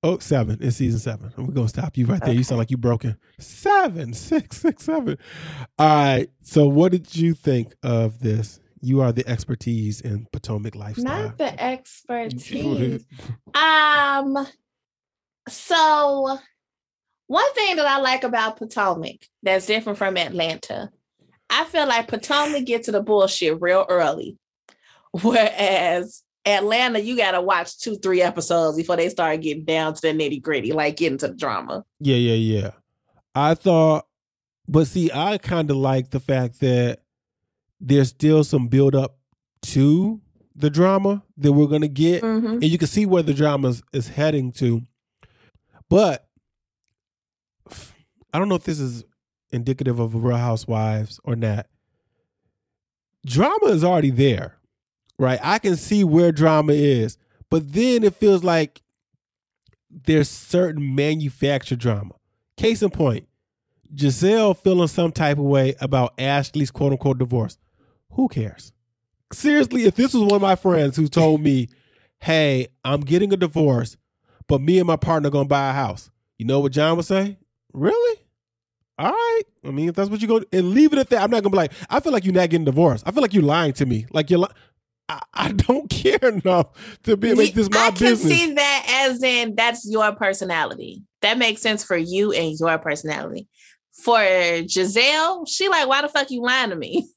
Oh, 0.02 0.18
seven. 0.18 0.58
It's 0.60 0.76
season 0.76 1.00
seven. 1.00 1.32
We're 1.36 1.52
gonna 1.52 1.68
stop 1.68 1.96
you 1.96 2.06
right 2.06 2.20
there. 2.22 2.34
You 2.34 2.44
sound 2.44 2.58
like 2.58 2.70
you 2.70 2.76
broken. 2.76 3.16
Seven, 3.40 4.12
six, 4.14 4.58
six, 4.58 4.84
seven. 4.84 5.16
All 5.78 5.86
right. 5.88 6.30
So, 6.42 6.66
what 6.68 6.92
did 6.92 7.14
you 7.16 7.34
think 7.34 7.74
of 7.82 8.20
this? 8.20 8.60
You 8.86 9.00
are 9.00 9.10
the 9.10 9.28
expertise 9.28 10.00
in 10.00 10.28
Potomac 10.32 10.76
lifestyle. 10.76 11.24
Not 11.24 11.38
the 11.38 11.60
expertise. 11.60 13.04
Um, 13.54 14.46
so 15.48 16.38
one 17.26 17.54
thing 17.54 17.76
that 17.76 17.86
I 17.86 17.98
like 17.98 18.22
about 18.22 18.58
Potomac 18.58 19.26
that's 19.42 19.66
different 19.66 19.98
from 19.98 20.16
Atlanta, 20.16 20.90
I 21.50 21.64
feel 21.64 21.88
like 21.88 22.06
Potomac 22.06 22.64
get 22.64 22.84
to 22.84 22.92
the 22.92 23.02
bullshit 23.02 23.60
real 23.60 23.86
early, 23.88 24.38
whereas 25.10 26.22
Atlanta, 26.44 27.00
you 27.00 27.16
got 27.16 27.32
to 27.32 27.40
watch 27.40 27.78
two, 27.78 27.96
three 27.96 28.22
episodes 28.22 28.76
before 28.76 28.94
they 28.94 29.08
start 29.08 29.40
getting 29.40 29.64
down 29.64 29.94
to 29.94 30.00
the 30.00 30.08
nitty 30.08 30.40
gritty, 30.40 30.70
like 30.70 30.96
getting 30.96 31.18
to 31.18 31.28
the 31.28 31.34
drama. 31.34 31.84
Yeah, 31.98 32.16
yeah, 32.16 32.34
yeah. 32.34 32.70
I 33.34 33.54
thought, 33.54 34.06
but 34.68 34.86
see, 34.86 35.10
I 35.12 35.38
kind 35.38 35.70
of 35.72 35.76
like 35.76 36.10
the 36.10 36.20
fact 36.20 36.60
that 36.60 37.00
there's 37.80 38.08
still 38.08 38.42
some 38.44 38.68
build 38.68 38.94
up 38.94 39.18
to 39.62 40.20
the 40.54 40.70
drama 40.70 41.22
that 41.36 41.52
we're 41.52 41.66
gonna 41.66 41.88
get, 41.88 42.22
Mhm. 42.22 42.52
and 42.54 42.64
you 42.64 42.78
can 42.78 42.88
see 42.88 43.04
where 43.06 43.22
the 43.22 43.34
drama 43.34 43.68
is, 43.68 43.82
is 43.92 44.08
heading 44.08 44.52
to. 44.52 44.82
But 45.90 46.28
I 48.32 48.38
don't 48.38 48.48
know 48.48 48.54
if 48.54 48.64
this 48.64 48.80
is 48.80 49.04
indicative 49.50 49.98
of 49.98 50.14
Real 50.14 50.36
Housewives 50.36 51.20
or 51.24 51.36
not. 51.36 51.66
Drama 53.24 53.66
is 53.66 53.82
already 53.84 54.10
there, 54.10 54.56
right? 55.18 55.38
I 55.42 55.58
can 55.58 55.76
see 55.76 56.04
where 56.04 56.32
drama 56.32 56.72
is, 56.72 57.18
but 57.50 57.72
then 57.72 58.04
it 58.04 58.14
feels 58.14 58.44
like 58.44 58.82
there's 59.90 60.28
certain 60.28 60.94
manufactured 60.94 61.78
drama. 61.78 62.14
Case 62.56 62.82
in 62.82 62.90
point, 62.90 63.26
Gizelle 63.94 64.56
feeling 64.56 64.88
some 64.88 65.12
type 65.12 65.38
of 65.38 65.44
way 65.44 65.74
about 65.80 66.14
Ashley's 66.18 66.70
quote 66.70 66.92
unquote 66.92 67.18
divorce. 67.18 67.56
Who 68.16 68.28
cares? 68.28 68.72
Seriously, 69.32 69.84
if 69.84 69.94
this 69.96 70.14
was 70.14 70.22
one 70.22 70.36
of 70.36 70.42
my 70.42 70.56
friends 70.56 70.96
who 70.96 71.06
told 71.06 71.42
me, 71.42 71.68
hey, 72.20 72.68
I'm 72.84 73.02
getting 73.02 73.32
a 73.32 73.36
divorce, 73.36 73.96
but 74.48 74.60
me 74.60 74.78
and 74.78 74.86
my 74.86 74.96
partner 74.96 75.28
gonna 75.28 75.48
buy 75.48 75.70
a 75.70 75.74
house, 75.74 76.10
you 76.38 76.46
know 76.46 76.60
what 76.60 76.72
John 76.72 76.96
would 76.96 77.04
say? 77.04 77.36
Really? 77.74 78.20
All 78.98 79.10
right. 79.10 79.42
I 79.64 79.70
mean, 79.70 79.90
if 79.90 79.94
that's 79.94 80.08
what 80.08 80.22
you're 80.22 80.28
going 80.28 80.44
to, 80.44 80.58
and 80.58 80.70
leave 80.70 80.94
it 80.94 80.98
at 80.98 81.10
that. 81.10 81.22
I'm 81.22 81.30
not 81.30 81.42
gonna 81.42 81.50
be 81.50 81.58
like, 81.58 81.72
I 81.90 82.00
feel 82.00 82.12
like 82.12 82.24
you're 82.24 82.32
not 82.32 82.48
getting 82.48 82.64
divorced. 82.64 83.04
I 83.06 83.10
feel 83.10 83.20
like 83.20 83.34
you're 83.34 83.42
lying 83.42 83.74
to 83.74 83.84
me. 83.84 84.06
Like 84.10 84.30
you're 84.30 84.40
lying. 84.40 84.54
I, 85.10 85.20
I 85.34 85.52
don't 85.52 85.90
care 85.90 86.18
enough 86.22 86.68
to 87.02 87.18
be 87.18 87.34
make 87.34 87.54
this 87.54 87.68
my 87.70 87.78
I 87.78 87.90
can 87.90 87.98
business. 87.98 88.32
see 88.32 88.54
that 88.54 89.08
as 89.10 89.22
in 89.22 89.54
that's 89.56 89.86
your 89.86 90.14
personality. 90.14 91.02
That 91.20 91.36
makes 91.36 91.60
sense 91.60 91.84
for 91.84 91.98
you 91.98 92.32
and 92.32 92.58
your 92.58 92.78
personality. 92.78 93.46
For 93.92 94.18
Gizelle, 94.18 95.46
she 95.46 95.68
like, 95.68 95.86
why 95.86 96.00
the 96.00 96.08
fuck 96.08 96.30
you 96.30 96.42
lying 96.42 96.70
to 96.70 96.76
me? 96.76 97.08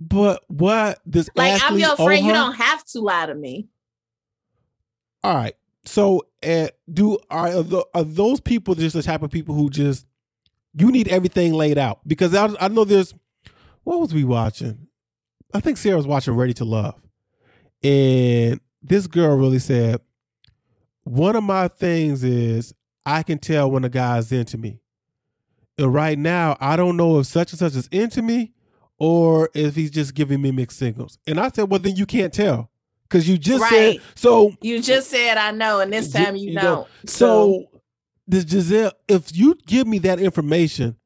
But 0.00 0.42
what 0.48 0.98
does 1.08 1.28
Like 1.36 1.60
I'm 1.62 1.78
your 1.78 1.94
friend. 1.94 2.24
You 2.24 2.32
don't 2.32 2.54
have 2.54 2.84
to 2.86 3.00
lie 3.00 3.26
to 3.26 3.34
me. 3.34 3.68
All 5.22 5.34
right. 5.34 5.54
So, 5.84 6.26
uh, 6.42 6.68
do 6.90 7.18
are 7.30 7.48
are 7.48 7.84
are 7.94 8.04
those 8.04 8.40
people 8.40 8.74
just 8.74 8.96
the 8.96 9.02
type 9.02 9.22
of 9.22 9.30
people 9.30 9.54
who 9.54 9.68
just 9.68 10.06
you 10.74 10.90
need 10.90 11.08
everything 11.08 11.52
laid 11.52 11.76
out? 11.76 12.00
Because 12.06 12.34
I, 12.34 12.48
I 12.58 12.68
know 12.68 12.84
there's 12.84 13.14
what 13.84 14.00
was 14.00 14.14
we 14.14 14.24
watching? 14.24 14.86
I 15.52 15.60
think 15.60 15.76
Sarah 15.76 15.96
was 15.96 16.06
watching 16.06 16.34
Ready 16.34 16.54
to 16.54 16.64
Love, 16.64 17.00
and 17.82 18.60
this 18.82 19.06
girl 19.06 19.36
really 19.36 19.58
said 19.58 20.00
one 21.04 21.36
of 21.36 21.44
my 21.44 21.68
things 21.68 22.24
is 22.24 22.72
I 23.04 23.22
can 23.22 23.38
tell 23.38 23.70
when 23.70 23.84
a 23.84 23.88
guy's 23.88 24.32
into 24.32 24.56
me, 24.56 24.80
and 25.76 25.92
right 25.92 26.18
now 26.18 26.56
I 26.60 26.76
don't 26.76 26.96
know 26.96 27.18
if 27.18 27.26
such 27.26 27.52
and 27.52 27.58
such 27.58 27.74
is 27.74 27.88
into 27.88 28.22
me 28.22 28.52
or 29.00 29.48
if 29.54 29.74
he's 29.74 29.90
just 29.90 30.14
giving 30.14 30.40
me 30.40 30.52
mixed 30.52 30.78
signals. 30.78 31.18
And 31.26 31.40
I 31.40 31.48
said, 31.48 31.68
well, 31.70 31.80
then 31.80 31.96
you 31.96 32.06
can't 32.06 32.32
tell 32.32 32.70
because 33.08 33.28
you 33.28 33.36
just 33.38 33.68
said 33.68 33.96
so. 34.14 34.52
You 34.60 34.80
just 34.80 35.10
said 35.10 35.36
I 35.36 35.50
know, 35.50 35.80
and 35.80 35.92
this 35.92 36.12
time 36.12 36.36
you, 36.36 36.50
you 36.50 36.58
don't. 36.58 36.86
So, 37.06 37.66
this 38.28 38.44
Gizelle, 38.44 38.92
if 39.08 39.34
you 39.36 39.58
give 39.66 39.88
me 39.88 39.98
that 40.00 40.20
information, 40.20 40.96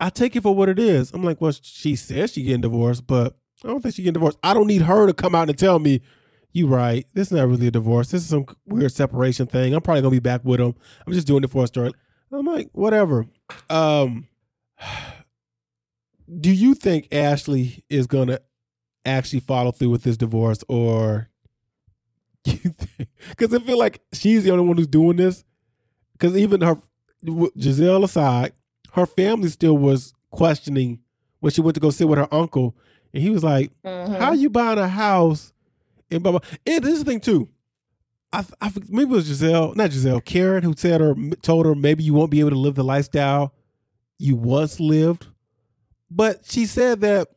I 0.00 0.10
take 0.10 0.34
it 0.34 0.42
for 0.42 0.54
what 0.54 0.68
it 0.68 0.80
is. 0.80 1.12
I'm 1.12 1.22
like, 1.22 1.40
well, 1.40 1.52
she 1.52 1.94
says 1.94 2.32
she 2.32 2.42
getting 2.42 2.62
divorced, 2.62 3.06
but 3.06 3.36
I 3.62 3.68
don't 3.68 3.80
think 3.80 3.94
she 3.94 4.02
getting 4.02 4.14
divorced. 4.14 4.38
I 4.42 4.54
don't 4.54 4.66
need 4.66 4.82
her 4.82 5.06
to 5.06 5.12
come 5.12 5.34
out 5.34 5.48
and 5.48 5.56
tell 5.56 5.78
me, 5.78 6.00
you 6.52 6.66
right. 6.66 7.06
This 7.14 7.28
is 7.28 7.32
not 7.32 7.48
really 7.48 7.68
a 7.68 7.70
divorce. 7.70 8.10
This 8.10 8.22
is 8.22 8.28
some 8.28 8.46
weird 8.66 8.92
separation 8.92 9.46
thing. 9.46 9.74
I'm 9.74 9.82
probably 9.82 10.02
gonna 10.02 10.10
be 10.10 10.20
back 10.20 10.40
with 10.44 10.60
him. 10.60 10.74
I'm 11.06 11.12
just 11.12 11.26
doing 11.26 11.44
it 11.44 11.50
for 11.50 11.64
a 11.64 11.66
story. 11.66 11.92
I'm 12.32 12.46
like, 12.46 12.70
whatever. 12.72 13.26
Um, 13.68 14.26
do 16.40 16.50
you 16.50 16.74
think 16.74 17.08
Ashley 17.12 17.84
is 17.88 18.06
gonna 18.06 18.40
actually 19.04 19.40
follow 19.40 19.72
through 19.72 19.90
with 19.90 20.02
this 20.02 20.16
divorce, 20.16 20.62
or 20.68 21.28
you 22.44 22.54
think? 22.56 23.08
Because 23.30 23.52
I 23.54 23.58
feel 23.58 23.78
like 23.78 24.00
she's 24.12 24.44
the 24.44 24.50
only 24.50 24.64
one 24.66 24.76
who's 24.76 24.86
doing 24.86 25.16
this. 25.16 25.44
Because 26.12 26.36
even 26.36 26.60
her 26.60 26.76
Gizelle 27.24 28.04
aside, 28.04 28.52
her 28.92 29.06
family 29.06 29.48
still 29.48 29.76
was 29.76 30.12
questioning 30.30 31.00
when 31.40 31.52
she 31.52 31.60
went 31.60 31.74
to 31.74 31.80
go 31.80 31.90
sit 31.90 32.08
with 32.08 32.18
her 32.18 32.32
uncle, 32.32 32.76
and 33.12 33.22
he 33.22 33.30
was 33.30 33.42
like, 33.44 33.70
Mhm. 33.84 34.18
"How 34.18 34.32
you 34.32 34.48
buying 34.50 34.78
a 34.78 34.88
house?" 34.88 35.52
And 36.10 36.22
blah 36.22 36.32
blah. 36.32 36.40
And 36.66 36.84
this 36.84 36.94
is 36.94 37.04
the 37.04 37.10
thing 37.10 37.20
too. 37.20 37.48
I, 38.32 38.44
I 38.60 38.72
maybe 38.88 39.10
it 39.10 39.14
was 39.14 39.28
Gizelle, 39.28 39.74
not 39.76 39.90
Gizelle, 39.90 40.24
Karen, 40.24 40.62
who 40.62 40.74
said 40.76 41.00
or 41.02 41.14
told 41.42 41.66
her 41.66 41.74
maybe 41.74 42.02
you 42.02 42.14
won't 42.14 42.30
be 42.30 42.40
able 42.40 42.50
to 42.50 42.58
live 42.58 42.74
the 42.76 42.84
lifestyle 42.84 43.52
you 44.18 44.36
once 44.36 44.80
lived. 44.80 45.26
But 46.14 46.44
she 46.44 46.66
said 46.66 47.00
that 47.00 47.28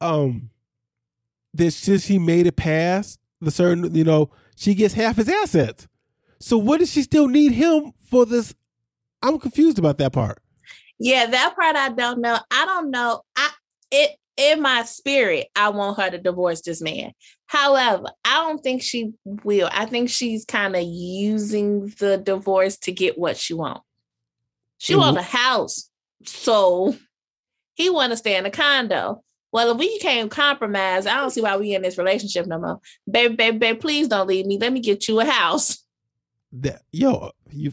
um 0.00 0.50
that 1.54 1.70
since 1.70 2.04
she 2.04 2.18
made 2.18 2.46
it 2.46 2.56
past 2.56 3.20
the 3.40 3.50
certain, 3.50 3.94
you 3.94 4.04
know, 4.04 4.30
she 4.56 4.74
gets 4.74 4.94
half 4.94 5.16
his 5.16 5.28
assets. 5.28 5.86
So 6.40 6.58
what 6.58 6.80
does 6.80 6.90
she 6.90 7.02
still 7.02 7.28
need 7.28 7.52
him 7.52 7.92
for 8.10 8.26
this? 8.26 8.54
I'm 9.22 9.38
confused 9.38 9.78
about 9.78 9.98
that 9.98 10.12
part. 10.12 10.42
Yeah, 10.98 11.26
that 11.26 11.54
part 11.54 11.76
I 11.76 11.90
don't 11.90 12.20
know. 12.20 12.38
I 12.50 12.64
don't 12.66 12.90
know. 12.90 13.22
I 13.36 13.50
it 13.90 14.16
in 14.36 14.60
my 14.60 14.82
spirit, 14.82 15.46
I 15.54 15.68
want 15.68 15.98
her 15.98 16.10
to 16.10 16.18
divorce 16.18 16.60
this 16.62 16.82
man. 16.82 17.12
However, 17.46 18.06
I 18.24 18.42
don't 18.42 18.62
think 18.62 18.82
she 18.82 19.12
will. 19.24 19.68
I 19.70 19.86
think 19.86 20.10
she's 20.10 20.44
kind 20.44 20.74
of 20.74 20.82
using 20.82 21.86
the 21.98 22.18
divorce 22.18 22.76
to 22.78 22.92
get 22.92 23.16
what 23.16 23.36
she 23.36 23.54
wants. 23.54 23.82
She 24.78 24.94
And 24.94 25.00
want 25.00 25.16
wh- 25.16 25.20
a 25.20 25.22
house, 25.22 25.88
so 26.24 26.96
he 27.74 27.90
want 27.90 28.12
to 28.12 28.16
stay 28.16 28.36
in 28.36 28.46
a 28.46 28.50
condo. 28.50 29.22
Well, 29.52 29.70
if 29.70 29.78
we 29.78 29.98
can't 30.00 30.30
compromise, 30.30 31.06
I 31.06 31.16
don't 31.16 31.30
see 31.30 31.40
why 31.40 31.56
we 31.56 31.74
in 31.74 31.82
this 31.82 31.98
relationship 31.98 32.46
no 32.46 32.58
more. 32.58 32.80
Baby, 33.08 33.36
baby, 33.36 33.58
baby, 33.58 33.78
please 33.78 34.08
don't 34.08 34.26
leave 34.26 34.46
me. 34.46 34.58
Let 34.58 34.72
me 34.72 34.80
get 34.80 35.06
you 35.06 35.20
a 35.20 35.24
house. 35.24 35.84
that 36.54 36.82
yo 36.92 37.30
you 37.50 37.72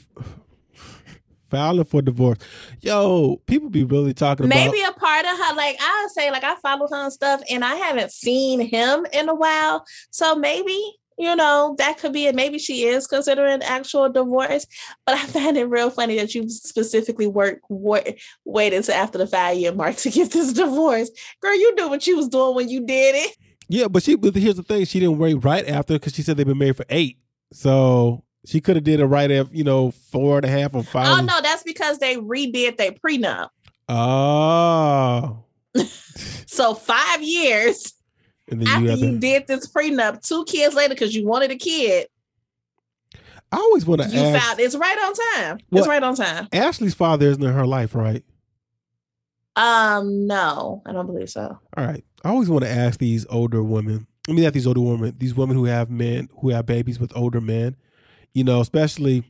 filing 1.49 1.83
for 1.83 2.01
divorce 2.01 2.39
yo 2.79 3.35
people 3.45 3.69
be 3.69 3.83
really 3.83 4.13
talking 4.13 4.45
about 4.45 4.55
maybe 4.55 4.81
a 4.81 4.91
part 4.93 5.25
of 5.25 5.37
her 5.37 5.55
like 5.55 5.75
i 5.79 6.07
say 6.13 6.31
like 6.31 6.43
i 6.43 6.55
follow 6.55 6.87
her 6.87 7.03
and 7.03 7.13
stuff 7.13 7.41
and 7.49 7.63
i 7.63 7.75
haven't 7.75 8.11
seen 8.11 8.59
him 8.61 9.05
in 9.11 9.27
a 9.27 9.35
while 9.35 9.85
so 10.11 10.33
maybe 10.33 10.81
you 11.21 11.35
know, 11.35 11.75
that 11.77 11.99
could 11.99 12.13
be 12.13 12.25
it. 12.25 12.33
Maybe 12.33 12.57
she 12.57 12.85
is 12.85 13.05
considering 13.05 13.61
actual 13.61 14.09
divorce. 14.09 14.65
But 15.05 15.15
I 15.15 15.25
find 15.27 15.55
it 15.55 15.65
real 15.65 15.91
funny 15.91 16.17
that 16.17 16.33
you 16.33 16.49
specifically 16.49 17.27
work, 17.27 17.59
wait, 17.69 18.19
waited 18.43 18.77
until 18.77 18.95
after 18.95 19.19
the 19.19 19.27
five 19.27 19.57
year 19.57 19.71
mark 19.71 19.97
to 19.97 20.09
get 20.09 20.31
this 20.31 20.51
divorce. 20.53 21.11
Girl, 21.41 21.55
you 21.55 21.75
knew 21.75 21.89
what 21.89 22.07
you 22.07 22.17
was 22.17 22.27
doing 22.27 22.55
when 22.55 22.69
you 22.69 22.85
did 22.85 23.15
it. 23.15 23.37
Yeah, 23.69 23.87
but 23.87 24.03
she. 24.03 24.15
But 24.15 24.35
here's 24.35 24.55
the 24.55 24.63
thing: 24.63 24.83
she 24.85 24.99
didn't 24.99 25.19
wait 25.19 25.35
right 25.35 25.65
after 25.67 25.93
because 25.93 26.13
she 26.13 26.23
said 26.23 26.37
they've 26.37 26.45
been 26.45 26.57
married 26.57 26.77
for 26.77 26.85
eight. 26.89 27.19
So 27.53 28.23
she 28.45 28.59
could 28.59 28.75
have 28.75 28.83
did 28.83 28.99
it 28.99 29.05
right 29.05 29.31
after, 29.31 29.55
you 29.55 29.63
know, 29.63 29.91
four 29.91 30.37
and 30.37 30.45
a 30.45 30.49
half 30.49 30.73
or 30.73 30.83
five. 30.83 31.19
Oh 31.19 31.23
no, 31.23 31.39
that's 31.41 31.63
because 31.63 31.99
they 31.99 32.17
redid 32.17 32.77
their 32.77 32.91
prenup. 32.91 33.49
Oh. 33.87 35.43
so 36.47 36.73
five 36.73 37.21
years 37.21 37.93
And 38.51 38.61
then 38.61 38.67
after 38.67 38.89
have 38.89 38.99
you 38.99 39.11
to- 39.13 39.17
did 39.17 39.47
this 39.47 39.67
prenup, 39.67 40.25
two 40.27 40.43
kids 40.45 40.75
later, 40.75 40.93
because 40.93 41.15
you 41.15 41.25
wanted 41.25 41.51
a 41.51 41.55
kid, 41.55 42.07
I 43.51 43.57
always 43.57 43.85
want 43.85 44.01
to 44.01 44.07
you 44.09 44.19
ask. 44.19 44.45
found 44.45 44.59
it's 44.59 44.75
right 44.75 44.97
on 44.97 45.13
time. 45.13 45.59
What- 45.69 45.79
It's 45.79 45.87
right 45.87 46.03
on 46.03 46.15
time. 46.15 46.47
Ashley's 46.53 46.93
father 46.93 47.27
isn't 47.27 47.43
in 47.43 47.51
her 47.53 47.65
life, 47.65 47.95
right? 47.95 48.23
Um, 49.55 50.27
no, 50.27 50.81
I 50.85 50.93
don't 50.93 51.07
believe 51.07 51.29
so. 51.29 51.57
All 51.77 51.85
right. 51.85 52.03
I 52.23 52.29
always 52.29 52.49
want 52.49 52.63
to 52.63 52.69
ask 52.69 52.99
these 52.99 53.25
older 53.29 53.61
women. 53.63 54.07
I 54.29 54.33
mean, 54.33 54.43
not 54.43 54.53
these 54.53 54.67
older 54.67 54.79
women. 54.81 55.15
These 55.17 55.35
women 55.35 55.57
who 55.57 55.65
have 55.65 55.89
men 55.89 56.29
who 56.39 56.49
have 56.49 56.65
babies 56.65 56.99
with 56.99 57.11
older 57.15 57.41
men. 57.41 57.75
You 58.33 58.43
know, 58.45 58.61
especially 58.61 59.23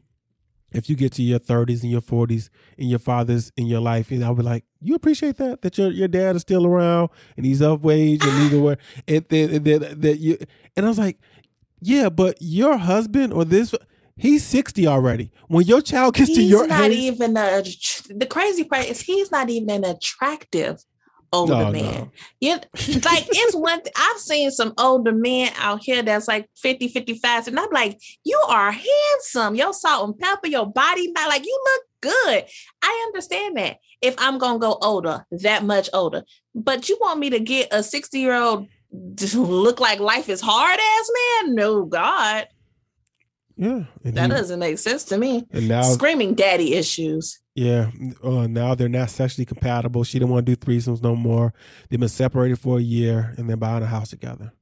if 0.72 0.90
you 0.90 0.96
get 0.96 1.12
to 1.14 1.24
your 1.24 1.40
thirties 1.40 1.84
and 1.84 1.92
your 1.92 2.02
forties 2.02 2.50
and 2.78 2.90
your 2.90 3.00
father's 3.00 3.52
in 3.58 3.68
your 3.68 3.82
life, 3.82 4.12
and 4.12 4.24
I'll 4.24 4.36
be 4.36 4.44
like, 4.44 4.66
you 4.82 4.96
appreciate 4.96 5.38
that 5.38 5.62
that 5.62 5.78
your 5.78 5.92
your 5.92 6.08
dad 6.08 6.36
is 6.36 6.42
still 6.42 6.66
around 6.66 7.10
and 7.38 7.46
he's 7.46 7.62
of 7.62 7.86
age 7.86 8.24
and 8.24 8.44
he's 8.44 8.54
aware, 8.54 8.78
and 9.08 9.26
then 9.30 9.64
that 9.64 10.18
you. 10.20 10.38
And 10.76 10.86
I 10.86 10.90
was 10.90 11.00
like, 11.00 11.20
yeah, 11.82 12.10
but 12.10 12.38
your 12.40 12.78
husband 12.78 13.34
or 13.34 13.46
this. 13.46 13.76
He's 14.18 14.46
sixty 14.46 14.86
already. 14.86 15.32
When 15.48 15.66
your 15.66 15.82
child 15.82 16.14
gets 16.14 16.30
to 16.36 16.42
He's 16.42 16.52
your 16.52 16.68
not 16.68 16.92
age, 16.92 16.98
even 16.98 17.36
a. 17.38 17.64
The 18.10 18.28
crazy 18.30 18.66
part 18.66 18.86
is 18.86 19.02
he's 19.02 19.32
not 19.32 19.50
even 19.50 19.84
an 19.84 19.86
attractive 19.86 20.84
older 21.34 21.54
No, 21.56 21.72
man. 21.72 22.12
no. 22.42 22.52
Like 22.78 23.26
it's 23.30 23.56
one 23.56 23.82
th- 23.82 23.94
I've 23.96 24.20
seen 24.20 24.52
some 24.52 24.74
older 24.78 25.12
men 25.12 25.52
out 25.58 25.82
here 25.84 26.02
that's 26.04 26.28
like 26.28 26.50
50, 26.58 26.90
55, 26.90 27.48
and 27.48 27.60
I'm 27.60 27.70
like, 27.72 28.00
you 28.24 28.40
are 28.48 28.72
handsome. 28.72 29.56
Your 29.56 29.74
salt 29.74 30.08
and 30.10 30.18
pepper, 30.20 30.48
your 30.48 30.66
body, 30.66 31.12
like 31.16 31.46
you 31.46 31.64
look 31.66 32.14
good. 32.14 32.46
I 32.84 33.04
understand 33.08 33.58
that 33.58 33.78
if 34.02 34.16
I'm 34.18 34.38
gonna 34.40 34.60
go 34.60 34.78
older, 34.82 35.26
that 35.32 35.64
much 35.64 35.90
older. 35.94 36.24
But 36.56 36.90
you 36.90 36.98
want 37.00 37.20
me 37.20 37.30
to 37.30 37.40
get 37.40 37.70
a 37.72 37.84
60 37.84 38.20
year 38.20 38.34
old 38.34 38.68
to 39.18 39.42
look 39.42 39.80
like 39.80 40.00
life 40.00 40.28
is 40.28 40.42
hard 40.42 40.80
ass 40.80 41.12
man? 41.46 41.56
No, 41.56 41.86
God, 41.86 42.48
yeah, 43.56 43.84
that 44.04 44.24
he- 44.24 44.28
doesn't 44.30 44.60
make 44.60 44.80
sense 44.80 45.04
to 45.06 45.18
me. 45.18 45.46
and 45.52 45.68
now 45.68 45.84
Screaming 45.84 46.34
daddy 46.36 46.74
issues. 46.74 47.40
Yeah, 47.54 47.92
uh, 48.24 48.48
now 48.48 48.76
they're 48.76 48.88
not 48.88 49.10
sexually 49.10 49.46
compatible. 49.46 50.04
She 50.06 50.20
didn't 50.20 50.32
want 50.32 50.46
to 50.46 50.56
do 50.56 50.60
threesomes 50.60 51.04
no 51.04 51.16
more. 51.16 51.54
They've 51.90 52.00
been 52.00 52.08
separated 52.08 52.60
for 52.60 52.78
a 52.78 52.82
year, 52.82 53.34
and 53.38 53.50
they're 53.50 53.58
buying 53.58 53.84
a 53.84 53.88
house 53.88 54.10
together. 54.10 54.54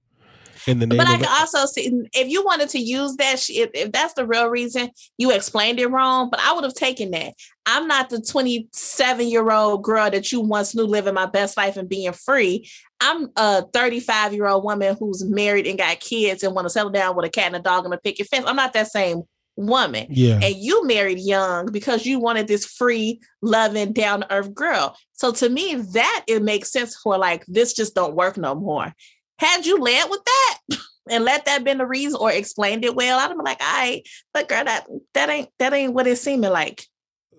In 0.67 0.79
the 0.79 0.87
name 0.87 0.97
But 0.97 1.07
I 1.07 1.17
can 1.17 1.27
also 1.29 1.65
see 1.65 2.07
if 2.13 2.27
you 2.27 2.43
wanted 2.43 2.69
to 2.69 2.79
use 2.79 3.15
that, 3.15 3.35
if, 3.49 3.69
if 3.73 3.91
that's 3.91 4.13
the 4.13 4.27
real 4.27 4.49
reason, 4.49 4.89
you 5.17 5.31
explained 5.31 5.79
it 5.79 5.87
wrong. 5.87 6.29
But 6.29 6.41
I 6.41 6.51
would 6.53 6.63
have 6.63 6.73
taken 6.73 7.11
that. 7.11 7.33
I'm 7.65 7.87
not 7.87 8.09
the 8.09 8.21
27 8.21 9.27
year 9.27 9.49
old 9.51 9.83
girl 9.83 10.09
that 10.09 10.31
you 10.31 10.41
once 10.41 10.75
knew 10.75 10.83
living 10.83 11.13
my 11.13 11.27
best 11.27 11.55
life 11.55 11.77
and 11.77 11.87
being 11.87 12.11
free. 12.11 12.69
I'm 12.99 13.29
a 13.37 13.63
35 13.73 14.33
year 14.33 14.47
old 14.47 14.63
woman 14.65 14.97
who's 14.99 15.23
married 15.23 15.65
and 15.65 15.77
got 15.77 15.99
kids 16.01 16.43
and 16.43 16.53
want 16.53 16.65
to 16.65 16.69
settle 16.69 16.91
down 16.91 17.15
with 17.15 17.25
a 17.25 17.29
cat 17.29 17.47
and 17.47 17.55
a 17.55 17.59
dog 17.59 17.85
and 17.85 17.93
a 17.93 17.97
picket 17.97 18.27
fence. 18.27 18.45
I'm 18.45 18.57
not 18.57 18.73
that 18.73 18.91
same 18.91 19.23
woman. 19.59 20.07
yeah, 20.09 20.39
And 20.41 20.55
you 20.55 20.85
married 20.87 21.19
young 21.19 21.71
because 21.71 22.05
you 22.05 22.19
wanted 22.19 22.47
this 22.47 22.65
free, 22.65 23.19
loving, 23.41 23.91
down 23.93 24.21
to 24.21 24.31
earth 24.33 24.53
girl. 24.53 24.95
So 25.13 25.31
to 25.33 25.49
me, 25.49 25.75
that 25.75 26.23
it 26.27 26.41
makes 26.41 26.71
sense 26.71 26.95
for 27.03 27.17
like 27.17 27.45
this 27.47 27.73
just 27.73 27.93
don't 27.93 28.15
work 28.15 28.37
no 28.37 28.55
more. 28.55 28.93
Had 29.37 29.65
you 29.65 29.77
led 29.77 30.09
with 30.09 30.21
that 30.25 30.59
and 31.09 31.23
let 31.25 31.45
that 31.45 31.63
been 31.63 31.77
the 31.79 31.85
reason 31.85 32.17
or 32.19 32.31
explained 32.31 32.85
it 32.85 32.95
well, 32.95 33.19
I'd 33.19 33.29
be 33.35 33.43
like, 33.43 33.61
all 33.61 33.67
right, 33.79 34.01
but 34.33 34.47
girl, 34.47 34.63
that 34.63 34.87
that 35.13 35.29
ain't 35.29 35.49
that 35.59 35.73
ain't 35.73 35.93
what 35.93 36.07
it's 36.07 36.21
seeming 36.21 36.51
like. 36.51 36.85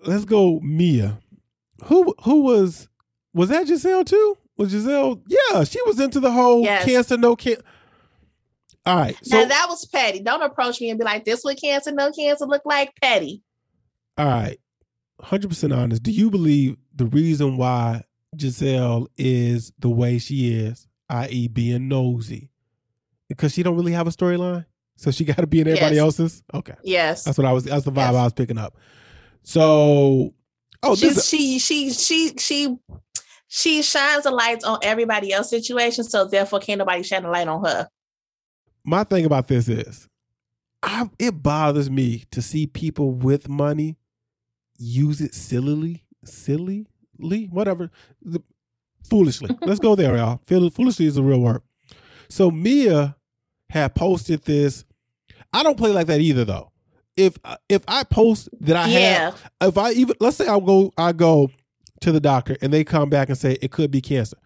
let's 0.05 0.25
go. 0.25 0.59
Mia, 0.61 1.19
who 1.85 2.13
who 2.23 2.41
was 2.41 2.87
was 3.33 3.49
that 3.49 3.65
Gizelle 3.67 4.05
too? 4.05 4.37
Was 4.57 4.73
Gizelle? 4.73 5.21
Yeah, 5.27 5.63
she 5.63 5.79
was 5.87 5.99
into 5.99 6.19
the 6.19 6.31
whole 6.31 6.61
Yes. 6.63 6.85
cancer 6.85 7.17
no 7.17 7.35
can. 7.35 7.57
All 8.85 8.97
right, 8.97 9.15
so 9.23 9.39
now 9.41 9.45
that 9.45 9.65
was 9.69 9.85
petty. 9.85 10.21
Don't 10.21 10.41
approach 10.41 10.81
me 10.81 10.89
and 10.89 10.97
be 10.97 11.05
like, 11.05 11.23
this 11.23 11.43
what 11.43 11.59
cancer, 11.61 11.91
no 11.91 12.11
cancer 12.11 12.45
look 12.45 12.63
like 12.65 12.91
petty. 13.01 13.43
all 14.17 14.25
right, 14.25 14.59
hundred 15.21 15.49
percent 15.49 15.71
honest. 15.73 16.01
Do 16.01 16.11
you 16.11 16.31
believe 16.31 16.77
the 16.95 17.05
reason 17.05 17.57
why 17.57 18.03
Gizelle 18.35 19.07
is 19.17 19.71
the 19.77 19.89
way 19.89 20.17
she 20.17 20.53
is, 20.53 20.87
i.e., 21.09 21.47
being 21.47 21.87
nosy, 21.89 22.49
because 23.29 23.53
she 23.53 23.61
don't 23.61 23.75
really 23.75 23.91
have 23.91 24.07
a 24.07 24.11
storyline, 24.11 24.65
so 24.95 25.11
she 25.11 25.25
got 25.25 25.37
to 25.37 25.47
be 25.47 25.61
in 25.61 25.67
everybody 25.67 25.95
Yes. 25.97 26.01
else's? 26.03 26.43
Okay. 26.53 26.75
Yes. 26.83 27.23
That's 27.23 27.37
what 27.37 27.45
I 27.45 27.53
was. 27.53 27.65
That's 27.65 27.85
the 27.85 27.91
vibe 27.91 27.97
Yes. 27.97 28.15
I 28.15 28.23
was 28.23 28.33
picking 28.33 28.57
up. 28.57 28.77
So, 29.43 30.33
oh, 30.83 30.95
this. 30.95 31.27
she 31.27 31.59
she 31.59 31.91
she 31.91 32.35
she 32.37 32.77
she 33.47 33.81
shines 33.81 34.23
the 34.23 34.31
lights 34.31 34.63
on 34.65 34.79
everybody 34.81 35.33
else's 35.33 35.51
situation, 35.65 36.03
so 36.03 36.25
therefore 36.25 36.59
can't 36.59 36.79
nobody 36.79 37.03
shine 37.03 37.25
a 37.25 37.29
light 37.29 37.47
on 37.47 37.63
her. 37.65 37.87
My 38.83 39.03
thing 39.03 39.25
about 39.25 39.47
this 39.47 39.67
is, 39.67 40.07
I, 40.83 41.09
it 41.19 41.43
bothers 41.43 41.89
me 41.89 42.23
to 42.31 42.41
see 42.41 42.67
people 42.67 43.11
with 43.11 43.47
money 43.47 43.97
use 44.77 45.21
it 45.21 45.35
sillily, 45.35 46.03
sillily, 46.25 46.87
whatever, 47.51 47.91
the, 48.21 48.41
foolishly. 49.07 49.55
Let's 49.61 49.79
go 49.79 49.95
there, 49.95 50.17
y'all. 50.17 50.41
Foolishly 50.45 51.05
is 51.05 51.17
a 51.17 51.23
real 51.23 51.41
word. 51.41 51.61
So 52.29 52.49
Mia 52.49 53.15
had 53.69 53.93
posted 53.93 54.43
this. 54.43 54.85
I 55.53 55.63
don't 55.63 55.77
play 55.77 55.91
like 55.91 56.07
that 56.07 56.21
either, 56.21 56.45
though. 56.45 56.71
If 57.17 57.37
if 57.67 57.83
I 57.87 58.03
post 58.05 58.47
that 58.61 58.77
I 58.77 58.87
have 58.87 59.51
if 59.59 59.77
I 59.77 59.91
even 59.91 60.15
let's 60.21 60.37
say 60.37 60.47
I 60.47 60.57
go 60.61 60.93
I 60.97 61.11
go 61.11 61.51
to 61.99 62.11
the 62.11 62.21
doctor 62.21 62.55
and 62.61 62.71
they 62.71 62.85
come 62.85 63.09
back 63.09 63.27
and 63.27 63.37
say 63.37 63.57
it 63.61 63.69
could 63.69 63.91
be 63.91 63.99
cancer, 63.99 64.37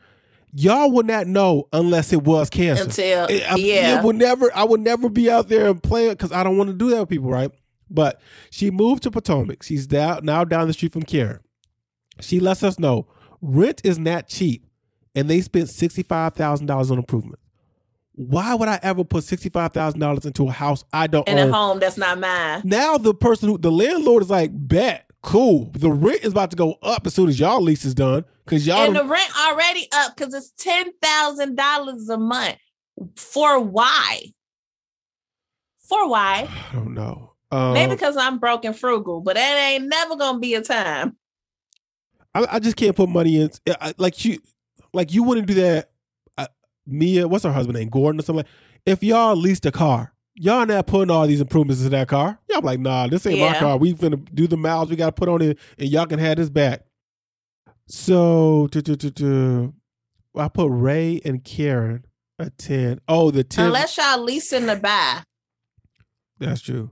y'all 0.56 0.90
would 0.92 1.06
not 1.06 1.28
know 1.28 1.68
unless 1.74 2.12
it 2.14 2.24
was 2.24 2.50
cancer. 2.50 2.86
Until 2.86 3.26
It- 3.28 3.44
I- 3.52 3.56
yeah. 3.58 4.00
it 4.00 4.04
would 4.04 4.16
never. 4.16 4.50
I 4.56 4.64
would 4.64 4.80
never 4.82 5.10
be 5.10 5.30
out 5.30 5.50
there 5.50 5.68
and 5.70 5.82
play 5.84 6.08
it 6.08 6.18
because 6.18 6.32
I 6.32 6.44
don't 6.44 6.58
want 6.58 6.70
to 6.70 6.76
do 6.76 6.90
that 6.92 7.02
with 7.02 7.10
people, 7.10 7.30
right? 7.30 7.52
But 7.90 8.20
she 8.50 8.72
moved 8.72 9.04
to 9.04 9.12
Potomac. 9.12 9.62
She's 9.62 9.86
down 9.86 10.22
now 10.26 10.44
down 10.44 10.68
the 10.68 10.74
street 10.74 10.94
from 10.94 11.04
Karen. 11.04 11.40
She 12.22 12.40
lets 12.40 12.64
us 12.64 12.80
know 12.80 13.08
rent 13.42 13.82
is 13.84 14.00
not 14.00 14.28
cheap, 14.28 14.66
and 15.14 15.30
they 15.30 15.42
spent 15.42 15.70
sixty 15.70 16.02
five 16.02 16.34
thousand 16.34 16.66
dollars 16.68 16.90
on 16.90 16.98
improvement. 16.98 17.40
Why 18.14 18.56
would 18.56 18.70
I 18.70 18.80
ever 18.82 19.04
put 19.04 19.26
sixty 19.26 19.50
five 19.50 19.74
thousand 19.74 20.00
dollars 20.00 20.26
into 20.26 20.48
a 20.48 20.52
house 20.52 20.84
I 20.94 21.08
don't 21.08 21.28
in 21.28 21.38
own? 21.38 21.50
a 21.50 21.52
home 21.54 21.80
that's 21.80 21.98
not 21.98 22.18
mine. 22.20 22.62
Now 22.64 22.98
the 22.98 23.14
person 23.14 23.50
who 23.50 23.58
the 23.58 23.72
landlord 23.72 24.24
is 24.24 24.30
like, 24.30 24.52
bet, 24.54 25.06
cool. 25.22 25.70
The 25.78 25.92
rent 25.92 26.22
is 26.24 26.32
about 26.32 26.52
to 26.52 26.56
go 26.58 26.78
up 26.82 27.06
as 27.06 27.14
soon 27.14 27.28
as 27.28 27.40
y'all 27.40 27.62
lease 27.62 27.84
is 27.86 27.94
done. 27.94 28.24
Cause 28.46 28.68
y'all 28.68 28.86
And 28.86 28.96
the 28.96 29.04
rent 29.04 29.32
already 29.48 29.88
up 29.92 30.16
because 30.16 30.34
it's 30.34 30.52
ten 30.52 30.92
thousand 31.02 31.56
dollars 31.56 32.10
a 32.10 32.18
month. 32.18 32.58
For 33.16 33.60
why? 33.60 34.34
For 35.90 36.08
why? 36.08 36.48
I 36.50 36.76
don't 36.76 36.94
know. 36.94 37.34
Um, 37.52 37.74
Maybe 37.74 37.94
because 37.94 38.18
I'm 38.18 38.38
broke 38.38 38.66
and 38.66 38.78
frugal, 38.78 39.22
but 39.22 39.36
that 39.36 39.58
ain't 39.58 39.88
never 39.88 40.16
gonna 40.16 40.40
be 40.40 40.54
a 40.56 40.62
time. 40.62 41.18
I, 42.36 42.46
I 42.52 42.60
just 42.60 42.76
can't 42.76 42.96
put 42.96 43.10
money 43.10 43.40
in 43.40 43.50
I, 43.80 43.94
like 43.98 44.24
you 44.26 44.40
like 44.94 45.14
you 45.14 45.24
wouldn't 45.24 45.48
do 45.48 45.54
that 45.56 45.90
uh, 46.38 46.48
Mia 46.86 47.28
what's 47.28 47.46
her 47.46 47.52
husband 47.52 47.78
name 47.78 47.90
Gordon 47.90 48.20
or 48.20 48.24
something 48.24 48.44
like 48.44 48.48
if 48.86 49.02
y'all 49.02 49.36
leased 49.36 49.66
a 49.66 49.72
car 49.72 50.14
y'all 50.36 50.66
not 50.66 50.86
putting 50.86 51.10
all 51.10 51.26
these 51.26 51.40
improvements 51.40 51.82
into 51.82 51.92
that 51.92 52.10
car 52.10 52.38
y'all 52.50 52.62
like 52.62 52.80
nah 52.80 53.08
this 53.08 53.26
ain't 53.26 53.40
my 53.40 53.58
car 53.58 53.78
we 53.78 53.94
finna 53.94 54.22
do 54.34 54.48
the 54.48 54.58
miles 54.58 54.90
we 54.90 54.98
gotta 54.98 55.14
put 55.14 55.30
on 55.30 55.42
it 55.42 55.58
and 55.80 55.88
y'all 55.88 56.06
can 56.06 56.20
have 56.20 56.36
this 56.36 56.50
back 56.50 56.86
so 57.88 58.68
do, 58.72 58.82
do, 58.82 58.96
do, 58.96 59.10
do. 59.10 59.74
I 60.38 60.48
put 60.50 60.70
Ray 60.70 61.22
and 61.24 61.44
Karen 61.44 62.06
a 62.38 62.50
10 62.50 63.00
oh 63.08 63.32
the 63.32 63.44
10 63.46 63.68
Unless 63.68 63.98
y'all 63.98 64.22
leasing 64.22 64.66
to 64.68 64.76
buy 64.76 65.22
that's 66.40 66.60
true 66.62 66.92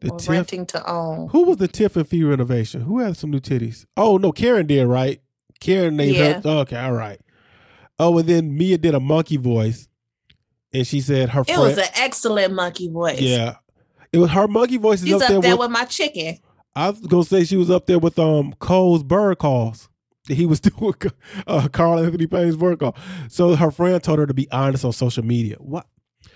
the 0.00 0.12
or 0.12 0.18
Tiff 0.18 0.28
renting 0.30 0.64
to 0.66 0.90
own. 0.90 1.28
Who 1.30 1.42
was 1.44 1.56
the 1.58 1.68
Tiff 1.68 1.94
and 1.96 2.08
Fee 2.08 2.22
renovation? 2.24 2.82
Who 2.82 3.00
had 3.00 3.16
some 3.18 3.30
new 3.30 3.40
titties? 3.40 3.84
Oh 3.98 4.16
no, 4.16 4.32
Karen 4.32 4.66
did, 4.66 4.86
right? 4.86 5.20
Karen 5.60 5.96
named 5.96 6.16
Yeah. 6.16 6.40
her. 6.40 6.48
Okay, 6.60 6.78
all 6.78 6.92
right. 6.92 7.20
Oh, 7.98 8.16
and 8.16 8.26
then 8.26 8.56
Mia 8.56 8.78
did 8.78 8.94
a 8.94 9.00
monkey 9.00 9.36
voice, 9.36 9.88
and 10.72 10.86
she 10.86 11.02
said 11.02 11.28
her 11.30 11.42
It 11.42 11.48
friend. 11.48 11.60
was 11.60 11.76
an 11.76 11.84
excellent 11.96 12.54
monkey 12.54 12.88
voice. 12.88 13.20
yeah, 13.20 13.56
it 14.10 14.16
was 14.18 14.30
her 14.30 14.48
monkey 14.48 14.78
voice 14.78 15.00
is 15.00 15.06
He's 15.08 15.14
up, 15.16 15.22
up 15.22 15.28
there, 15.28 15.40
there 15.42 15.50
with. 15.50 15.68
with 15.68 15.70
my 15.70 15.84
chicken. 15.84 16.38
I 16.74 16.88
was 16.88 17.00
gonna 17.00 17.24
say 17.24 17.44
she 17.44 17.56
was 17.58 17.70
up 17.70 17.84
there 17.84 17.98
with 17.98 18.18
um 18.18 18.54
Cole's 18.58 19.02
bird 19.02 19.36
calls. 19.38 19.89
He 20.30 20.46
was 20.46 20.60
doing 20.60 20.94
uh, 21.46 21.68
Carl 21.68 21.98
Anthony 21.98 22.26
Payne's 22.26 22.56
call. 22.56 22.96
So 23.28 23.54
her 23.54 23.70
friend 23.70 24.02
told 24.02 24.18
her 24.18 24.26
to 24.26 24.34
be 24.34 24.50
honest 24.50 24.84
on 24.84 24.92
social 24.92 25.24
media. 25.24 25.56
What? 25.58 25.86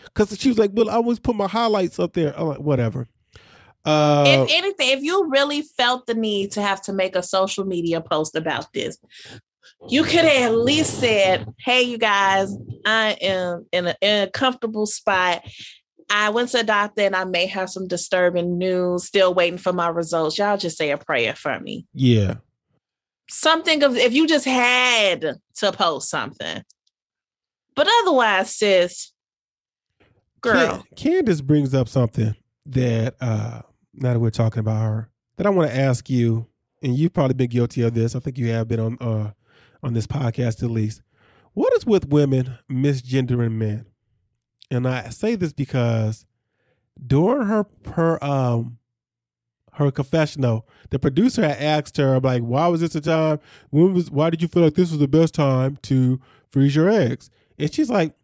Because 0.04 0.38
she 0.38 0.48
was 0.48 0.58
like, 0.58 0.70
"Well, 0.74 0.90
I 0.90 0.94
always 0.94 1.18
put 1.18 1.36
my 1.36 1.48
highlights 1.48 1.98
up 1.98 2.12
there." 2.12 2.38
I'm 2.38 2.48
like, 2.48 2.60
"Whatever." 2.60 3.08
Uh, 3.84 4.24
if 4.26 4.50
anything, 4.50 4.96
if 4.96 5.02
you 5.02 5.28
really 5.28 5.62
felt 5.62 6.06
the 6.06 6.14
need 6.14 6.52
to 6.52 6.62
have 6.62 6.80
to 6.82 6.92
make 6.92 7.14
a 7.14 7.22
social 7.22 7.66
media 7.66 8.00
post 8.00 8.34
about 8.34 8.72
this, 8.72 8.96
you 9.88 10.04
could 10.04 10.24
have 10.24 10.52
at 10.52 10.56
least 10.56 11.00
said, 11.00 11.46
"Hey, 11.58 11.82
you 11.82 11.98
guys, 11.98 12.54
I 12.86 13.16
am 13.20 13.66
in 13.72 13.86
a, 13.88 13.96
in 14.00 14.22
a 14.28 14.30
comfortable 14.30 14.86
spot. 14.86 15.42
I 16.10 16.30
went 16.30 16.50
to 16.50 16.58
the 16.58 16.64
doctor 16.64 17.02
and 17.02 17.16
I 17.16 17.24
may 17.24 17.46
have 17.46 17.70
some 17.70 17.88
disturbing 17.88 18.58
news. 18.58 19.04
Still 19.04 19.34
waiting 19.34 19.58
for 19.58 19.72
my 19.72 19.88
results. 19.88 20.38
Y'all 20.38 20.56
just 20.56 20.76
say 20.76 20.90
a 20.90 20.98
prayer 20.98 21.34
for 21.34 21.58
me. 21.60 21.86
Yeah, 21.94 22.36
something 23.28 23.82
of 23.82 23.96
if 23.96 24.12
you 24.12 24.26
just 24.26 24.44
had 24.44 25.36
to 25.56 25.72
post 25.72 26.10
something, 26.10 26.62
but 27.74 27.88
otherwise, 28.02 28.54
sis, 28.54 29.12
girl, 30.40 30.84
Candiace 30.96 31.40
brings 31.40 31.74
up 31.74 31.88
something 31.88 32.34
that 32.66 33.14
uh 33.20 33.62
now 33.92 34.12
that 34.14 34.20
we're 34.20 34.30
talking 34.30 34.60
about 34.60 34.82
her 34.82 35.10
that 35.36 35.46
I 35.46 35.50
want 35.50 35.70
to 35.70 35.76
ask 35.76 36.08
you, 36.08 36.46
and 36.82 36.96
you've 36.96 37.12
probably 37.12 37.34
been 37.34 37.50
guilty 37.50 37.82
of 37.82 37.94
this. 37.94 38.14
I 38.14 38.20
think 38.20 38.38
you 38.38 38.48
have 38.50 38.68
been 38.68 38.80
on 38.80 38.98
uh 39.00 39.32
on 39.82 39.94
this 39.94 40.06
podcast 40.06 40.62
at 40.62 40.70
least. 40.70 41.02
What 41.52 41.72
is 41.74 41.86
with 41.86 42.08
women 42.08 42.58
misgendering 42.70 43.52
men? 43.52 43.86
And 44.70 44.88
I 44.88 45.10
say 45.10 45.36
this 45.36 45.52
because 45.52 46.26
during 47.06 47.46
her 47.46 47.66
her 47.94 48.22
um 48.24 48.78
her 49.74 49.90
confessional, 49.90 50.66
the 50.90 50.98
producer 50.98 51.42
had 51.42 51.58
asked 51.58 51.96
her 51.96 52.20
like, 52.20 52.42
"Why 52.42 52.68
was 52.68 52.80
this 52.80 52.92
the 52.92 53.00
time? 53.00 53.40
When 53.70 53.94
was? 53.94 54.10
Why 54.10 54.30
did 54.30 54.42
you 54.42 54.48
feel 54.48 54.62
like 54.62 54.74
this 54.74 54.90
was 54.90 55.00
the 55.00 55.08
best 55.08 55.34
time 55.34 55.78
to 55.82 56.20
freeze 56.50 56.76
your 56.76 56.88
eggs?" 56.88 57.30
And 57.58 57.72
she's 57.72 57.90
like, 57.90 58.14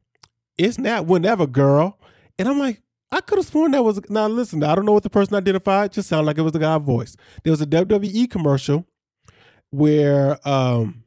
"It's 0.58 0.78
not 0.78 1.06
whenever, 1.06 1.46
girl." 1.46 1.98
And 2.38 2.48
I'm 2.48 2.58
like, 2.58 2.82
I 3.12 3.20
could 3.20 3.38
have 3.38 3.46
sworn 3.46 3.72
that 3.72 3.82
was 3.82 4.00
now. 4.08 4.28
Listen, 4.28 4.62
I 4.62 4.74
don't 4.74 4.84
know 4.84 4.92
what 4.92 5.02
the 5.02 5.10
person 5.10 5.34
identified. 5.34 5.92
Just 5.92 6.08
sounded 6.08 6.26
like 6.26 6.38
it 6.38 6.42
was 6.42 6.52
the 6.52 6.58
guy's 6.58 6.82
voice. 6.82 7.16
There 7.42 7.50
was 7.50 7.60
a 7.60 7.66
WWE 7.66 8.30
commercial 8.30 8.86
where 9.70 10.38
um, 10.48 11.02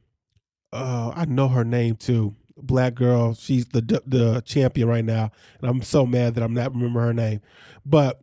uh, 0.72 1.12
I 1.14 1.24
know 1.24 1.48
her 1.48 1.64
name 1.64 1.96
too. 1.96 2.34
Black 2.56 2.94
girl. 2.94 3.34
She's 3.34 3.66
the 3.66 3.80
the 4.06 4.42
champion 4.42 4.88
right 4.88 5.04
now, 5.04 5.30
and 5.60 5.70
I'm 5.70 5.82
so 5.82 6.04
mad 6.04 6.34
that 6.34 6.44
I'm 6.44 6.54
not 6.54 6.74
remember 6.74 7.00
her 7.00 7.14
name. 7.14 7.40
But 7.86 8.22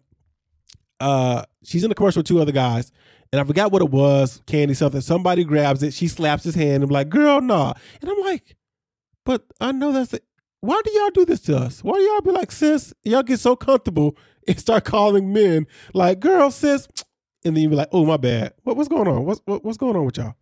uh, 1.01 1.45
she's 1.63 1.83
in 1.83 1.89
the 1.89 1.95
commercial 1.95 2.19
with 2.19 2.27
two 2.27 2.41
other 2.41 2.51
guys, 2.51 2.91
and 3.31 3.41
I 3.41 3.43
forgot 3.43 3.71
what 3.71 3.81
it 3.81 3.89
was. 3.89 4.41
Candy 4.45 4.73
something. 4.73 5.01
Somebody 5.01 5.43
grabs 5.43 5.83
it. 5.83 5.93
She 5.93 6.07
slaps 6.07 6.43
his 6.43 6.55
hand 6.55 6.75
and 6.75 6.83
I'm 6.85 6.89
like, 6.89 7.09
"Girl, 7.09 7.41
nah." 7.41 7.73
And 8.01 8.09
I'm 8.09 8.19
like, 8.19 8.55
"But 9.25 9.45
I 9.59 9.71
know 9.71 9.91
that's 9.91 10.13
it. 10.13 10.23
Why 10.61 10.79
do 10.85 10.91
y'all 10.91 11.09
do 11.09 11.25
this 11.25 11.41
to 11.41 11.57
us? 11.57 11.83
Why 11.83 11.93
do 11.93 12.01
y'all 12.01 12.21
be 12.21 12.31
like, 12.31 12.51
sis? 12.51 12.93
Y'all 13.03 13.23
get 13.23 13.39
so 13.39 13.55
comfortable 13.55 14.15
and 14.47 14.59
start 14.59 14.85
calling 14.85 15.33
men 15.33 15.67
like, 15.93 16.19
girl, 16.19 16.51
sis, 16.51 16.87
and 17.45 17.55
then 17.55 17.63
you 17.63 17.69
be 17.69 17.75
like, 17.75 17.89
oh 17.91 18.05
my 18.05 18.17
bad. 18.17 18.53
What, 18.63 18.77
what's 18.77 18.89
going 18.89 19.07
on? 19.07 19.25
What's 19.25 19.41
what, 19.45 19.65
what's 19.65 19.77
going 19.77 19.95
on 19.95 20.05
with 20.05 20.17
y'all? 20.17 20.35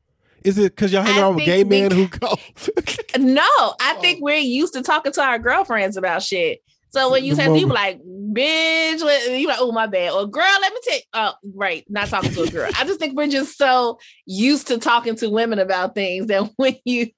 Is 0.44 0.58
it 0.58 0.76
because 0.76 0.94
y'all 0.94 1.04
hang 1.04 1.20
around 1.20 1.36
with 1.36 1.46
gay 1.46 1.64
men 1.64 1.92
who 1.92 2.08
go? 2.20 2.38
no, 3.18 3.76
I 3.80 3.96
think 4.02 4.22
we're 4.22 4.38
used 4.38 4.74
to 4.74 4.82
talking 4.82 5.12
to 5.14 5.22
our 5.22 5.40
girlfriends 5.40 5.98
about 5.98 6.22
shit. 6.22 6.60
So 6.92 7.12
when 7.12 7.24
you 7.24 7.36
say 7.36 7.48
people 7.54 7.76
like, 7.76 8.00
bitch, 8.04 9.40
you 9.40 9.48
like, 9.48 9.60
oh 9.60 9.72
my 9.72 9.88
bad, 9.88 10.12
or 10.12 10.26
girl, 10.26 10.44
let 10.62 10.74
me 10.74 10.80
take. 10.84 11.06
Oh, 11.14 11.34
right, 11.56 11.86
not 11.90 12.08
talking 12.08 12.32
to 12.32 12.44
a 12.44 12.48
girl. 12.48 12.72
I 12.78 12.84
just 12.86 13.00
think 13.00 13.16
we're 13.16 13.28
just 13.28 13.58
so 13.58 14.00
used 14.26 14.68
to 14.68 14.78
talking 14.78 15.16
to 15.18 15.30
women 15.30 15.60
about 15.60 15.96
things 15.96 16.28
that 16.28 16.50
when 16.58 16.76
you 16.86 17.10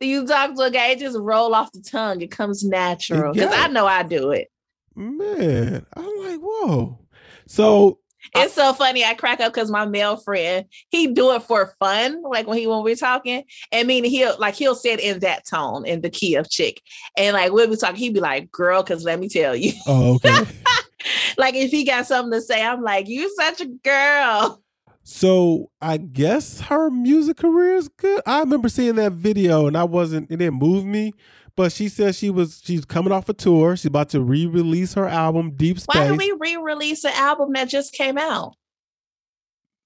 you 0.00 0.26
talk 0.26 0.54
to 0.54 0.62
a 0.62 0.70
guy, 0.70 0.88
it 0.88 0.98
just 0.98 1.18
roll 1.18 1.54
off 1.54 1.72
the 1.72 1.82
tongue. 1.82 2.20
It 2.20 2.30
comes 2.30 2.64
natural 2.64 3.32
because 3.32 3.52
I 3.54 3.68
know 3.68 3.86
I 3.86 4.02
do 4.02 4.30
it. 4.30 4.48
Man, 4.96 5.84
I'm 5.96 6.18
like, 6.18 6.40
whoa. 6.40 6.98
So 7.46 7.98
it's 8.34 8.54
so 8.54 8.72
funny. 8.72 9.04
I 9.04 9.14
crack 9.14 9.40
up 9.40 9.52
because 9.52 9.70
my 9.70 9.86
male 9.86 10.16
friend, 10.16 10.66
he 10.90 11.08
do 11.08 11.32
it 11.34 11.42
for 11.42 11.74
fun. 11.78 12.22
Like 12.22 12.46
when 12.46 12.58
he 12.58 12.66
when 12.66 12.82
we're 12.82 12.96
talking, 12.96 13.44
and 13.72 13.88
mean 13.88 14.04
he'll 14.04 14.38
like 14.38 14.54
he'll 14.54 14.74
say 14.74 14.92
it 14.92 15.00
in 15.00 15.20
that 15.20 15.46
tone, 15.46 15.86
in 15.86 16.00
the 16.00 16.10
key 16.10 16.34
of 16.34 16.50
chick, 16.50 16.80
and 17.16 17.34
like 17.34 17.52
when 17.52 17.70
we 17.70 17.76
talk, 17.76 17.96
he'd 17.96 18.14
be 18.14 18.20
like, 18.20 18.50
"Girl," 18.50 18.82
because 18.82 19.04
let 19.04 19.20
me 19.20 19.28
tell 19.28 19.54
you. 19.54 19.72
Oh, 19.86 20.14
okay. 20.14 20.44
like 21.38 21.54
if 21.54 21.70
he 21.70 21.84
got 21.84 22.06
something 22.06 22.32
to 22.32 22.40
say, 22.40 22.62
I'm 22.62 22.82
like, 22.82 23.08
"You 23.08 23.34
such 23.36 23.60
a 23.60 23.66
girl." 23.66 24.60
So 25.06 25.70
I 25.82 25.98
guess 25.98 26.60
her 26.60 26.90
music 26.90 27.36
career 27.36 27.76
is 27.76 27.88
good. 27.88 28.22
I 28.24 28.40
remember 28.40 28.70
seeing 28.70 28.94
that 28.94 29.12
video 29.12 29.66
and 29.66 29.76
I 29.76 29.84
wasn't 29.84 30.30
it 30.30 30.36
didn't 30.38 30.58
move 30.58 30.86
me. 30.86 31.12
But 31.56 31.72
she 31.72 31.88
said 31.88 32.14
she 32.16 32.30
was 32.30 32.60
she's 32.64 32.84
coming 32.84 33.12
off 33.12 33.28
a 33.28 33.32
tour. 33.32 33.76
She's 33.76 33.86
about 33.86 34.08
to 34.10 34.20
re-release 34.20 34.94
her 34.94 35.06
album, 35.06 35.52
Deep 35.52 35.78
Space. 35.78 35.94
Why 35.94 36.08
do 36.08 36.16
we 36.16 36.34
re-release 36.38 37.04
an 37.04 37.12
album 37.14 37.52
that 37.52 37.68
just 37.68 37.92
came 37.92 38.18
out? 38.18 38.54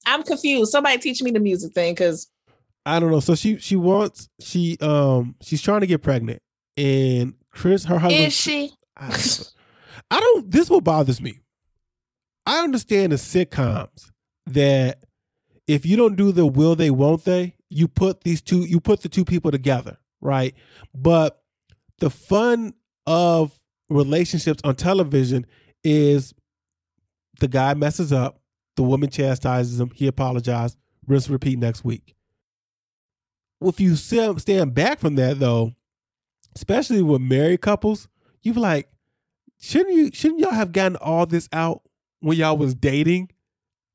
I'm 0.06 0.22
confused. 0.22 0.70
Somebody 0.70 0.98
teach 0.98 1.22
me 1.22 1.30
the 1.30 1.40
music 1.40 1.74
thing 1.74 1.92
because 1.92 2.30
I 2.86 2.98
don't 3.00 3.10
know. 3.10 3.20
So 3.20 3.34
she 3.34 3.58
she 3.58 3.76
wants 3.76 4.28
she 4.40 4.78
um 4.80 5.34
she's 5.42 5.60
trying 5.60 5.82
to 5.82 5.86
get 5.86 6.02
pregnant. 6.02 6.40
And 6.76 7.34
Chris, 7.50 7.84
her 7.84 7.98
husband 7.98 8.26
Is 8.26 8.34
she? 8.34 8.72
I, 8.96 9.20
I 10.10 10.20
don't 10.20 10.50
this 10.50 10.70
what 10.70 10.84
bothers 10.84 11.20
me. 11.20 11.40
I 12.46 12.60
understand 12.60 13.12
the 13.12 13.16
sitcoms 13.16 14.10
that 14.46 15.04
if 15.66 15.84
you 15.84 15.96
don't 15.96 16.16
do 16.16 16.32
the 16.32 16.46
will 16.46 16.74
they 16.74 16.90
won't 16.90 17.24
they 17.26 17.54
you 17.68 17.86
put 17.86 18.22
these 18.22 18.40
two 18.40 18.60
you 18.60 18.80
put 18.80 19.02
the 19.02 19.08
two 19.08 19.24
people 19.24 19.50
together 19.50 19.98
right 20.22 20.54
but 20.94 21.42
the 21.98 22.10
fun 22.10 22.74
of 23.06 23.52
relationships 23.88 24.60
on 24.64 24.74
television 24.74 25.46
is 25.82 26.34
the 27.40 27.48
guy 27.48 27.74
messes 27.74 28.12
up 28.12 28.40
the 28.76 28.82
woman 28.82 29.10
chastises 29.10 29.80
him 29.80 29.90
he 29.94 30.06
apologizes 30.06 30.76
rinse 31.06 31.28
repeat 31.28 31.58
next 31.58 31.84
week 31.84 32.14
well, 33.60 33.70
if 33.70 33.80
you 33.80 33.96
stand 33.96 34.74
back 34.74 34.98
from 34.98 35.14
that 35.16 35.38
though 35.38 35.72
especially 36.54 37.02
with 37.02 37.20
married 37.20 37.60
couples 37.60 38.08
you've 38.42 38.56
like 38.56 38.88
shouldn't 39.60 39.94
you 39.94 40.10
shouldn't 40.12 40.40
y'all 40.40 40.50
have 40.50 40.72
gotten 40.72 40.96
all 40.96 41.26
this 41.26 41.48
out 41.52 41.82
when 42.20 42.36
y'all 42.36 42.56
was 42.58 42.74
dating 42.74 43.30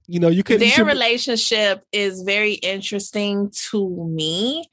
you 0.08 0.20
know, 0.20 0.28
you 0.28 0.44
could 0.44 0.60
their 0.60 0.80
you 0.80 0.84
relationship 0.84 1.86
is 1.94 2.24
very 2.24 2.54
interesting 2.56 3.50
to 3.70 4.08
me. 4.10 4.66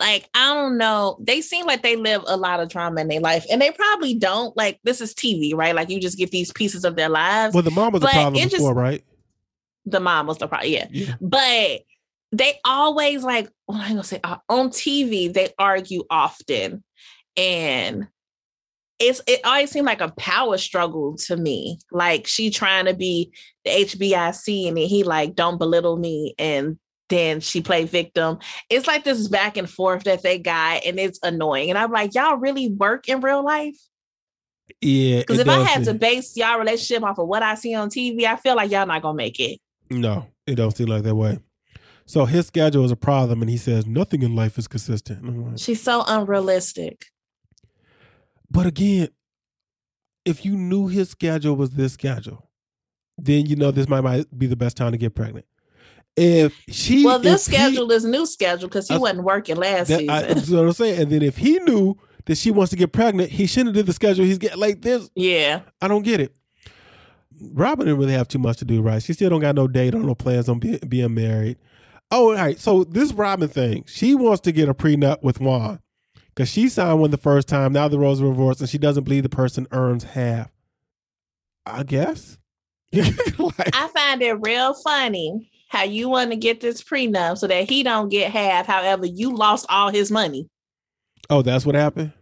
Like, 0.00 0.28
I 0.34 0.54
don't 0.54 0.78
know. 0.78 1.18
They 1.20 1.42
seem 1.42 1.66
like 1.66 1.82
they 1.82 1.94
live 1.94 2.24
a 2.26 2.36
lot 2.36 2.58
of 2.58 2.70
trauma 2.70 3.02
in 3.02 3.08
their 3.08 3.20
life, 3.20 3.44
and 3.50 3.60
they 3.60 3.70
probably 3.70 4.14
don't. 4.14 4.56
Like, 4.56 4.80
this 4.82 5.02
is 5.02 5.14
TV, 5.14 5.54
right? 5.54 5.74
Like, 5.74 5.90
you 5.90 6.00
just 6.00 6.18
get 6.18 6.30
these 6.30 6.52
pieces 6.52 6.86
of 6.86 6.96
their 6.96 7.10
lives. 7.10 7.54
Well, 7.54 7.62
the 7.62 7.70
mom 7.70 7.92
was 7.92 8.00
the 8.00 8.08
problem 8.08 8.32
before, 8.32 8.48
just, 8.48 8.76
right? 8.76 9.04
The 9.84 10.00
mom 10.00 10.26
was 10.26 10.38
the 10.38 10.48
problem, 10.48 10.72
yeah. 10.72 10.86
yeah. 10.90 11.14
But 11.20 11.82
they 12.32 12.58
always 12.64 13.22
like, 13.22 13.50
well, 13.68 13.78
I'm 13.78 13.90
gonna 13.90 14.04
say 14.04 14.20
uh, 14.24 14.38
on 14.48 14.70
TV, 14.70 15.32
they 15.32 15.50
argue 15.58 16.04
often, 16.08 16.82
and 17.36 18.08
it's 18.98 19.20
it 19.26 19.40
always 19.44 19.70
seemed 19.70 19.86
like 19.86 20.00
a 20.00 20.12
power 20.12 20.58
struggle 20.58 21.16
to 21.16 21.36
me. 21.36 21.78
Like 21.90 22.26
she 22.26 22.50
trying 22.50 22.84
to 22.84 22.94
be 22.94 23.32
the 23.64 23.70
HBIC 23.70 24.68
and 24.68 24.76
then 24.76 24.86
he 24.86 25.02
like 25.04 25.34
don't 25.34 25.58
belittle 25.58 25.96
me 25.96 26.34
and 26.38 26.78
then 27.10 27.40
she 27.40 27.60
played 27.60 27.90
victim. 27.90 28.38
It's 28.70 28.86
like 28.86 29.04
this 29.04 29.28
back 29.28 29.56
and 29.56 29.68
forth 29.68 30.04
that 30.04 30.22
they 30.22 30.38
got 30.38 30.84
and 30.86 30.98
it's 30.98 31.18
annoying. 31.22 31.68
And 31.68 31.78
I'm 31.78 31.92
like, 31.92 32.14
y'all 32.14 32.36
really 32.36 32.70
work 32.70 33.08
in 33.08 33.20
real 33.20 33.44
life? 33.44 33.76
Yeah. 34.80 35.18
Because 35.18 35.40
if 35.40 35.48
I 35.48 35.58
had 35.60 35.84
to 35.84 35.94
base 35.94 36.36
y'all 36.36 36.58
relationship 36.58 37.02
off 37.02 37.18
of 37.18 37.28
what 37.28 37.42
I 37.42 37.54
see 37.56 37.74
on 37.74 37.90
TV, 37.90 38.24
I 38.24 38.36
feel 38.36 38.56
like 38.56 38.70
y'all 38.70 38.86
not 38.86 39.02
gonna 39.02 39.16
make 39.16 39.38
it. 39.38 39.58
No, 39.90 40.26
it 40.46 40.54
don't 40.54 40.74
seem 40.74 40.86
like 40.86 41.02
that 41.02 41.14
way. 41.14 41.38
So 42.06 42.24
his 42.24 42.46
schedule 42.46 42.84
is 42.84 42.90
a 42.90 42.96
problem, 42.96 43.40
and 43.40 43.48
he 43.48 43.56
says 43.56 43.86
nothing 43.86 44.22
in 44.22 44.34
life 44.34 44.58
is 44.58 44.66
consistent. 44.66 45.24
Like, 45.24 45.58
She's 45.58 45.82
so 45.82 46.02
unrealistic. 46.06 47.06
But 48.50 48.66
again, 48.66 49.10
if 50.24 50.44
you 50.44 50.56
knew 50.56 50.88
his 50.88 51.10
schedule 51.10 51.54
was 51.54 51.70
this 51.70 51.92
schedule, 51.92 52.50
then 53.16 53.46
you 53.46 53.54
know 53.56 53.70
this 53.70 53.88
might, 53.88 54.00
might 54.00 54.26
be 54.36 54.46
the 54.46 54.56
best 54.56 54.76
time 54.76 54.92
to 54.92 54.98
get 54.98 55.14
pregnant. 55.14 55.46
If 56.16 56.60
she 56.68 57.04
well, 57.04 57.18
this 57.18 57.44
schedule 57.44 57.88
he, 57.88 57.94
is 57.94 58.04
new 58.04 58.26
schedule 58.26 58.68
because 58.68 58.88
he 58.88 58.94
I, 58.94 58.98
wasn't 58.98 59.24
working 59.24 59.56
last 59.56 59.88
that, 59.88 60.00
season. 60.00 60.10
I, 60.10 60.22
that's 60.22 60.50
what 60.50 60.64
I'm 60.64 60.72
saying. 60.72 61.00
And 61.00 61.10
then 61.10 61.22
if 61.22 61.36
he 61.36 61.58
knew 61.60 61.96
that 62.26 62.36
she 62.36 62.50
wants 62.50 62.70
to 62.70 62.76
get 62.76 62.92
pregnant, 62.92 63.30
he 63.30 63.46
shouldn't 63.46 63.68
have 63.68 63.76
did 63.76 63.86
the 63.86 63.92
schedule. 63.92 64.24
He's 64.24 64.38
getting 64.38 64.58
like 64.58 64.82
this. 64.82 65.08
Yeah, 65.14 65.62
I 65.80 65.88
don't 65.88 66.02
get 66.02 66.20
it. 66.20 66.34
Robyn 67.40 67.86
didn't 67.86 68.00
really 68.00 68.12
have 68.12 68.28
too 68.28 68.38
much 68.38 68.58
to 68.58 68.64
do, 68.64 68.82
right? 68.82 69.02
She 69.02 69.14
still 69.14 69.30
don't 69.30 69.40
got 69.40 69.54
no 69.54 69.66
date 69.66 69.94
or 69.94 70.00
no 70.00 70.14
plans 70.14 70.48
on 70.48 70.58
be, 70.58 70.78
being 70.86 71.14
married. 71.14 71.56
Oh, 72.10 72.30
all 72.30 72.34
right. 72.34 72.58
So 72.58 72.84
this 72.84 73.12
Robyn 73.12 73.48
thing, 73.48 73.84
she 73.86 74.14
wants 74.14 74.42
to 74.42 74.52
get 74.52 74.68
a 74.68 74.74
prenup 74.74 75.22
with 75.22 75.40
Juan 75.40 75.80
because 76.26 76.50
she 76.50 76.68
signed 76.68 77.00
one 77.00 77.12
the 77.12 77.16
first 77.16 77.48
time. 77.48 77.72
Now 77.72 77.88
the 77.88 77.98
roles 77.98 78.20
are 78.20 78.26
reversed, 78.26 78.60
and 78.60 78.68
she 78.68 78.78
doesn't 78.78 79.04
believe 79.04 79.22
the 79.22 79.28
person 79.28 79.66
earns 79.70 80.04
half. 80.04 80.50
I 81.64 81.84
guess. 81.84 82.36
like, 82.92 83.70
I 83.74 83.88
find 83.94 84.20
it 84.20 84.34
real 84.40 84.74
funny 84.74 85.50
how 85.70 85.84
you 85.84 86.08
want 86.08 86.32
to 86.32 86.36
get 86.36 86.60
this 86.60 86.82
prenup 86.82 87.38
so 87.38 87.46
that 87.46 87.70
he 87.70 87.84
don't 87.84 88.08
get 88.08 88.32
half. 88.32 88.66
However, 88.66 89.06
you 89.06 89.32
lost 89.34 89.66
all 89.68 89.88
his 89.88 90.10
money. 90.10 90.48
Oh, 91.30 91.42
that's 91.42 91.64
what 91.64 91.76
happened. 91.76 92.12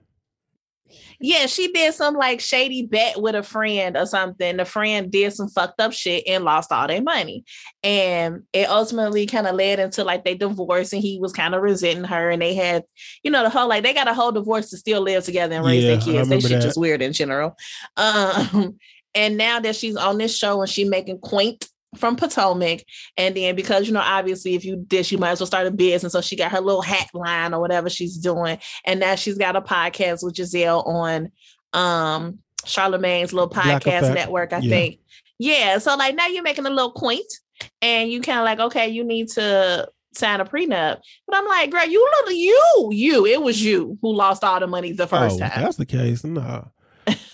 Yeah, 1.18 1.46
she 1.46 1.72
did 1.72 1.94
some 1.94 2.14
like 2.14 2.40
shady 2.40 2.84
bet 2.86 3.20
with 3.20 3.34
a 3.34 3.42
friend 3.42 3.96
or 3.96 4.04
something. 4.04 4.58
The 4.58 4.66
friend 4.66 5.10
did 5.10 5.32
some 5.32 5.48
fucked 5.48 5.80
up 5.80 5.92
shit 5.94 6.24
and 6.28 6.44
lost 6.44 6.70
all 6.70 6.86
their 6.86 7.00
money. 7.02 7.42
And 7.82 8.42
it 8.52 8.68
ultimately 8.68 9.24
kind 9.26 9.46
of 9.46 9.54
led 9.56 9.80
into 9.80 10.04
like 10.04 10.24
they 10.24 10.34
divorced 10.34 10.92
and 10.92 11.02
he 11.02 11.18
was 11.18 11.32
kind 11.32 11.54
of 11.54 11.62
resenting 11.62 12.04
her. 12.04 12.30
And 12.30 12.42
they 12.42 12.54
had, 12.54 12.84
you 13.22 13.30
know, 13.30 13.42
the 13.42 13.50
whole 13.50 13.66
like 13.68 13.82
they 13.82 13.94
got 13.94 14.08
a 14.08 14.14
whole 14.14 14.30
divorce 14.30 14.68
to 14.70 14.76
still 14.76 15.00
live 15.00 15.24
together 15.24 15.56
and 15.56 15.64
raise 15.64 15.84
Yeah, 15.84 15.96
their 15.96 16.00
kids. 16.00 16.28
They 16.28 16.40
shit 16.40 16.50
that. 16.50 16.62
just 16.62 16.78
weird 16.78 17.00
in 17.02 17.12
general. 17.14 17.56
Um, 17.96 18.78
and 19.14 19.36
now 19.38 19.58
that 19.58 19.74
she's 19.74 19.96
on 19.96 20.18
this 20.18 20.36
show 20.36 20.60
and 20.60 20.70
she 20.70 20.84
making 20.84 21.18
quaint 21.18 21.66
from 21.96 22.16
Potomac, 22.16 22.84
and 23.16 23.36
then 23.36 23.56
because 23.56 23.86
you 23.86 23.92
know, 23.94 24.02
obviously, 24.04 24.54
if 24.54 24.64
you 24.64 24.76
did, 24.86 25.10
you 25.10 25.18
might 25.18 25.30
as 25.30 25.40
well 25.40 25.46
start 25.46 25.66
a 25.66 25.70
business. 25.70 26.12
So 26.12 26.20
she 26.20 26.36
got 26.36 26.52
her 26.52 26.60
little 26.60 26.82
hat 26.82 27.08
line 27.14 27.54
or 27.54 27.60
whatever 27.60 27.88
she's 27.88 28.16
doing, 28.16 28.58
and 28.84 29.00
now 29.00 29.14
she's 29.14 29.38
got 29.38 29.56
a 29.56 29.60
podcast 29.60 30.22
with 30.22 30.34
Gizelle 30.34 30.86
on 30.86 31.30
um 31.72 32.38
Charlemagne's 32.64 33.32
little 33.32 33.50
podcast 33.50 34.14
network, 34.14 34.52
I 34.52 34.58
Yeah. 34.58 34.70
think. 34.70 35.00
Yeah, 35.38 35.78
so 35.78 35.96
like 35.96 36.14
now 36.16 36.26
you're 36.26 36.42
making 36.42 36.66
a 36.66 36.70
little 36.70 36.92
quaint, 36.92 37.32
and 37.80 38.10
you 38.10 38.20
kind 38.20 38.38
of 38.38 38.44
like, 38.44 38.58
okay, 38.60 38.88
you 38.88 39.04
need 39.04 39.28
to 39.30 39.88
sign 40.14 40.40
a 40.40 40.44
prenup. 40.44 40.98
But 41.26 41.36
I'm 41.36 41.46
like, 41.46 41.70
girl, 41.70 41.86
you 41.86 42.06
little 42.18 42.32
you, 42.32 42.88
you, 42.92 43.26
it 43.26 43.40
was 43.40 43.62
you 43.64 43.98
who 44.02 44.12
lost 44.12 44.42
all 44.44 44.58
the 44.60 44.66
money 44.66 44.92
the 44.92 45.06
first 45.06 45.36
oh, 45.36 45.38
time. 45.38 45.62
that's 45.62 45.76
the 45.76 45.86
case. 45.86 46.24
Nah. 46.24 46.64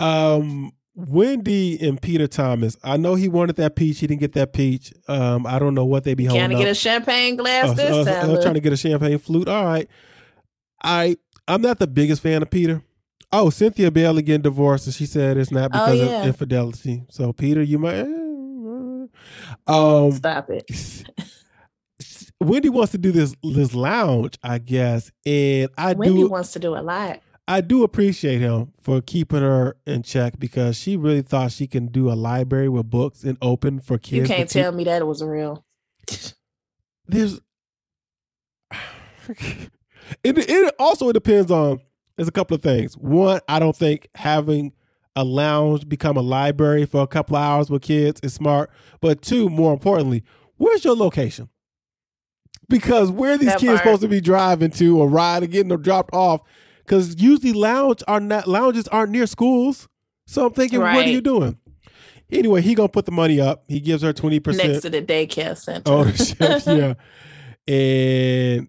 um, 0.01 0.73
Wendy 0.97 1.79
and 1.87 2.01
Peter 2.01 2.27
Thomas. 2.27 2.77
I 2.85 2.97
know 2.97 3.15
he 3.17 3.29
wanted 3.29 3.57
that 3.57 3.75
peach. 3.77 3.99
He 3.99 4.07
didn't 4.07 4.21
get 4.21 4.33
that 4.35 4.53
peach. 4.53 4.93
Um, 5.09 5.47
I 5.47 5.59
don't 5.59 5.75
know 5.75 5.85
what 5.85 6.05
they 6.05 6.15
be 6.15 6.25
holding. 6.25 6.41
Trying 6.47 6.51
to 6.59 6.65
get 6.65 6.71
a 6.71 6.75
champagne 6.75 7.37
glass 7.37 7.71
Uh, 7.71 7.75
this 7.75 7.91
uh, 8.09 8.21
time. 8.21 8.31
uh, 8.31 8.41
trying 8.43 8.55
to 8.55 8.61
get 8.61 8.73
a 8.73 8.77
champagne 8.77 9.19
flute. 9.19 9.49
All 9.49 9.65
right. 9.65 9.89
I 10.83 11.17
I'm 11.49 11.63
not 11.63 11.79
the 11.79 11.87
biggest 11.87 12.23
fan 12.23 12.43
of 12.43 12.51
Peter. 12.51 12.83
Oh, 13.33 13.51
Cynthia 13.51 13.91
Bailey 13.91 14.23
getting 14.23 14.43
divorced, 14.43 14.87
and 14.87 14.95
she 14.95 15.07
said 15.07 15.37
it's 15.37 15.51
not 15.51 15.65
Oh, 15.65 15.69
because 15.73 15.99
yeah. 16.01 16.21
of 16.21 16.27
infidelity. 16.29 17.03
So 17.11 17.33
Peter, 17.33 17.63
you 17.63 17.79
might. 17.79 17.95
eh, 17.97 19.07
Um, 19.67 20.13
Stop 20.13 20.51
it. 20.51 20.65
Wendy 22.41 22.69
wants 22.69 22.93
to 22.93 22.99
do 22.99 23.11
this 23.13 23.35
this 23.43 23.75
lounge, 23.75 24.39
I 24.43 24.59
guess, 24.59 25.11
and 25.25 25.69
I 25.79 25.95
Wendy 25.95 26.19
do 26.21 26.29
wants 26.29 26.53
to 26.53 26.59
do 26.59 26.77
a 26.77 26.83
lot. 26.83 27.21
I 27.47 27.61
do 27.61 27.83
appreciate 27.85 28.41
him 28.41 28.73
for 28.81 29.01
keeping 29.03 29.43
her 29.43 29.77
in 29.87 30.03
check 30.03 30.39
because 30.39 30.79
she 30.79 30.97
really 30.97 31.21
thought 31.23 31.53
she 31.53 31.67
can 31.67 31.87
do 31.89 32.11
a 32.11 32.15
library 32.15 32.69
with 32.71 32.89
books 32.89 33.23
and 33.23 33.37
open 33.43 33.81
for 33.81 33.99
kids. 33.99 34.29
You 34.31 34.35
can't 34.35 34.49
keep- 34.49 34.63
tell 34.63 34.73
me 34.73 34.85
that 34.85 35.03
it 35.03 35.05
was 35.07 35.23
real. 35.23 35.65
there's 37.07 37.41
it, 39.29 40.39
it 40.39 40.75
also 40.79 41.09
it 41.09 41.13
depends 41.15 41.51
on 41.51 41.81
there's 42.17 42.29
a 42.29 42.33
couple 42.33 42.55
of 42.55 42.63
things 42.63 42.95
one 42.97 43.41
i 43.49 43.59
don't 43.59 43.77
think 43.77 44.07
having 44.15 44.73
a 45.17 45.25
lounge 45.25 45.89
become 45.89 46.17
a 46.17 46.23
library 46.23 46.85
for 46.85 47.03
a 47.03 47.07
couple 47.07 47.37
of 47.37 47.43
hours 47.43 47.71
with 47.71 47.81
kids 47.83 48.21
is 48.23 48.35
smart 48.35 48.71
but 49.01 49.23
two 49.23 49.49
more 49.49 49.73
importantly 49.73 50.23
where's 50.57 50.85
your 50.85 50.95
location 50.97 51.49
because 52.69 53.11
where 53.11 53.33
are 53.33 53.39
these 53.39 53.49
That 53.49 53.59
kids 53.61 53.73
part. 53.73 53.79
supposed 53.81 54.03
to 54.03 54.09
be 54.09 54.21
driving 54.21 54.71
to 54.73 54.99
or 55.01 55.09
riding 55.09 55.51
getting 55.51 55.69
them 55.69 55.81
dropped 55.83 56.13
off 56.15 56.43
because 56.85 57.21
usually 57.21 57.53
lounge 57.53 58.03
are 58.09 58.21
not 58.21 58.47
lounges 58.47 58.87
aren't 58.89 59.11
near 59.13 59.27
schools 59.27 59.89
so 60.27 60.47
i'm 60.47 60.53
thinking 60.53 60.81
what 60.81 60.97
are 60.97 61.03
you 61.03 61.21
doing 61.21 61.59
anyway 62.31 62.61
he 62.61 62.75
gonna 62.75 62.89
put 62.89 63.05
the 63.07 63.13
money 63.13 63.41
up 63.41 63.65
he 63.69 63.81
gives 63.81 64.03
her 64.03 64.13
20% 64.13 64.57
Next 64.57 64.83
to 64.83 64.91
the 64.91 65.03
daycare 65.03 65.57
center. 65.57 65.91
ownership. 65.91 66.39
yeah, 66.67 66.95
and 67.67 68.69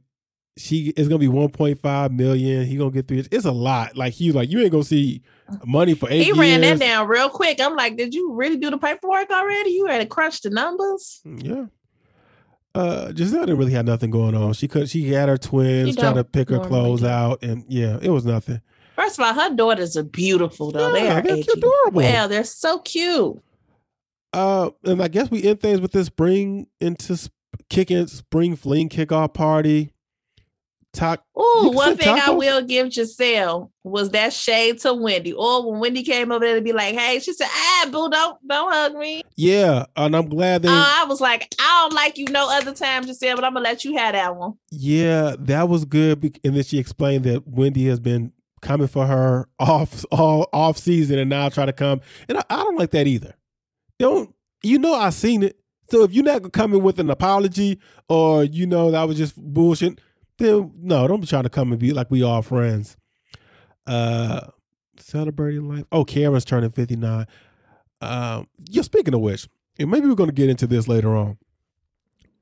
she 0.58 0.94
is 0.96 1.08
gonna 1.10 1.20
be 1.20 1.28
one 1.28 1.50
point 1.50 1.80
five 1.82 2.12
million. 2.14 2.66
He 2.66 2.78
gonna 2.78 2.92
get 2.92 3.10
three. 3.10 3.20
It's 3.30 3.44
a 3.44 3.52
lot. 3.52 3.98
Like 3.98 4.14
he's 4.14 4.34
like, 4.34 4.50
you 4.50 4.62
ain't 4.62 4.72
gonna 4.72 4.86
see 4.86 5.22
money 5.66 5.94
for 5.96 6.10
eight 6.10 6.24
he 6.24 6.32
ran 6.32 6.62
that 6.62 6.80
down 6.80 7.08
real 7.10 7.30
quick. 7.30 7.60
I'm 7.60 7.76
like, 7.76 7.98
did 7.98 8.14
you 8.14 8.34
really 8.34 8.56
do 8.56 8.70
the 8.70 8.78
paperwork 8.78 9.30
already? 9.32 9.72
You 9.72 9.88
had 9.88 10.00
to 10.00 10.06
crunch 10.06 10.42
the 10.42 10.50
numbers. 10.50 11.20
Mm, 11.26 11.44
yeah. 11.46 11.66
Uh, 12.76 13.08
Gizelle 13.14 13.42
didn't 13.46 13.58
really 13.58 13.72
have 13.72 13.86
nothing 13.86 14.12
going 14.12 14.36
on. 14.36 14.54
She 14.54 14.68
could. 14.68 14.90
She 14.90 15.06
had 15.12 15.30
her 15.30 15.38
twins 15.38 15.90
She 15.90 15.96
trying 15.96 16.16
to 16.16 16.24
pick 16.24 16.50
her 16.50 16.60
clothes 16.60 17.02
do. 17.02 17.08
out, 17.08 17.42
and 17.42 17.64
yeah, 17.70 17.98
it 18.02 18.10
was 18.10 18.26
nothing. 18.26 18.62
First 18.96 19.18
of 19.20 19.26
all, 19.26 19.34
her 19.34 19.56
daughters 19.56 19.96
are 19.98 20.04
beautiful 20.04 20.72
though. 20.72 20.92
they 20.94 21.06
Yeah, 21.06 21.20
are 21.20 21.22
they're 21.22 21.34
edgy. 21.38 21.48
adorable. 21.56 21.92
Well, 21.94 22.28
they're 22.28 22.44
so 22.44 22.80
cute. 22.80 23.42
Uh, 24.34 24.70
and 24.84 25.02
I 25.02 25.08
guess 25.08 25.32
we 25.32 25.44
end 25.44 25.62
things 25.62 25.80
with 25.80 25.94
this 25.94 26.08
spring 26.08 26.68
into 26.82 27.16
sp- 27.16 27.32
kicking 27.70 28.08
spring 28.08 28.56
fling 28.58 28.90
kickoff 28.90 29.34
party. 29.34 29.92
Ooh, 31.38 31.62
can 31.64 31.74
one 31.74 31.98
thing 31.98 32.20
I 32.20 32.30
will 32.32 32.62
give 32.62 32.88
Gizelle 32.88 33.70
was 33.84 34.10
that 34.12 34.34
shade 34.34 34.80
to 34.80 34.94
Wendy. 34.94 35.34
Or 35.34 35.70
when 35.72 35.80
Wendy 35.80 36.04
came 36.04 36.32
over 36.32 36.44
there 36.46 36.56
to 36.56 36.62
be 36.62 36.74
like, 36.74 36.96
"Hey," 36.96 37.20
she 37.20 37.34
said, 37.34 37.48
"Ah, 37.50 37.88
boo, 37.92 38.10
don't 38.10 38.38
don't 38.48 38.72
hug 38.72 38.96
me." 38.96 39.24
Yeah, 39.36 39.86
and 39.96 40.16
I'm 40.16 40.30
glad 40.30 40.64
that. 40.64 40.70
Uh, 40.70 41.04
I 41.04 41.06
was 41.08 41.22
like, 41.22 41.54
"I 41.60 41.82
don't 41.84 41.94
like 41.94 42.18
you 42.18 42.26
no 42.26 42.50
other 42.50 42.74
time, 42.74 43.06
Gizelle, 43.06 43.36
but 43.36 43.44
I'm 43.44 43.54
gonna 43.54 43.64
let 43.64 43.86
you 43.86 43.98
have 43.98 44.14
that 44.14 44.36
one." 44.36 44.54
Yeah, 44.72 45.36
that 45.40 45.70
was 45.70 45.86
good. 45.86 46.40
And 46.44 46.56
then 46.56 46.64
she 46.64 46.80
explained 46.80 47.26
that 47.26 47.48
Wendy 47.48 47.86
has 47.88 48.00
been 48.00 48.32
coming 48.62 48.88
for 48.88 49.06
her 49.06 49.48
off 49.60 50.04
all 50.12 50.50
off 50.52 50.78
season 50.78 51.20
and 51.20 51.30
now 51.30 51.50
try 51.50 51.66
to 51.66 51.74
come. 51.74 52.02
And 52.28 52.40
I, 52.40 52.44
I 52.50 52.56
don't 52.58 52.78
like 52.78 52.92
that 52.92 53.08
either. 53.08 53.36
Don't 54.00 54.34
you 54.64 54.80
know 54.80 54.94
I 54.94 55.12
seen 55.12 55.44
it. 55.44 55.60
So 55.92 56.04
if 56.04 56.12
you're 56.12 56.24
not 56.24 56.42
gonna 56.42 56.50
come 56.50 56.74
in 56.74 56.82
with 56.82 57.00
an 57.00 57.10
apology 57.10 57.80
or 58.10 58.44
you 58.44 58.66
know 58.66 58.92
that 58.92 59.08
was 59.08 59.18
just 59.18 59.36
bullshit, 59.38 60.00
then 60.38 60.72
no, 60.78 61.08
don't 61.08 61.22
be 61.22 61.28
trying 61.28 61.44
to 61.44 61.50
come 61.50 61.72
and 61.72 61.80
be 61.80 61.94
like 61.94 62.12
we 62.12 62.24
all 62.24 62.42
friends. 62.42 62.98
Uh 63.88 64.42
celebrating 64.98 65.68
life. 65.68 65.86
Oh, 65.92 66.06
Karen's 66.06 66.46
turning 66.46 66.72
59. 66.72 67.26
Um, 68.02 68.48
yeah, 68.70 68.82
speaking 68.82 69.14
of 69.14 69.22
which, 69.22 69.48
and 69.80 69.90
maybe 69.90 70.08
we're 70.08 70.16
gonna 70.16 70.32
get 70.32 70.50
into 70.50 70.68
this 70.68 70.88
later 70.88 71.16
on. 71.16 71.38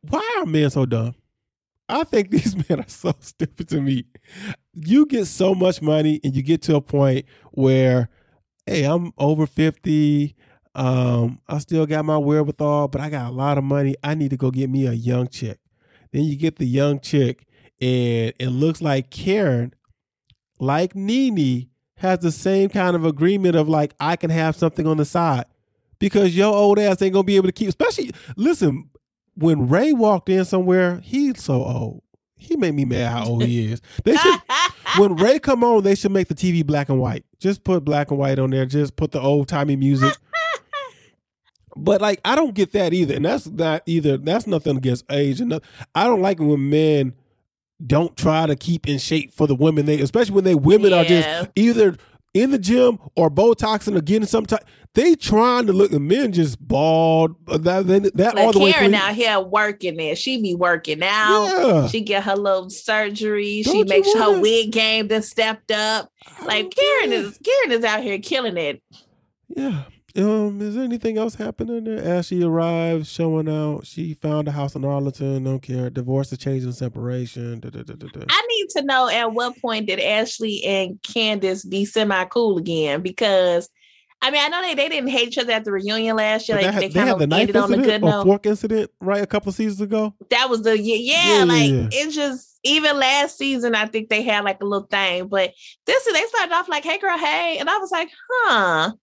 Why 0.02 0.38
are 0.40 0.46
men 0.46 0.70
so 0.70 0.86
dumb? 0.86 1.16
I 1.88 2.04
think 2.04 2.30
these 2.32 2.56
men 2.56 2.80
are 2.80 2.90
so 2.90 3.14
stupid 3.20 3.70
to 3.70 3.82
me. 3.82 4.06
You 4.74 5.06
get 5.06 5.26
so 5.26 5.54
much 5.54 5.82
money 5.82 6.20
and 6.24 6.36
you 6.36 6.42
get 6.42 6.62
to 6.64 6.76
a 6.76 6.82
point 6.82 7.26
where, 7.52 8.10
hey, 8.66 8.84
I'm 8.84 9.14
over 9.18 9.46
50. 9.46 10.36
Um, 10.76 11.40
I 11.48 11.60
still 11.60 11.86
got 11.86 12.06
my 12.06 12.18
wherewithal, 12.18 12.88
but 12.88 13.00
I 13.00 13.10
got 13.10 13.30
a 13.30 13.36
lot 13.36 13.58
of 13.58 13.64
money. 13.64 13.96
I 14.04 14.16
need 14.16 14.32
to 14.32 14.38
go 14.38 14.50
get 14.50 14.70
me 14.70 14.88
a 14.88 14.94
young 14.94 15.28
chick. 15.28 15.60
Then 16.12 16.24
you 16.24 16.36
get 16.36 16.58
the 16.58 16.66
young 16.66 17.00
chick, 17.00 17.46
and 17.84 18.34
it 18.40 18.50
looks 18.50 18.82
like 18.82 19.10
Karen, 19.10 19.74
like 20.58 20.96
Nene, 20.96 21.68
has 21.98 22.20
the 22.20 22.32
same 22.32 22.70
kind 22.70 22.96
of 22.96 23.04
agreement 23.06 23.58
of 23.58 23.68
like, 23.68 23.94
I 24.00 24.16
can 24.16 24.30
have 24.30 24.56
something 24.56 24.88
on 24.88 24.96
the 24.96 25.06
side. 25.06 25.46
Because 26.00 26.36
your 26.36 26.54
old 26.54 26.80
ass 26.80 27.02
ain't 27.02 27.12
gonna 27.14 27.24
be 27.24 27.36
able 27.36 27.48
to 27.48 27.54
keep, 27.54 27.68
especially 27.68 28.12
listen, 28.38 28.90
when 29.36 29.68
Ray 29.68 29.92
walked 29.92 30.30
in 30.30 30.46
somewhere, 30.46 31.02
he's 31.04 31.44
so 31.44 31.56
old. 31.56 32.04
He 32.38 32.56
made 32.56 32.74
me 32.74 32.86
mad 32.86 33.12
how 33.12 33.26
old 33.26 33.44
he 33.44 33.72
is. 33.72 33.82
They 34.06 34.16
should 34.16 34.40
when 34.98 35.16
Ray 35.18 35.40
come 35.40 35.64
on, 35.64 35.84
they 35.84 35.96
should 35.96 36.12
make 36.12 36.30
the 36.30 36.36
TV 36.36 36.66
black 36.66 36.88
and 36.88 37.00
white. 37.00 37.26
Just 37.40 37.66
put 37.66 37.84
black 37.84 38.12
and 38.12 38.20
white 38.20 38.40
on 38.40 38.52
there. 38.52 38.66
Just 38.66 38.96
put 38.96 39.12
the 39.12 39.20
old 39.20 39.50
timey 39.50 39.76
music. 39.76 40.16
But 41.76 42.02
like, 42.02 42.22
I 42.24 42.36
don't 42.36 42.54
get 42.54 42.72
that 42.74 42.94
either, 42.94 43.16
and 43.16 43.26
that's 43.26 43.48
not 43.48 43.82
either. 43.88 44.18
That's 44.18 44.46
nothing 44.46 44.78
against 44.78 45.12
age. 45.12 45.42
And 45.42 45.60
I 45.96 46.04
don't 46.04 46.22
like 46.22 46.40
it 46.40 46.44
when 46.44 46.70
men 46.70 47.14
don't 47.86 48.16
try 48.18 48.46
to 48.46 48.56
keep 48.56 48.88
in 48.88 48.98
shape 48.98 49.34
for 49.34 49.48
the 49.48 49.56
women. 49.56 49.86
They, 49.86 50.00
especially 50.00 50.36
when 50.36 50.44
they 50.44 50.56
women 50.56 50.94
are 50.94 51.04
just 51.04 51.50
either 51.56 51.96
in 52.34 52.52
the 52.52 52.58
gym 52.58 52.98
or 53.16 53.30
Botoxing 53.30 53.96
or 53.96 54.02
getting 54.02 54.28
some 54.28 54.46
type. 54.46 54.64
They 54.96 55.16
trying 55.16 55.66
to 55.68 55.74
look. 55.74 55.90
The 55.92 56.00
men 56.00 56.32
just 56.34 56.60
bald. 56.66 57.36
uh, 57.48 57.58
That 57.58 57.88
that, 57.88 58.16
that 58.16 58.38
all 58.38 58.46
Like 58.46 58.54
the 58.54 58.60
way. 58.60 58.72
Karen 58.74 58.92
clean. 58.92 59.02
out 59.02 59.16
here 59.16 59.40
working 59.40 59.98
there. 59.98 60.16
She 60.16 60.40
be 60.42 60.54
working 60.54 61.02
out. 61.04 61.46
Yeah. 61.48 61.88
She 61.88 62.02
get 62.02 62.24
her 62.24 62.36
little 62.36 62.70
surgery. 62.70 63.64
Don't 63.64 63.74
she 63.74 63.84
makes 63.86 64.08
sure 64.12 64.22
her 64.22 64.30
wanna- 64.30 64.42
wig 64.42 64.72
game 64.72 65.08
done 65.08 65.24
stepped 65.24 65.72
up. 65.72 66.10
I 66.42 66.46
Like 66.46 66.76
Karen 66.76 67.12
is 67.12 67.40
Karen 67.44 67.72
is 67.80 67.84
out 67.84 68.04
here 68.04 68.20
killing 68.20 68.58
it. 68.58 68.84
Yeah. 69.56 69.84
Um, 70.16 70.62
is 70.62 70.76
there 70.76 70.84
anything 70.84 71.18
else 71.18 71.36
happening 71.36 71.86
there? 71.86 71.98
As 71.98 72.28
she 72.28 72.44
arrives, 72.44 73.12
showing 73.12 73.50
out, 73.50 73.88
she 73.88 74.14
found 74.14 74.48
a 74.48 74.52
house 74.52 74.76
in 74.76 74.86
Arlington, 74.86 75.44
don't 75.44 75.60
care. 75.60 75.90
Divorce, 75.90 76.32
a 76.32 76.38
change, 76.38 76.64
and 76.64 76.76
separation. 76.76 77.60
Da, 77.60 77.70
da, 77.70 77.82
da. 77.82 78.26
I 78.30 78.48
need 78.48 78.70
to 78.76 78.84
know 78.84 79.10
at 79.10 79.34
what 79.34 79.60
point 79.60 79.88
did 79.88 80.00
Ashley 80.00 80.64
and 80.66 81.02
Candiace 81.02 81.66
be 81.66 81.86
semi 81.86 82.26
cool 82.26 82.60
again? 82.60 83.02
Because 83.02 83.70
I 84.24 84.32
mean, 84.32 84.42
I 84.42 84.48
know 84.48 84.62
they, 84.62 84.74
they 84.74 84.88
didn't 84.88 85.10
hate 85.10 85.28
each 85.28 85.38
other 85.38 85.52
at 85.52 85.66
the 85.66 85.72
reunion 85.74 86.16
last 86.16 86.48
year. 86.48 86.58
Like 86.58 86.68
they 86.68 86.72
they, 86.72 86.74
had, 86.74 86.92
they 86.92 86.94
kind 86.94 87.08
had 87.08 87.14
of 87.16 87.20
the 87.20 87.28
knife 87.28 87.42
ended 87.42 87.56
on 87.58 87.74
a 87.74 87.76
good 87.76 87.80
incident 87.80 88.04
note. 88.06 88.24
fork 88.24 88.46
incident, 88.46 88.92
right? 89.02 89.22
A 89.22 89.28
couple 89.28 89.50
of 89.50 89.56
seasons 89.56 89.82
ago. 89.82 90.14
that 90.30 90.50
was 90.50 90.62
the 90.62 90.80
yeah, 90.80 90.96
yeah, 90.96 91.38
Yeah, 91.40 91.44
like 91.44 91.70
yeah, 91.70 91.88
it's 91.92 92.16
just 92.16 92.58
even 92.64 92.98
last 92.98 93.38
season 93.38 93.76
I 93.76 93.88
think 93.88 94.08
they 94.08 94.22
had 94.22 94.46
like 94.46 94.62
a 94.62 94.66
little 94.66 94.88
thing, 94.88 95.28
but 95.28 95.52
this 95.86 96.08
is 96.08 96.14
they 96.14 96.24
started 96.28 96.54
off 96.54 96.70
like, 96.70 96.86
hey 96.86 97.00
girl, 97.00 97.18
hey, 97.18 97.58
and 97.60 97.70
I 97.70 97.78
was 97.80 97.92
like, 97.92 98.10
huh. 98.32 98.94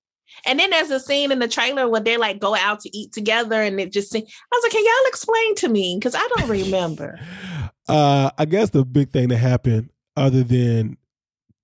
And 0.47 0.59
then 0.59 0.71
there's 0.71 0.91
a 0.91 1.01
scene 1.01 1.33
in 1.33 1.39
the 1.39 1.49
trailer 1.49 1.89
where 1.89 2.01
they 2.01 2.17
like 2.17 2.39
go 2.39 2.55
out 2.55 2.81
to 2.81 2.97
eat 2.97 3.13
together, 3.13 3.61
and 3.61 3.81
it 3.81 3.93
just 3.93 4.11
seemed, 4.11 4.27
I 4.27 4.57
was 4.57 4.63
like, 4.65 4.73
can 4.73 4.85
y'all 4.85 5.09
explain 5.09 5.55
to 5.57 5.69
me 5.69 5.97
because 5.99 6.15
I 6.15 6.27
don't 6.37 6.49
remember. 6.49 7.19
Uh, 7.89 8.31
I 8.39 8.45
guess 8.45 8.71
the 8.71 8.85
big 8.85 9.11
thing 9.11 9.31
that 9.31 9.39
happened, 9.39 9.91
other 10.17 10.45
than 10.45 10.97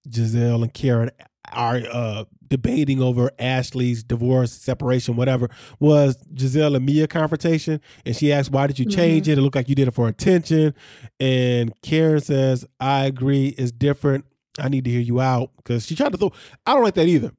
Gizelle 0.08 0.64
and 0.64 0.74
Karen 0.74 1.12
are 1.52 1.80
uh, 1.92 2.24
debating 2.48 3.00
over 3.00 3.30
Ashley's 3.38 4.02
divorce, 4.02 4.52
separation, 4.52 5.16
whatever, 5.16 5.48
was 5.78 6.16
Gizelle 6.34 6.76
and 6.76 6.84
Mia 6.84 7.06
confrontation. 7.06 7.80
And 8.04 8.16
she 8.16 8.32
asked, 8.32 8.50
Why 8.50 8.66
did 8.66 8.78
you 8.78 8.86
change 8.86 9.24
mm-hmm. 9.24 9.32
it? 9.32 9.38
It 9.38 9.42
looked 9.42 9.56
like 9.56 9.68
you 9.68 9.74
did 9.74 9.88
it 9.88 9.94
for 9.94 10.08
attention. 10.08 10.74
And 11.20 11.72
Karen 11.82 12.20
says, 12.20 12.66
I 12.80 13.04
agree, 13.04 13.48
it's 13.48 13.72
different. 13.72 14.24
I 14.58 14.68
need 14.68 14.84
to 14.84 14.90
hear 14.90 15.00
you 15.00 15.20
out. 15.20 15.50
Because 15.56 15.86
she 15.86 15.94
tried 15.94 16.12
to 16.12 16.18
throw, 16.18 16.32
I 16.66 16.74
don't 16.74 16.82
like 16.82 16.94
that 16.94 17.08
either. 17.08 17.32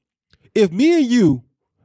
If 0.58 0.72
me 0.72 0.96
and 1.02 1.06
you 1.06 1.44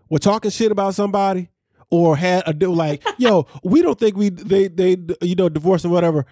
were 0.08 0.18
talking 0.18 0.50
shit 0.50 0.72
about 0.72 0.94
somebody 0.94 1.50
or 1.90 2.16
had 2.16 2.42
a 2.46 2.54
deal 2.54 2.74
like, 2.74 3.04
yo, 3.18 3.46
we 3.62 3.82
don't 3.82 3.98
think 3.98 4.16
we 4.16 4.30
they 4.30 4.68
they 4.68 4.96
you 5.20 5.34
know 5.34 5.48
divorce 5.48 5.84
or 5.84 5.90
whatever. 5.90 6.26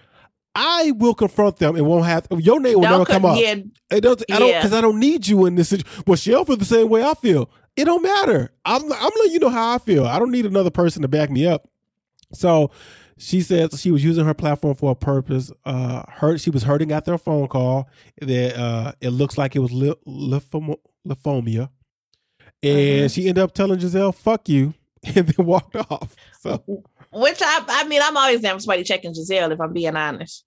I 0.53 0.91
will 0.97 1.13
confront 1.13 1.57
them 1.57 1.75
and 1.77 1.85
won't 1.85 2.05
have 2.05 2.27
your 2.37 2.59
name 2.59 2.75
will 2.79 2.81
never 2.89 3.05
come 3.05 3.25
up. 3.25 3.39
Yeah, 3.39 3.55
it 3.91 4.01
doesn't. 4.01 4.29
I 4.31 4.39
don't 4.39 4.53
because 4.55 4.73
I 4.73 4.81
don't 4.81 4.99
need 4.99 5.27
you 5.27 5.45
in 5.45 5.55
this 5.55 5.69
situation. 5.69 6.03
Well, 6.05 6.17
she'll 6.17 6.43
feel 6.43 6.57
the 6.57 6.65
same 6.65 6.89
way 6.89 7.03
I 7.03 7.13
feel. 7.13 7.49
It 7.77 7.85
don't 7.85 8.01
matter. 8.01 8.51
I'm 8.65 8.83
I'm 8.91 9.11
letting 9.17 9.31
you 9.31 9.39
know 9.39 9.49
how 9.49 9.75
I 9.75 9.77
feel. 9.77 10.05
I 10.05 10.19
don't 10.19 10.31
need 10.31 10.45
another 10.45 10.71
person 10.71 11.03
to 11.03 11.07
back 11.07 11.29
me 11.29 11.45
up. 11.47 11.69
So 12.33 12.71
she 13.17 13.41
says 13.41 13.79
she 13.79 13.91
was 13.91 14.03
using 14.03 14.25
her 14.25 14.33
platform 14.33 14.75
for 14.75 14.91
a 14.91 14.95
purpose. 14.95 15.51
Uh, 15.63 16.03
hurt. 16.09 16.41
She 16.41 16.49
was 16.49 16.63
hurting 16.63 16.91
after 16.91 17.13
a 17.13 17.17
phone 17.17 17.47
call. 17.47 17.87
That 18.19 18.59
uh, 18.59 18.91
it 18.99 19.09
looks 19.11 19.37
like 19.37 19.55
it 19.55 19.59
was 19.59 19.71
li- 19.71 19.95
lymphomia, 20.05 21.69
and 22.63 22.99
uh-huh. 22.99 23.07
she 23.07 23.27
ended 23.27 23.43
up 23.43 23.53
telling 23.53 23.79
Gizelle, 23.79 24.13
"Fuck 24.13 24.49
you," 24.49 24.73
and 25.03 25.27
then 25.27 25.45
walked 25.45 25.75
off. 25.75 26.15
So 26.39 26.63
which 27.11 27.41
I 27.41 27.63
I 27.67 27.87
mean, 27.87 28.01
I'm 28.03 28.17
always 28.17 28.41
down 28.41 28.57
for 28.57 28.61
somebody 28.61 28.83
checking 28.83 29.13
Gizelle 29.13 29.51
if 29.51 29.59
I'm 29.59 29.73
being 29.73 29.95
honest. 29.95 30.45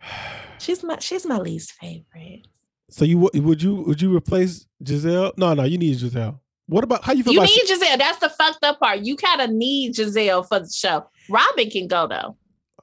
She's 0.58 0.82
my 0.82 0.98
she's 0.98 1.24
my 1.24 1.38
least 1.38 1.72
favorite. 1.72 2.46
So 2.90 3.04
you 3.04 3.18
would 3.18 3.62
you 3.62 3.76
would 3.76 4.02
you 4.02 4.16
replace 4.16 4.66
Gizelle? 4.82 5.36
No, 5.36 5.54
no, 5.54 5.62
you 5.64 5.78
need 5.78 5.96
Gizelle. 5.98 6.40
What 6.66 6.84
about 6.84 7.04
how 7.04 7.12
you 7.12 7.22
feel? 7.22 7.34
You 7.34 7.40
need 7.42 7.48
she- 7.48 7.74
Gizelle. 7.74 7.98
That's 7.98 8.18
the 8.18 8.28
fucked 8.28 8.64
up 8.64 8.80
part. 8.80 9.00
You 9.00 9.16
kind 9.16 9.40
of 9.40 9.50
need 9.50 9.94
Gizelle 9.94 10.46
for 10.46 10.60
the 10.60 10.70
show. 10.70 11.08
Robyn 11.30 11.70
can 11.70 11.86
go 11.86 12.06
though. 12.08 12.36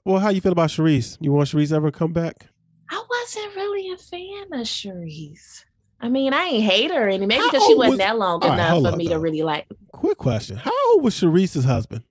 Well, 0.05 0.19
how 0.19 0.29
you 0.29 0.39
feel 0.39 0.51
about 0.51 0.69
Charrisse? 0.69 1.17
You 1.19 1.31
want 1.31 1.49
Charrisse 1.49 1.73
ever 1.73 1.91
come 1.91 2.13
back? 2.13 2.47
I 2.89 3.03
wasn't 3.09 3.55
really 3.55 3.91
a 3.91 3.97
fan 3.97 4.53
of 4.53 4.67
Charrisse. 4.67 5.64
I 5.99 6.09
mean, 6.09 6.33
I 6.33 6.43
ain't 6.45 6.63
hate 6.63 6.91
her 6.91 7.07
any 7.07 7.25
maybe 7.25 7.43
because 7.43 7.65
she 7.65 7.75
wasn't 7.75 7.91
was, 7.91 7.97
that 7.99 8.17
long 8.17 8.43
enough 8.43 8.83
right, 8.83 8.91
for 8.91 8.97
me 8.97 9.07
though. 9.07 9.13
to 9.13 9.19
really 9.19 9.43
like. 9.43 9.65
Quick 9.91 10.17
question: 10.17 10.57
How 10.57 10.71
old 10.91 11.03
was 11.03 11.15
Charrisse's 11.15 11.65
husband? 11.65 12.03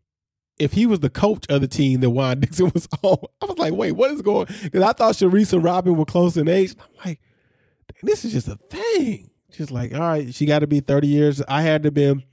if 0.58 0.72
he 0.72 0.86
was 0.86 1.00
the 1.00 1.10
coach 1.10 1.46
of 1.48 1.60
the 1.60 1.68
team 1.68 2.00
that 2.00 2.10
Juan 2.10 2.40
Dixon 2.40 2.70
was 2.72 2.88
on, 3.02 3.18
I 3.42 3.46
was 3.46 3.58
like, 3.58 3.74
wait, 3.74 3.92
what 3.92 4.10
is 4.10 4.22
going? 4.22 4.46
Because 4.62 4.82
I 4.82 4.92
thought 4.92 5.14
Charrisse 5.14 5.52
and 5.52 5.64
Robyn 5.64 5.96
were 5.96 6.04
close 6.04 6.36
in 6.36 6.48
age. 6.48 6.74
I'm 6.78 7.06
like, 7.06 7.20
this 8.02 8.24
is 8.24 8.32
just 8.32 8.48
a 8.48 8.56
thing. 8.56 9.30
She's 9.50 9.70
like, 9.70 9.94
all 9.94 10.00
right, 10.00 10.34
she 10.34 10.46
got 10.46 10.60
to 10.60 10.66
be 10.66 10.80
30 10.80 11.06
years. 11.06 11.42
I 11.48 11.62
had 11.62 11.82
to 11.84 11.90
be 11.90 12.24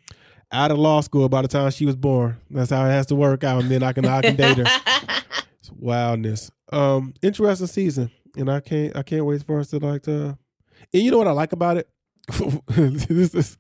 out 0.51 0.71
of 0.71 0.77
law 0.77 1.01
school 1.01 1.29
by 1.29 1.41
the 1.41 1.47
time 1.47 1.71
she 1.71 1.85
was 1.85 1.95
born. 1.95 2.37
That's 2.49 2.71
how 2.71 2.85
it 2.85 2.89
has 2.89 3.05
to 3.07 3.15
work 3.15 3.43
out, 3.43 3.61
and 3.61 3.71
then 3.71 3.83
I 3.83 3.93
can 3.93 4.05
I 4.05 4.21
can 4.21 4.35
date 4.35 4.57
her. 4.57 4.65
It's 5.59 5.71
wildness. 5.71 6.49
Um, 6.73 7.13
interesting 7.21 7.67
season, 7.67 8.09
and 8.35 8.49
I 8.49 8.61
can't 8.61 8.95
I 8.95 9.03
can't 9.03 9.25
wait 9.25 9.43
for 9.43 9.59
us 9.59 9.69
to 9.69 9.77
like 9.77 10.01
to. 10.03 10.39
And 10.93 11.03
you 11.03 11.11
know 11.11 11.17
what 11.17 11.27
I 11.27 11.31
like 11.31 11.53
about 11.53 11.77
it? 11.77 11.89
this 12.67 13.33
is 13.33 13.57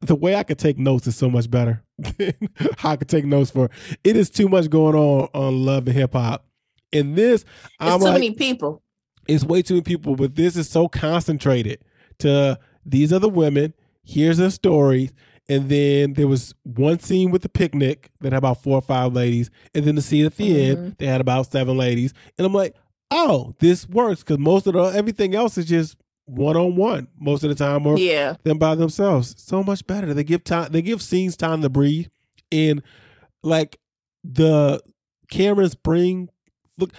the 0.00 0.14
way 0.14 0.34
I 0.34 0.42
could 0.42 0.58
take 0.58 0.78
notes 0.78 1.06
is 1.06 1.16
so 1.16 1.28
much 1.28 1.50
better 1.50 1.82
than 1.98 2.34
how 2.78 2.90
I 2.90 2.96
could 2.96 3.08
take 3.08 3.24
notes 3.24 3.50
for. 3.50 3.70
It 4.02 4.16
is 4.16 4.30
too 4.30 4.48
much 4.48 4.70
going 4.70 4.94
on 4.94 5.28
on 5.34 5.64
love 5.64 5.86
and 5.86 5.96
hip 5.96 6.12
hop. 6.12 6.46
And 6.92 7.14
this, 7.16 7.42
it's 7.42 7.74
I'm 7.78 7.98
too 7.98 8.04
like, 8.06 8.14
many 8.14 8.32
people. 8.32 8.82
It's 9.28 9.44
way 9.44 9.62
too 9.62 9.74
many 9.74 9.82
people, 9.82 10.16
but 10.16 10.34
this 10.34 10.56
is 10.56 10.68
so 10.68 10.88
concentrated 10.88 11.84
to 12.18 12.58
these 12.84 13.12
are 13.12 13.18
the 13.18 13.28
women. 13.28 13.74
Here's 14.02 14.38
their 14.38 14.50
stories. 14.50 15.12
And 15.48 15.68
then 15.68 16.14
there 16.14 16.28
was 16.28 16.54
one 16.62 17.00
scene 17.00 17.30
with 17.30 17.42
the 17.42 17.48
picnic 17.48 18.10
that 18.20 18.32
had 18.32 18.38
about 18.38 18.62
four 18.62 18.76
or 18.76 18.82
five 18.82 19.12
ladies. 19.12 19.50
And 19.74 19.84
then 19.84 19.96
the 19.96 20.02
scene 20.02 20.24
at 20.24 20.36
the 20.36 20.48
mm-hmm. 20.48 20.82
end, 20.82 20.96
they 20.98 21.06
had 21.06 21.20
about 21.20 21.50
seven 21.50 21.76
ladies. 21.76 22.14
And 22.38 22.46
I'm 22.46 22.54
like, 22.54 22.76
oh, 23.10 23.54
this 23.58 23.88
works 23.88 24.20
because 24.20 24.38
most 24.38 24.66
of 24.66 24.74
the 24.74 24.82
everything 24.82 25.34
else 25.34 25.58
is 25.58 25.66
just 25.66 25.96
one 26.30 26.56
on 26.56 26.76
one 26.76 27.08
most 27.18 27.42
of 27.44 27.50
the 27.50 27.54
time, 27.54 27.86
or 27.86 27.98
yeah, 27.98 28.34
them 28.44 28.58
by 28.58 28.74
themselves. 28.74 29.34
So 29.38 29.62
much 29.62 29.86
better. 29.86 30.12
They 30.14 30.24
give 30.24 30.44
time. 30.44 30.72
They 30.72 30.82
give 30.82 31.02
scenes 31.02 31.36
time 31.36 31.62
to 31.62 31.68
breathe, 31.68 32.06
and 32.50 32.82
like 33.42 33.78
the 34.24 34.80
Cameron 35.30 35.70
Spring. 35.70 36.28
Look, 36.78 36.92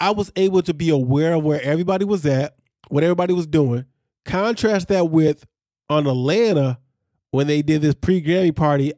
I 0.00 0.10
was 0.10 0.32
able 0.36 0.62
to 0.62 0.74
be 0.74 0.90
aware 0.90 1.34
of 1.34 1.44
where 1.44 1.62
everybody 1.62 2.04
was 2.04 2.26
at, 2.26 2.56
what 2.88 3.02
everybody 3.02 3.32
was 3.32 3.46
doing. 3.46 3.86
Contrast 4.24 4.88
that 4.88 5.10
with 5.10 5.44
on 5.88 6.06
Atlanta 6.06 6.78
when 7.30 7.46
they 7.46 7.62
did 7.62 7.82
this 7.82 7.94
pre 7.94 8.22
Grammy 8.22 8.54
party. 8.54 8.92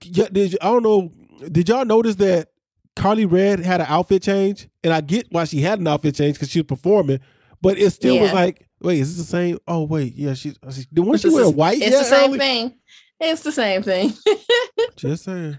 Did, 0.00 0.56
I 0.60 0.66
don't 0.66 0.82
know. 0.82 1.12
Did 1.50 1.68
y'all 1.68 1.84
notice 1.84 2.16
that 2.16 2.50
Carly 2.96 3.26
Redd 3.26 3.60
had 3.60 3.80
an 3.80 3.86
outfit 3.88 4.22
change? 4.22 4.68
And 4.82 4.92
I 4.92 5.00
get 5.00 5.26
why 5.30 5.44
she 5.44 5.60
had 5.60 5.78
an 5.78 5.86
outfit 5.86 6.14
change 6.14 6.36
because 6.36 6.50
she 6.50 6.60
was 6.60 6.66
performing, 6.66 7.20
but 7.64 7.78
it 7.78 7.90
still 7.90 8.14
yeah. 8.14 8.22
was 8.22 8.32
like, 8.32 8.68
wait, 8.80 9.00
is 9.00 9.16
this 9.16 9.26
the 9.26 9.30
same? 9.30 9.58
Oh, 9.66 9.84
wait, 9.84 10.14
yeah, 10.14 10.34
she's. 10.34 10.56
Didn't 10.92 11.18
she 11.18 11.30
wear 11.30 11.48
white? 11.50 11.80
It's 11.82 11.98
the 11.98 12.04
same 12.04 12.30
early? 12.30 12.38
thing. 12.38 12.74
It's 13.20 13.42
the 13.42 13.52
same 13.52 13.82
thing. 13.82 14.12
Just 14.96 15.24
saying. 15.24 15.58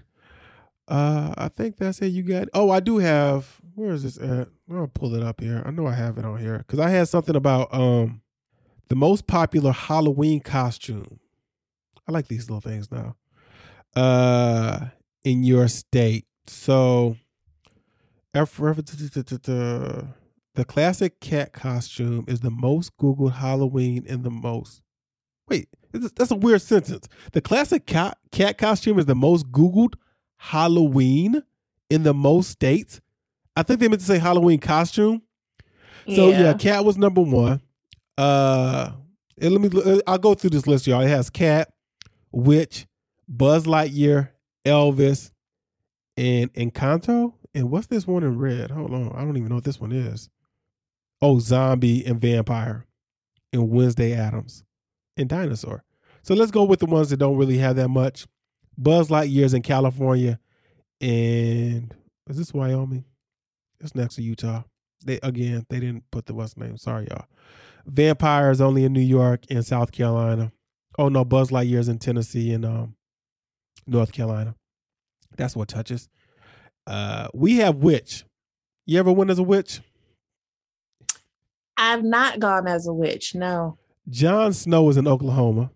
Uh, 0.88 1.34
I 1.36 1.48
think 1.48 1.76
that's 1.76 2.00
it. 2.00 2.08
You 2.08 2.22
got. 2.22 2.48
Oh, 2.54 2.70
I 2.70 2.80
do 2.80 2.98
have. 2.98 3.60
Where 3.74 3.90
is 3.90 4.04
this 4.04 4.18
at? 4.18 4.48
I'll 4.72 4.86
pull 4.86 5.14
it 5.14 5.22
up 5.22 5.40
here. 5.40 5.62
I 5.66 5.70
know 5.70 5.86
I 5.86 5.92
have 5.92 6.16
it 6.16 6.24
on 6.24 6.38
here 6.38 6.58
because 6.58 6.78
I 6.78 6.88
had 6.88 7.08
something 7.08 7.36
about 7.36 7.74
um 7.74 8.22
the 8.88 8.96
most 8.96 9.26
popular 9.26 9.72
Halloween 9.72 10.40
costume. 10.40 11.18
I 12.08 12.12
like 12.12 12.28
these 12.28 12.48
little 12.48 12.60
things 12.60 12.90
now. 12.90 13.16
Uh, 13.94 14.86
in 15.24 15.42
your 15.42 15.68
state. 15.68 16.26
So, 16.46 17.16
the 20.56 20.64
classic 20.64 21.20
cat 21.20 21.52
costume 21.52 22.24
is 22.26 22.40
the 22.40 22.50
most 22.50 22.96
Googled 22.96 23.34
Halloween 23.34 24.04
in 24.06 24.22
the 24.22 24.30
most. 24.30 24.80
Wait, 25.48 25.68
that's 25.92 26.30
a 26.30 26.36
weird 26.36 26.62
sentence. 26.62 27.08
The 27.32 27.40
classic 27.40 27.86
cat, 27.86 28.18
cat 28.32 28.58
costume 28.58 28.98
is 28.98 29.04
the 29.04 29.14
most 29.14 29.52
Googled 29.52 29.94
Halloween 30.38 31.42
in 31.90 32.02
the 32.02 32.14
most 32.14 32.50
states. 32.50 33.00
I 33.54 33.62
think 33.62 33.80
they 33.80 33.88
meant 33.88 34.00
to 34.00 34.06
say 34.06 34.18
Halloween 34.18 34.58
costume. 34.58 35.22
So 36.08 36.30
yeah, 36.30 36.40
yeah 36.40 36.54
cat 36.54 36.84
was 36.84 36.96
number 36.96 37.20
one. 37.20 37.60
Uh, 38.16 38.92
and 39.38 39.52
let 39.52 39.60
me. 39.60 40.00
I'll 40.06 40.18
go 40.18 40.34
through 40.34 40.50
this 40.50 40.66
list, 40.66 40.86
y'all. 40.86 41.02
It 41.02 41.08
has 41.08 41.28
cat, 41.28 41.72
witch, 42.32 42.86
Buzz 43.28 43.66
Lightyear, 43.66 44.30
Elvis, 44.64 45.30
and 46.16 46.52
Encanto. 46.54 47.34
And 47.54 47.70
what's 47.70 47.88
this 47.88 48.06
one 48.06 48.22
in 48.22 48.38
red? 48.38 48.70
Hold 48.70 48.92
on, 48.92 49.12
I 49.14 49.20
don't 49.20 49.36
even 49.36 49.48
know 49.48 49.56
what 49.56 49.64
this 49.64 49.80
one 49.80 49.92
is. 49.92 50.30
Oh, 51.22 51.38
Zombie 51.38 52.04
and 52.04 52.20
Vampire 52.20 52.86
and 53.52 53.70
Wednesday 53.70 54.12
Addams, 54.12 54.64
and 55.16 55.28
Dinosaur. 55.28 55.82
So 56.22 56.34
let's 56.34 56.50
go 56.50 56.64
with 56.64 56.80
the 56.80 56.86
ones 56.86 57.10
that 57.10 57.18
don't 57.18 57.36
really 57.36 57.58
have 57.58 57.76
that 57.76 57.88
much. 57.88 58.26
Buzz 58.76 59.08
Lightyear's 59.08 59.54
in 59.54 59.62
California 59.62 60.38
and 61.00 61.94
is 62.28 62.36
this 62.36 62.52
Wyoming? 62.52 63.04
It's 63.80 63.94
next 63.94 64.16
to 64.16 64.22
Utah. 64.22 64.64
They 65.04 65.20
again, 65.22 65.66
they 65.68 65.80
didn't 65.80 66.10
put 66.10 66.26
the 66.26 66.34
West 66.34 66.56
name. 66.56 66.76
Sorry, 66.76 67.06
y'all. 67.10 67.26
Vampire 67.86 68.50
is 68.50 68.60
only 68.60 68.84
in 68.84 68.92
New 68.92 69.00
York 69.00 69.44
and 69.50 69.64
South 69.64 69.92
Carolina. 69.92 70.52
Oh 70.98 71.08
no, 71.08 71.24
Buzz 71.24 71.50
Lightyear's 71.50 71.88
in 71.88 71.98
Tennessee 71.98 72.52
and 72.52 72.64
um, 72.64 72.96
North 73.86 74.12
Carolina. 74.12 74.54
That's 75.36 75.54
what 75.54 75.68
touches. 75.68 76.08
Uh, 76.86 77.28
we 77.34 77.56
have 77.58 77.76
witch. 77.76 78.24
You 78.86 78.98
ever 78.98 79.12
win 79.12 79.30
as 79.30 79.38
a 79.38 79.42
witch? 79.42 79.80
I've 81.76 82.04
not 82.04 82.40
gone 82.40 82.66
as 82.66 82.86
a 82.86 82.92
witch. 82.92 83.34
No. 83.34 83.78
Jon 84.08 84.52
Snow 84.52 84.88
is 84.88 84.96
in 84.96 85.08
Oklahoma. 85.08 85.70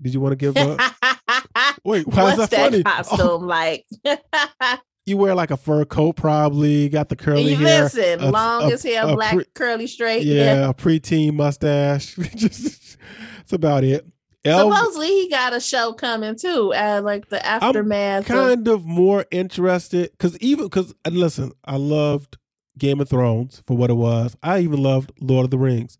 Did 0.00 0.14
you 0.14 0.20
want 0.20 0.32
to 0.32 0.36
give 0.36 0.56
up? 0.56 0.78
Wait, 1.84 2.06
why 2.06 2.22
What's 2.22 2.38
is 2.38 2.48
that, 2.48 2.50
that 2.50 2.70
funny? 2.70 2.82
costume 2.84 3.28
oh. 3.28 3.36
like? 3.36 3.86
you 5.06 5.16
wear 5.16 5.34
like 5.34 5.50
a 5.50 5.56
fur 5.56 5.84
coat, 5.84 6.16
probably. 6.16 6.88
Got 6.88 7.08
the 7.08 7.16
curly 7.16 7.54
hair. 7.54 7.84
Listen, 7.84 8.20
a, 8.20 8.30
long 8.30 8.70
a, 8.70 8.74
as 8.74 8.82
hair, 8.82 9.06
black, 9.06 9.34
pre- 9.34 9.44
curly, 9.54 9.86
straight. 9.86 10.24
Yeah, 10.24 10.44
yeah. 10.44 10.68
a 10.68 10.74
preteen 10.74 11.34
mustache. 11.34 12.14
Just 12.34 12.98
that's 13.38 13.52
about 13.52 13.84
it. 13.84 14.06
El- 14.44 14.70
Supposedly 14.70 15.08
he 15.08 15.28
got 15.28 15.52
a 15.52 15.60
show 15.60 15.92
coming 15.92 16.36
too, 16.36 16.72
uh, 16.72 17.00
like 17.02 17.28
the 17.28 17.44
aftermath. 17.44 18.30
I'm 18.30 18.36
kind 18.36 18.68
of, 18.68 18.74
of 18.74 18.86
more 18.86 19.26
interested 19.30 20.12
because 20.12 20.38
even 20.38 20.66
because 20.66 20.94
listen, 21.10 21.52
I 21.64 21.76
loved 21.76 22.38
Game 22.78 23.00
of 23.00 23.08
Thrones 23.08 23.62
for 23.66 23.76
what 23.76 23.90
it 23.90 23.94
was. 23.94 24.36
I 24.42 24.60
even 24.60 24.82
loved 24.82 25.12
Lord 25.20 25.44
of 25.44 25.50
the 25.50 25.58
Rings. 25.58 25.98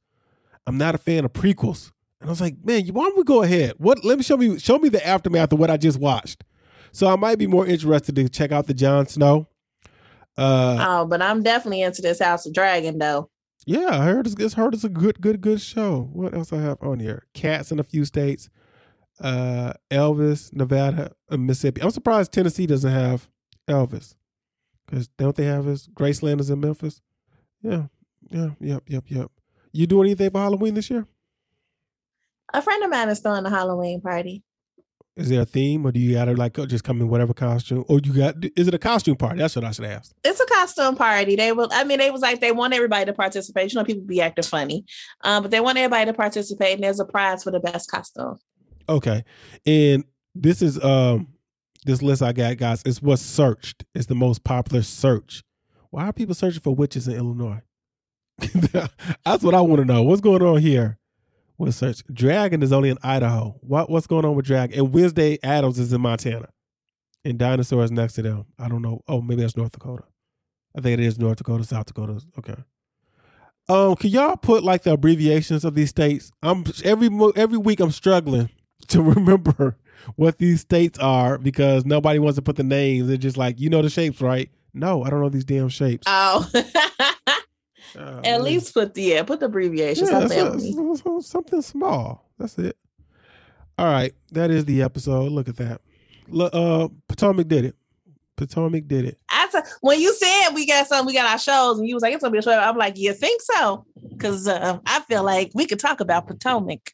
I'm 0.66 0.78
not 0.78 0.94
a 0.94 0.98
fan 0.98 1.24
of 1.24 1.32
prequels. 1.32 1.92
And 2.20 2.28
I 2.28 2.32
was 2.32 2.40
like, 2.40 2.56
man, 2.64 2.86
why 2.88 3.04
don't 3.04 3.16
we 3.16 3.24
go 3.24 3.42
ahead? 3.42 3.74
What 3.78 4.04
let 4.04 4.18
me 4.18 4.24
show 4.24 4.36
me 4.36 4.58
show 4.58 4.78
me 4.78 4.88
the 4.88 5.06
aftermath 5.06 5.52
of 5.52 5.58
what 5.58 5.70
I 5.70 5.76
just 5.76 5.98
watched. 5.98 6.44
So 6.92 7.08
I 7.08 7.16
might 7.16 7.38
be 7.38 7.46
more 7.46 7.66
interested 7.66 8.16
to 8.16 8.28
check 8.28 8.52
out 8.52 8.66
the 8.66 8.74
Jon 8.74 9.06
Snow. 9.06 9.46
Uh, 10.36 10.76
oh, 10.80 11.06
but 11.06 11.20
I'm 11.20 11.42
definitely 11.42 11.82
into 11.82 12.02
this 12.02 12.20
House 12.20 12.46
of 12.46 12.54
Dragon 12.54 12.98
though. 12.98 13.30
Yeah, 13.66 13.88
I 13.90 14.04
heard 14.04 14.26
it's, 14.26 14.36
it's 14.38 14.54
heard 14.54 14.74
it's 14.74 14.84
a 14.84 14.88
good, 14.88 15.20
good, 15.20 15.40
good 15.40 15.60
show. 15.60 16.08
What 16.12 16.34
else 16.34 16.52
I 16.52 16.60
have 16.60 16.78
on 16.80 17.00
here? 17.00 17.26
Cats 17.34 17.70
in 17.70 17.78
a 17.78 17.82
few 17.82 18.04
states. 18.04 18.48
Uh, 19.20 19.72
Elvis, 19.90 20.52
Nevada, 20.52 21.12
Mississippi. 21.30 21.82
I'm 21.82 21.90
surprised 21.90 22.32
Tennessee 22.32 22.66
doesn't 22.66 22.90
have 22.90 23.28
Elvis 23.68 24.14
because 24.88 25.08
don't 25.08 25.36
they 25.36 25.44
have 25.44 25.66
his 25.66 25.88
Graceland 25.88 26.40
is 26.40 26.50
in 26.50 26.60
Memphis? 26.60 27.00
Yeah, 27.62 27.84
yeah, 28.30 28.50
yep, 28.60 28.82
yep, 28.86 29.04
yep. 29.08 29.30
You 29.72 29.86
do 29.86 30.02
anything 30.02 30.30
for 30.30 30.38
Halloween 30.38 30.74
this 30.74 30.90
year? 30.90 31.06
A 32.54 32.62
friend 32.62 32.82
of 32.82 32.90
mine 32.90 33.08
is 33.08 33.20
throwing 33.20 33.44
a 33.44 33.50
Halloween 33.50 34.00
party. 34.00 34.42
Is 35.16 35.28
there 35.28 35.42
a 35.42 35.44
theme, 35.44 35.84
or 35.84 35.90
do 35.90 35.98
you 35.98 36.14
gotta 36.14 36.32
like 36.32 36.54
just 36.68 36.84
come 36.84 37.00
in 37.00 37.08
whatever 37.08 37.34
costume? 37.34 37.84
Or 37.88 37.98
you 37.98 38.12
got? 38.12 38.36
Is 38.56 38.68
it 38.68 38.74
a 38.74 38.78
costume 38.78 39.16
party? 39.16 39.40
That's 39.40 39.56
what 39.56 39.64
I 39.64 39.72
should 39.72 39.84
ask. 39.84 40.14
It's 40.24 40.38
a 40.38 40.46
costume 40.46 40.94
party. 40.94 41.34
They 41.34 41.50
will. 41.50 41.68
I 41.72 41.82
mean, 41.82 41.98
they 41.98 42.12
was 42.12 42.20
like 42.20 42.40
they 42.40 42.52
want 42.52 42.72
everybody 42.72 43.04
to 43.06 43.12
participate. 43.12 43.72
You 43.72 43.80
know, 43.80 43.84
people 43.84 44.04
be 44.04 44.22
acting 44.22 44.44
funny, 44.44 44.84
um, 45.22 45.42
but 45.42 45.50
they 45.50 45.60
want 45.60 45.76
everybody 45.76 46.06
to 46.06 46.14
participate, 46.14 46.74
and 46.74 46.84
there's 46.84 47.00
a 47.00 47.04
prize 47.04 47.42
for 47.42 47.50
the 47.50 47.58
best 47.58 47.90
costume. 47.90 48.38
Okay, 48.88 49.24
and 49.66 50.04
this 50.36 50.62
is 50.62 50.82
um 50.84 51.26
this 51.84 52.02
list 52.02 52.22
I 52.22 52.32
got, 52.32 52.56
guys. 52.56 52.82
is 52.84 53.02
what's 53.02 53.22
searched. 53.22 53.84
It's 53.94 54.06
the 54.06 54.14
most 54.14 54.44
popular 54.44 54.82
search. 54.82 55.42
Why 55.90 56.06
are 56.06 56.12
people 56.12 56.34
searching 56.34 56.60
for 56.60 56.74
witches 56.74 57.08
in 57.08 57.14
Illinois? 57.14 57.62
That's 58.38 59.42
what 59.42 59.54
I 59.54 59.60
want 59.60 59.80
to 59.80 59.84
know. 59.84 60.02
What's 60.02 60.20
going 60.20 60.42
on 60.42 60.58
here? 60.58 60.98
with 61.58 61.74
search. 61.74 62.02
Dragon 62.12 62.62
is 62.62 62.72
only 62.72 62.88
in 62.88 62.98
Idaho. 63.02 63.56
What 63.60 63.90
what's 63.90 64.06
going 64.06 64.24
on 64.24 64.34
with 64.34 64.46
Dragon? 64.46 64.78
And 64.78 64.92
Wednesday 64.92 65.38
Addams 65.42 65.78
is 65.78 65.92
in 65.92 66.00
Montana. 66.00 66.48
And 67.24 67.38
Dinosaur 67.38 67.84
is 67.84 67.90
next 67.90 68.14
to 68.14 68.22
them. 68.22 68.46
I 68.58 68.68
don't 68.68 68.80
know. 68.80 69.02
Oh, 69.08 69.20
maybe 69.20 69.42
that's 69.42 69.56
North 69.56 69.72
Dakota. 69.72 70.04
I 70.76 70.80
think 70.80 71.00
it 71.00 71.04
is 71.04 71.18
North 71.18 71.38
Dakota, 71.38 71.64
South 71.64 71.86
Dakota. 71.86 72.22
Okay. 72.38 72.54
Um, 73.68 73.96
can 73.96 74.10
y'all 74.10 74.36
put 74.36 74.62
like 74.62 74.84
the 74.84 74.92
abbreviations 74.92 75.64
of 75.64 75.74
these 75.74 75.90
states? 75.90 76.30
I'm 76.42 76.64
every 76.84 77.10
every 77.36 77.58
week 77.58 77.80
I'm 77.80 77.90
struggling 77.90 78.50
to 78.88 79.02
remember 79.02 79.76
what 80.16 80.38
these 80.38 80.60
states 80.60 80.98
are 80.98 81.38
because 81.38 81.84
nobody 81.84 82.18
wants 82.18 82.36
to 82.36 82.42
put 82.42 82.56
the 82.56 82.62
names. 82.62 83.08
They're 83.08 83.16
just 83.16 83.36
like, 83.36 83.60
you 83.60 83.70
know 83.70 83.82
the 83.82 83.90
shapes, 83.90 84.20
right? 84.20 84.50
No, 84.74 85.02
I 85.02 85.10
don't 85.10 85.20
know 85.20 85.28
these 85.28 85.44
damn 85.44 85.68
shapes. 85.68 86.06
Oh. 86.06 86.48
Oh, 87.96 88.20
At 88.22 88.42
least 88.42 88.74
put 88.74 88.94
the 88.94 89.02
yeah, 89.02 89.22
put 89.22 89.40
the 89.40 89.46
abbreviations. 89.46 90.10
Yeah, 90.10 90.24
a, 90.24 91.22
something 91.22 91.62
small. 91.62 92.30
That's 92.38 92.58
it. 92.58 92.76
All 93.78 93.86
right, 93.86 94.12
that 94.32 94.50
is 94.50 94.64
the 94.66 94.82
episode. 94.82 95.32
Look 95.32 95.48
at 95.48 95.56
that. 95.56 95.80
Look, 96.28 96.54
uh, 96.54 96.88
Potomac 97.08 97.48
did 97.48 97.64
it. 97.64 97.76
Potomac 98.36 98.86
did 98.86 99.04
it. 99.04 99.18
I 99.30 99.48
t- 99.50 99.58
when 99.80 100.00
you 100.00 100.14
said 100.14 100.50
we 100.54 100.66
got 100.66 100.86
some, 100.86 101.06
we 101.06 101.14
got 101.14 101.30
our 101.30 101.38
shows, 101.38 101.78
and 101.78 101.88
you 101.88 101.94
was 101.94 102.02
like, 102.02 102.14
it's 102.14 102.22
gonna 102.22 102.32
be 102.32 102.38
a 102.38 102.42
show. 102.42 102.52
I'm 102.52 102.76
like, 102.76 102.98
you 102.98 103.12
think 103.14 103.40
so? 103.42 103.84
Because 104.10 104.46
uh, 104.46 104.78
I 104.86 105.00
feel 105.00 105.24
like 105.24 105.50
we 105.54 105.66
could 105.66 105.80
talk 105.80 106.00
about 106.00 106.26
Potomac. 106.26 106.92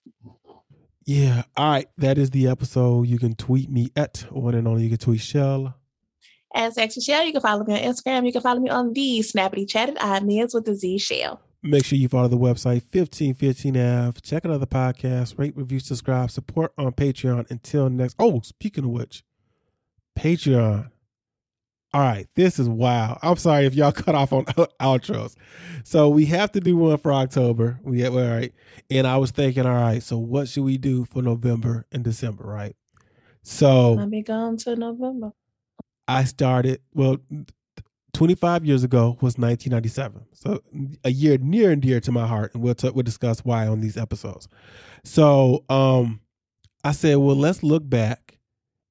Yeah. 1.05 1.43
All 1.57 1.71
right. 1.71 1.89
That 1.99 2.19
is 2.19 2.31
the 2.31 2.49
episode. 2.49 3.07
You 3.07 3.19
can 3.19 3.35
tweet 3.35 3.71
me 3.71 3.91
at 3.95 4.27
one 4.31 4.55
and 4.55 4.67
only. 4.67 4.85
You 4.85 4.91
can 4.91 4.99
tweet 4.99 5.21
Chelle 5.21 5.75
at 6.55 6.75
Sexy 6.75 7.01
Shell. 7.01 7.25
You 7.25 7.33
can 7.33 7.41
follow 7.41 7.65
me 7.65 7.75
on 7.75 7.93
Instagram. 7.93 8.27
You 8.27 8.33
can 8.33 8.41
follow 8.41 8.61
me 8.61 8.71
on 8.71 8.93
the 8.93 9.21
Snappity 9.21 9.69
Chatted 9.69 9.97
Admins 9.97 10.55
with 10.55 10.65
the 10.65 10.75
Z 10.75 10.99
Shell. 10.99 11.41
Make 11.63 11.85
sure 11.87 11.99
you 11.99 12.09
follow 12.09 12.29
the 12.29 12.37
website 12.37 12.83
1515F. 12.83 14.21
Check 14.23 14.45
out 14.45 14.53
other 14.53 14.67
podcasts, 14.67 15.39
rate, 15.39 15.57
review, 15.57 15.81
subscribe, 15.81 16.31
support 16.31 16.73
on 16.77 16.93
Patreon. 16.93 17.51
Until 17.51 17.89
next. 17.89 18.17
Oh, 18.19 18.41
speaking 18.43 18.85
of 18.85 18.91
which, 18.91 19.25
Patreon. 20.19 20.91
All 21.95 22.01
right, 22.01 22.27
this 22.35 22.59
is 22.59 22.69
wow. 22.69 23.21
I'm 23.23 23.37
sorry 23.37 23.67
if 23.67 23.75
y'all 23.75 23.93
cut 23.93 24.17
off 24.17 24.33
on 24.33 24.45
outros. 24.81 25.37
So 25.85 26.09
we 26.09 26.27
have 26.27 26.51
to 26.53 26.61
do 26.61 26.77
one 26.77 26.99
for 26.99 27.13
October. 27.13 27.79
We 27.85 28.05
all 28.05 28.17
right. 28.17 28.53
And 28.91 29.07
I 29.07 29.17
was 29.17 29.31
thinking, 29.31 29.65
all 29.65 29.75
right, 29.75 30.03
so 30.03 30.19
what 30.19 30.49
should 30.49 30.65
we 30.65 30.77
do 30.77 31.05
for 31.05 31.23
November 31.23 31.87
and 31.93 32.03
December, 32.03 32.43
right? 32.45 32.75
So 33.43 33.97
I'll 33.97 34.11
be 34.11 34.23
gone 34.23 34.57
to 34.59 34.75
November. 34.75 35.35
I 36.09 36.25
started, 36.25 36.81
well, 36.95 37.19
25 38.13 38.65
years 38.65 38.83
ago 38.83 39.17
was 39.21 39.39
1997. 39.39 40.27
So 40.33 40.63
a 41.05 41.11
year 41.11 41.39
near 41.39 41.71
and 41.71 41.81
dear 41.81 42.01
to 42.01 42.11
my 42.11 42.27
heart. 42.27 42.55
And 42.55 42.63
we'll, 42.63 42.75
t- 42.75 42.91
we'll 42.91 43.05
discuss 43.05 43.45
why 43.45 43.69
on 43.69 43.81
these 43.81 43.97
episodes. 43.97 44.49
So 45.05 45.65
um, 45.69 46.23
I 46.83 46.91
said, 46.91 47.19
well, 47.19 47.37
let's 47.37 47.63
look 47.63 47.89
back 47.89 48.39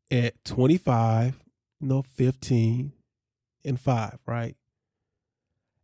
at 0.10 0.42
25, 0.46 1.43
you 1.84 1.90
know, 1.90 2.02
15, 2.02 2.94
and 3.66 3.80
5, 3.80 4.20
right? 4.26 4.56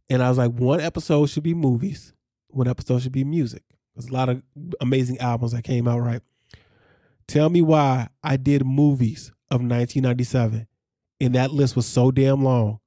And 0.10 0.24
I 0.24 0.30
was 0.30 0.38
like, 0.38 0.52
one 0.52 0.82
episode 0.82 1.30
should 1.30 1.44
be 1.44 1.54
movies, 1.54 2.14
one 2.48 2.68
episode 2.68 3.02
should 3.02 3.12
be 3.12 3.24
music. 3.24 3.64
There's 3.96 4.10
a 4.10 4.14
lot 4.14 4.30
of 4.30 4.42
amazing 4.82 5.20
albums 5.20 5.52
that 5.52 5.64
came 5.64 5.88
out, 5.88 6.00
right? 6.00 6.22
Tell 7.28 7.50
me 7.50 7.62
why 7.62 8.10
I 8.24 8.38
did 8.38 8.66
movies 8.66 9.32
of 9.52 9.62
1997 9.62 10.68
and 11.22 11.36
that 11.36 11.52
list 11.52 11.76
was 11.76 11.86
so 11.86 12.12
damn 12.12 12.44
long. 12.44 12.80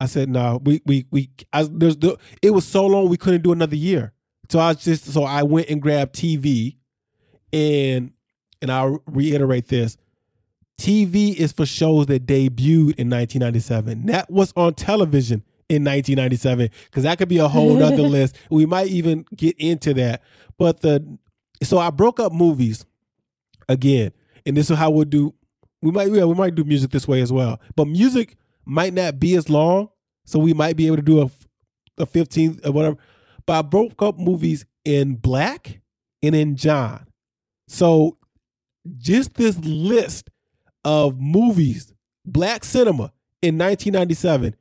I 0.00 0.06
said, 0.06 0.28
no, 0.28 0.60
we 0.62 0.80
we 0.84 1.06
we. 1.10 1.30
I, 1.52 1.68
there's 1.70 1.96
the, 1.96 2.18
it 2.42 2.50
was 2.50 2.66
so 2.66 2.86
long 2.86 3.08
we 3.08 3.16
couldn't 3.16 3.42
do 3.42 3.52
another 3.52 3.76
year. 3.76 4.12
So 4.50 4.58
I 4.58 4.74
just 4.74 5.06
so 5.06 5.24
I 5.24 5.42
went 5.42 5.70
and 5.70 5.80
grabbed 5.80 6.14
TV, 6.14 6.76
and 7.52 8.12
and 8.60 8.70
I'll 8.70 9.02
reiterate 9.06 9.68
this: 9.68 9.96
TV 10.78 11.34
is 11.34 11.52
for 11.52 11.66
shows 11.66 12.06
that 12.06 12.26
debuted 12.26 12.96
in 12.96 13.10
1997. 13.10 14.06
That 14.06 14.30
was 14.30 14.52
on 14.56 14.74
television 14.74 15.44
in 15.68 15.84
1997 15.84 16.68
because 16.84 17.04
that 17.04 17.18
could 17.18 17.28
be 17.28 17.38
a 17.38 17.48
whole 17.48 17.82
other 17.82 18.02
list. 18.02 18.36
We 18.50 18.66
might 18.66 18.88
even 18.88 19.24
get 19.34 19.56
into 19.58 19.94
that. 19.94 20.22
But 20.58 20.80
the 20.80 21.18
so 21.62 21.78
I 21.78 21.90
broke 21.90 22.20
up 22.20 22.32
movies 22.32 22.84
again, 23.68 24.12
and 24.44 24.56
this 24.56 24.70
is 24.70 24.76
how 24.76 24.90
we'll 24.90 25.04
do 25.04 25.34
we 25.80 25.90
might 25.90 26.10
yeah, 26.10 26.24
we 26.24 26.34
might 26.34 26.54
do 26.54 26.64
music 26.64 26.90
this 26.90 27.08
way 27.08 27.20
as 27.20 27.32
well. 27.32 27.60
But 27.76 27.86
music 27.86 28.36
might 28.64 28.94
not 28.94 29.20
be 29.20 29.36
as 29.36 29.48
long, 29.48 29.90
so 30.24 30.38
we 30.38 30.54
might 30.54 30.76
be 30.76 30.86
able 30.86 30.96
to 30.96 31.02
do 31.02 31.22
a 31.22 31.30
a 31.98 32.06
15 32.06 32.60
or 32.64 32.72
whatever. 32.72 32.96
But 33.46 33.58
I 33.58 33.62
broke 33.62 34.02
up 34.02 34.18
movies 34.18 34.64
in 34.84 35.14
black 35.14 35.80
and 36.22 36.34
in 36.34 36.56
John. 36.56 37.06
So 37.68 38.18
just 38.98 39.34
this 39.34 39.58
list 39.58 40.30
of 40.84 41.20
movies, 41.20 41.92
black 42.24 42.64
cinema 42.64 43.12
in 43.42 43.58
1997 43.58 44.54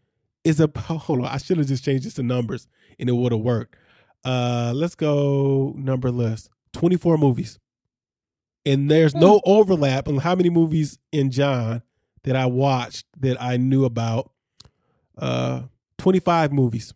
is 0.44 0.60
a 0.60 0.70
hold 0.78 1.20
on. 1.20 1.26
I 1.26 1.38
should 1.38 1.58
have 1.58 1.68
just 1.68 1.84
changed 1.84 2.06
this 2.06 2.16
to 2.16 2.24
numbers 2.24 2.68
and 3.00 3.10
it 3.10 3.14
would 3.14 3.32
have 3.32 3.42
worked. 3.42 3.76
Uh, 4.24 4.72
let's 4.76 4.96
go 4.96 5.74
number 5.78 6.12
list. 6.12 6.50
24 6.74 7.18
movies 7.18 7.60
and 8.66 8.90
there's 8.90 9.16
no 9.16 9.40
hmm. 9.40 9.52
overlap 9.52 10.08
on 10.08 10.18
how 10.18 10.36
many 10.36 10.50
movies 10.50 10.98
in 11.12 11.32
John 11.32 11.82
that 12.24 12.36
I 12.36 12.46
watched 12.46 13.06
that 13.20 13.42
I 13.42 13.58
knew 13.58 13.86
about. 13.86 14.32
Uh, 15.18 15.64
25 15.98 16.52
movies. 16.52 16.94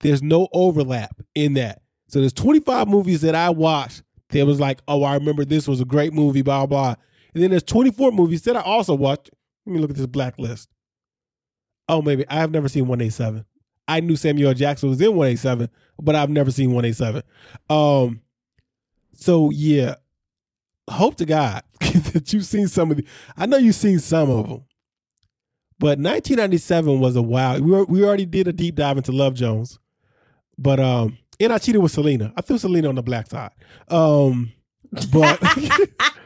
There's 0.00 0.22
no 0.22 0.48
overlap 0.52 1.22
in 1.34 1.54
that. 1.54 1.82
So 2.08 2.20
there's 2.20 2.32
25 2.32 2.88
movies 2.88 3.20
that 3.22 3.34
I 3.34 3.50
watched 3.50 4.02
that 4.30 4.46
was 4.46 4.58
like, 4.58 4.80
oh, 4.88 5.04
I 5.04 5.14
remember 5.14 5.44
this 5.44 5.68
was 5.68 5.80
a 5.80 5.84
great 5.84 6.12
movie, 6.12 6.42
blah, 6.42 6.66
blah. 6.66 6.96
And 7.34 7.42
then 7.42 7.50
there's 7.50 7.62
24 7.62 8.12
movies 8.12 8.42
that 8.42 8.56
I 8.56 8.60
also 8.60 8.94
watched. 8.94 9.30
Let 9.66 9.74
me 9.74 9.80
look 9.80 9.90
at 9.90 9.96
this 9.96 10.06
black 10.06 10.38
list. 10.38 10.68
Oh, 11.88 12.02
maybe 12.02 12.24
I 12.28 12.34
have 12.36 12.50
never 12.50 12.68
seen 12.68 12.86
187. 12.86 13.44
I 13.88 14.00
knew 14.00 14.16
Samuel 14.16 14.54
Jackson 14.54 14.88
was 14.88 15.00
in 15.00 15.14
187, 15.14 15.68
but 16.00 16.14
I've 16.14 16.30
never 16.30 16.50
seen 16.50 16.72
187. 16.72 17.22
Um, 17.68 18.22
so 19.14 19.50
yeah, 19.50 19.96
hope 20.88 21.16
to 21.16 21.26
God 21.26 21.62
that 21.80 22.32
you've 22.32 22.46
seen 22.46 22.68
some 22.68 22.90
of 22.90 22.98
the. 22.98 23.06
I 23.36 23.46
know 23.46 23.56
you've 23.56 23.74
seen 23.74 23.98
some 23.98 24.30
of 24.30 24.48
them, 24.48 24.64
but 25.78 25.98
1997 25.98 27.00
was 27.00 27.16
a 27.16 27.22
wild. 27.22 27.62
We 27.62 27.72
were, 27.72 27.84
we 27.84 28.04
already 28.04 28.26
did 28.26 28.48
a 28.48 28.52
deep 28.52 28.76
dive 28.76 28.96
into 28.96 29.12
Love 29.12 29.34
Jones, 29.34 29.78
but 30.56 30.78
um, 30.78 31.18
and 31.40 31.52
I 31.52 31.58
cheated 31.58 31.82
with 31.82 31.92
Selena. 31.92 32.32
I 32.36 32.40
threw 32.40 32.58
Selena 32.58 32.88
on 32.88 32.94
the 32.94 33.02
black 33.02 33.26
side. 33.28 33.52
Um, 33.88 34.52
but 35.12 35.40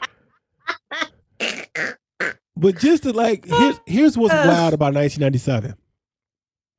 but 2.56 2.78
just 2.78 3.02
to 3.04 3.12
like 3.12 3.44
here's 3.48 3.80
here's 3.86 4.18
what's 4.18 4.34
wild 4.34 4.74
about 4.74 4.94
1997. 4.94 5.74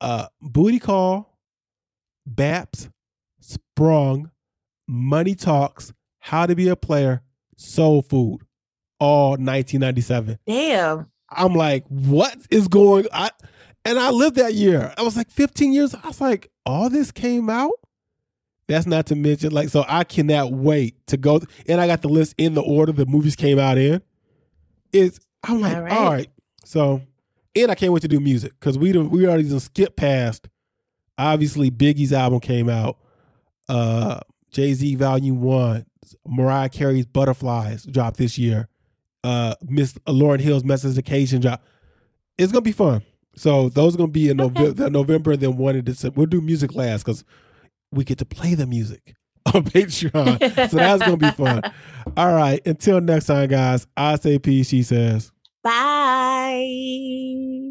Uh, 0.00 0.26
booty 0.40 0.78
call, 0.78 1.36
Baps, 2.28 2.88
Sprung, 3.40 4.30
Money 4.86 5.34
Talks, 5.34 5.92
How 6.20 6.46
to 6.46 6.54
Be 6.54 6.68
a 6.68 6.76
Player, 6.76 7.22
Soul 7.56 8.02
Food, 8.02 8.42
all 9.00 9.30
1997. 9.30 10.38
Damn. 10.46 11.10
I'm 11.30 11.54
like, 11.54 11.84
what 11.88 12.36
is 12.50 12.68
going 12.68 13.06
on? 13.12 13.30
And 13.84 13.98
I 13.98 14.10
lived 14.10 14.36
that 14.36 14.54
year. 14.54 14.94
I 14.96 15.02
was 15.02 15.16
like 15.16 15.30
15 15.30 15.72
years. 15.72 15.94
I 15.94 16.06
was 16.06 16.20
like, 16.20 16.50
all 16.64 16.88
this 16.88 17.10
came 17.10 17.50
out? 17.50 17.74
That's 18.66 18.86
not 18.86 19.06
to 19.06 19.14
mention, 19.14 19.50
like, 19.50 19.70
so 19.70 19.84
I 19.88 20.04
cannot 20.04 20.52
wait 20.52 21.06
to 21.06 21.16
go. 21.16 21.40
And 21.66 21.80
I 21.80 21.86
got 21.86 22.02
the 22.02 22.08
list 22.08 22.34
in 22.36 22.52
the 22.54 22.60
order 22.60 22.92
the 22.92 23.06
movies 23.06 23.34
came 23.34 23.58
out 23.58 23.78
in. 23.78 24.02
It's 24.92 25.20
I'm 25.44 25.60
like, 25.60 25.76
all 25.76 25.82
right. 25.82 25.92
All 25.92 26.10
right. 26.12 26.30
So, 26.64 27.02
and 27.54 27.70
I 27.70 27.74
can't 27.74 27.92
wait 27.92 28.02
to 28.02 28.08
do 28.08 28.20
music 28.20 28.52
because 28.58 28.78
we 28.78 28.92
we 28.92 29.26
already 29.26 29.48
just 29.48 29.66
skipped 29.66 29.96
past. 29.96 30.48
Obviously, 31.16 31.70
Biggie's 31.70 32.12
album 32.12 32.40
came 32.40 32.68
out. 32.68 32.98
Uh, 33.68 34.20
Jay 34.50 34.72
Z 34.74 34.94
Volume 34.94 35.40
One, 35.40 35.86
Mariah 36.26 36.68
Carey's 36.68 37.06
Butterflies 37.06 37.84
dropped 37.84 38.16
this 38.16 38.38
year. 38.38 38.68
Uh, 39.24 39.54
Miss 39.62 39.94
Lauryn 40.06 40.40
Hill's 40.40 40.62
Miseducation 40.62 41.40
drop. 41.40 41.62
It's 42.38 42.52
gonna 42.52 42.62
be 42.62 42.72
fun. 42.72 43.02
So 43.36 43.68
those 43.68 43.94
are 43.94 43.98
gonna 43.98 44.10
be 44.12 44.28
in 44.30 44.40
Okay. 44.40 44.60
November, 44.62 44.90
November, 44.90 45.36
then 45.36 45.56
one 45.56 45.76
in 45.76 45.84
December. 45.84 46.14
We'll 46.16 46.26
do 46.26 46.40
music 46.40 46.74
last 46.74 47.04
because 47.04 47.24
we 47.90 48.04
get 48.04 48.18
to 48.18 48.24
play 48.24 48.54
the 48.54 48.66
music 48.66 49.14
on 49.54 49.64
Patreon. 49.64 50.70
so 50.70 50.76
that's 50.76 51.02
gonna 51.02 51.16
be 51.16 51.30
fun. 51.30 51.62
All 52.16 52.32
right. 52.32 52.64
Until 52.66 53.00
next 53.00 53.26
time, 53.26 53.48
guys. 53.48 53.86
I 53.96 54.16
say 54.16 54.38
peace. 54.38 54.68
She 54.68 54.82
says. 54.82 55.32
Bye. 55.62 57.67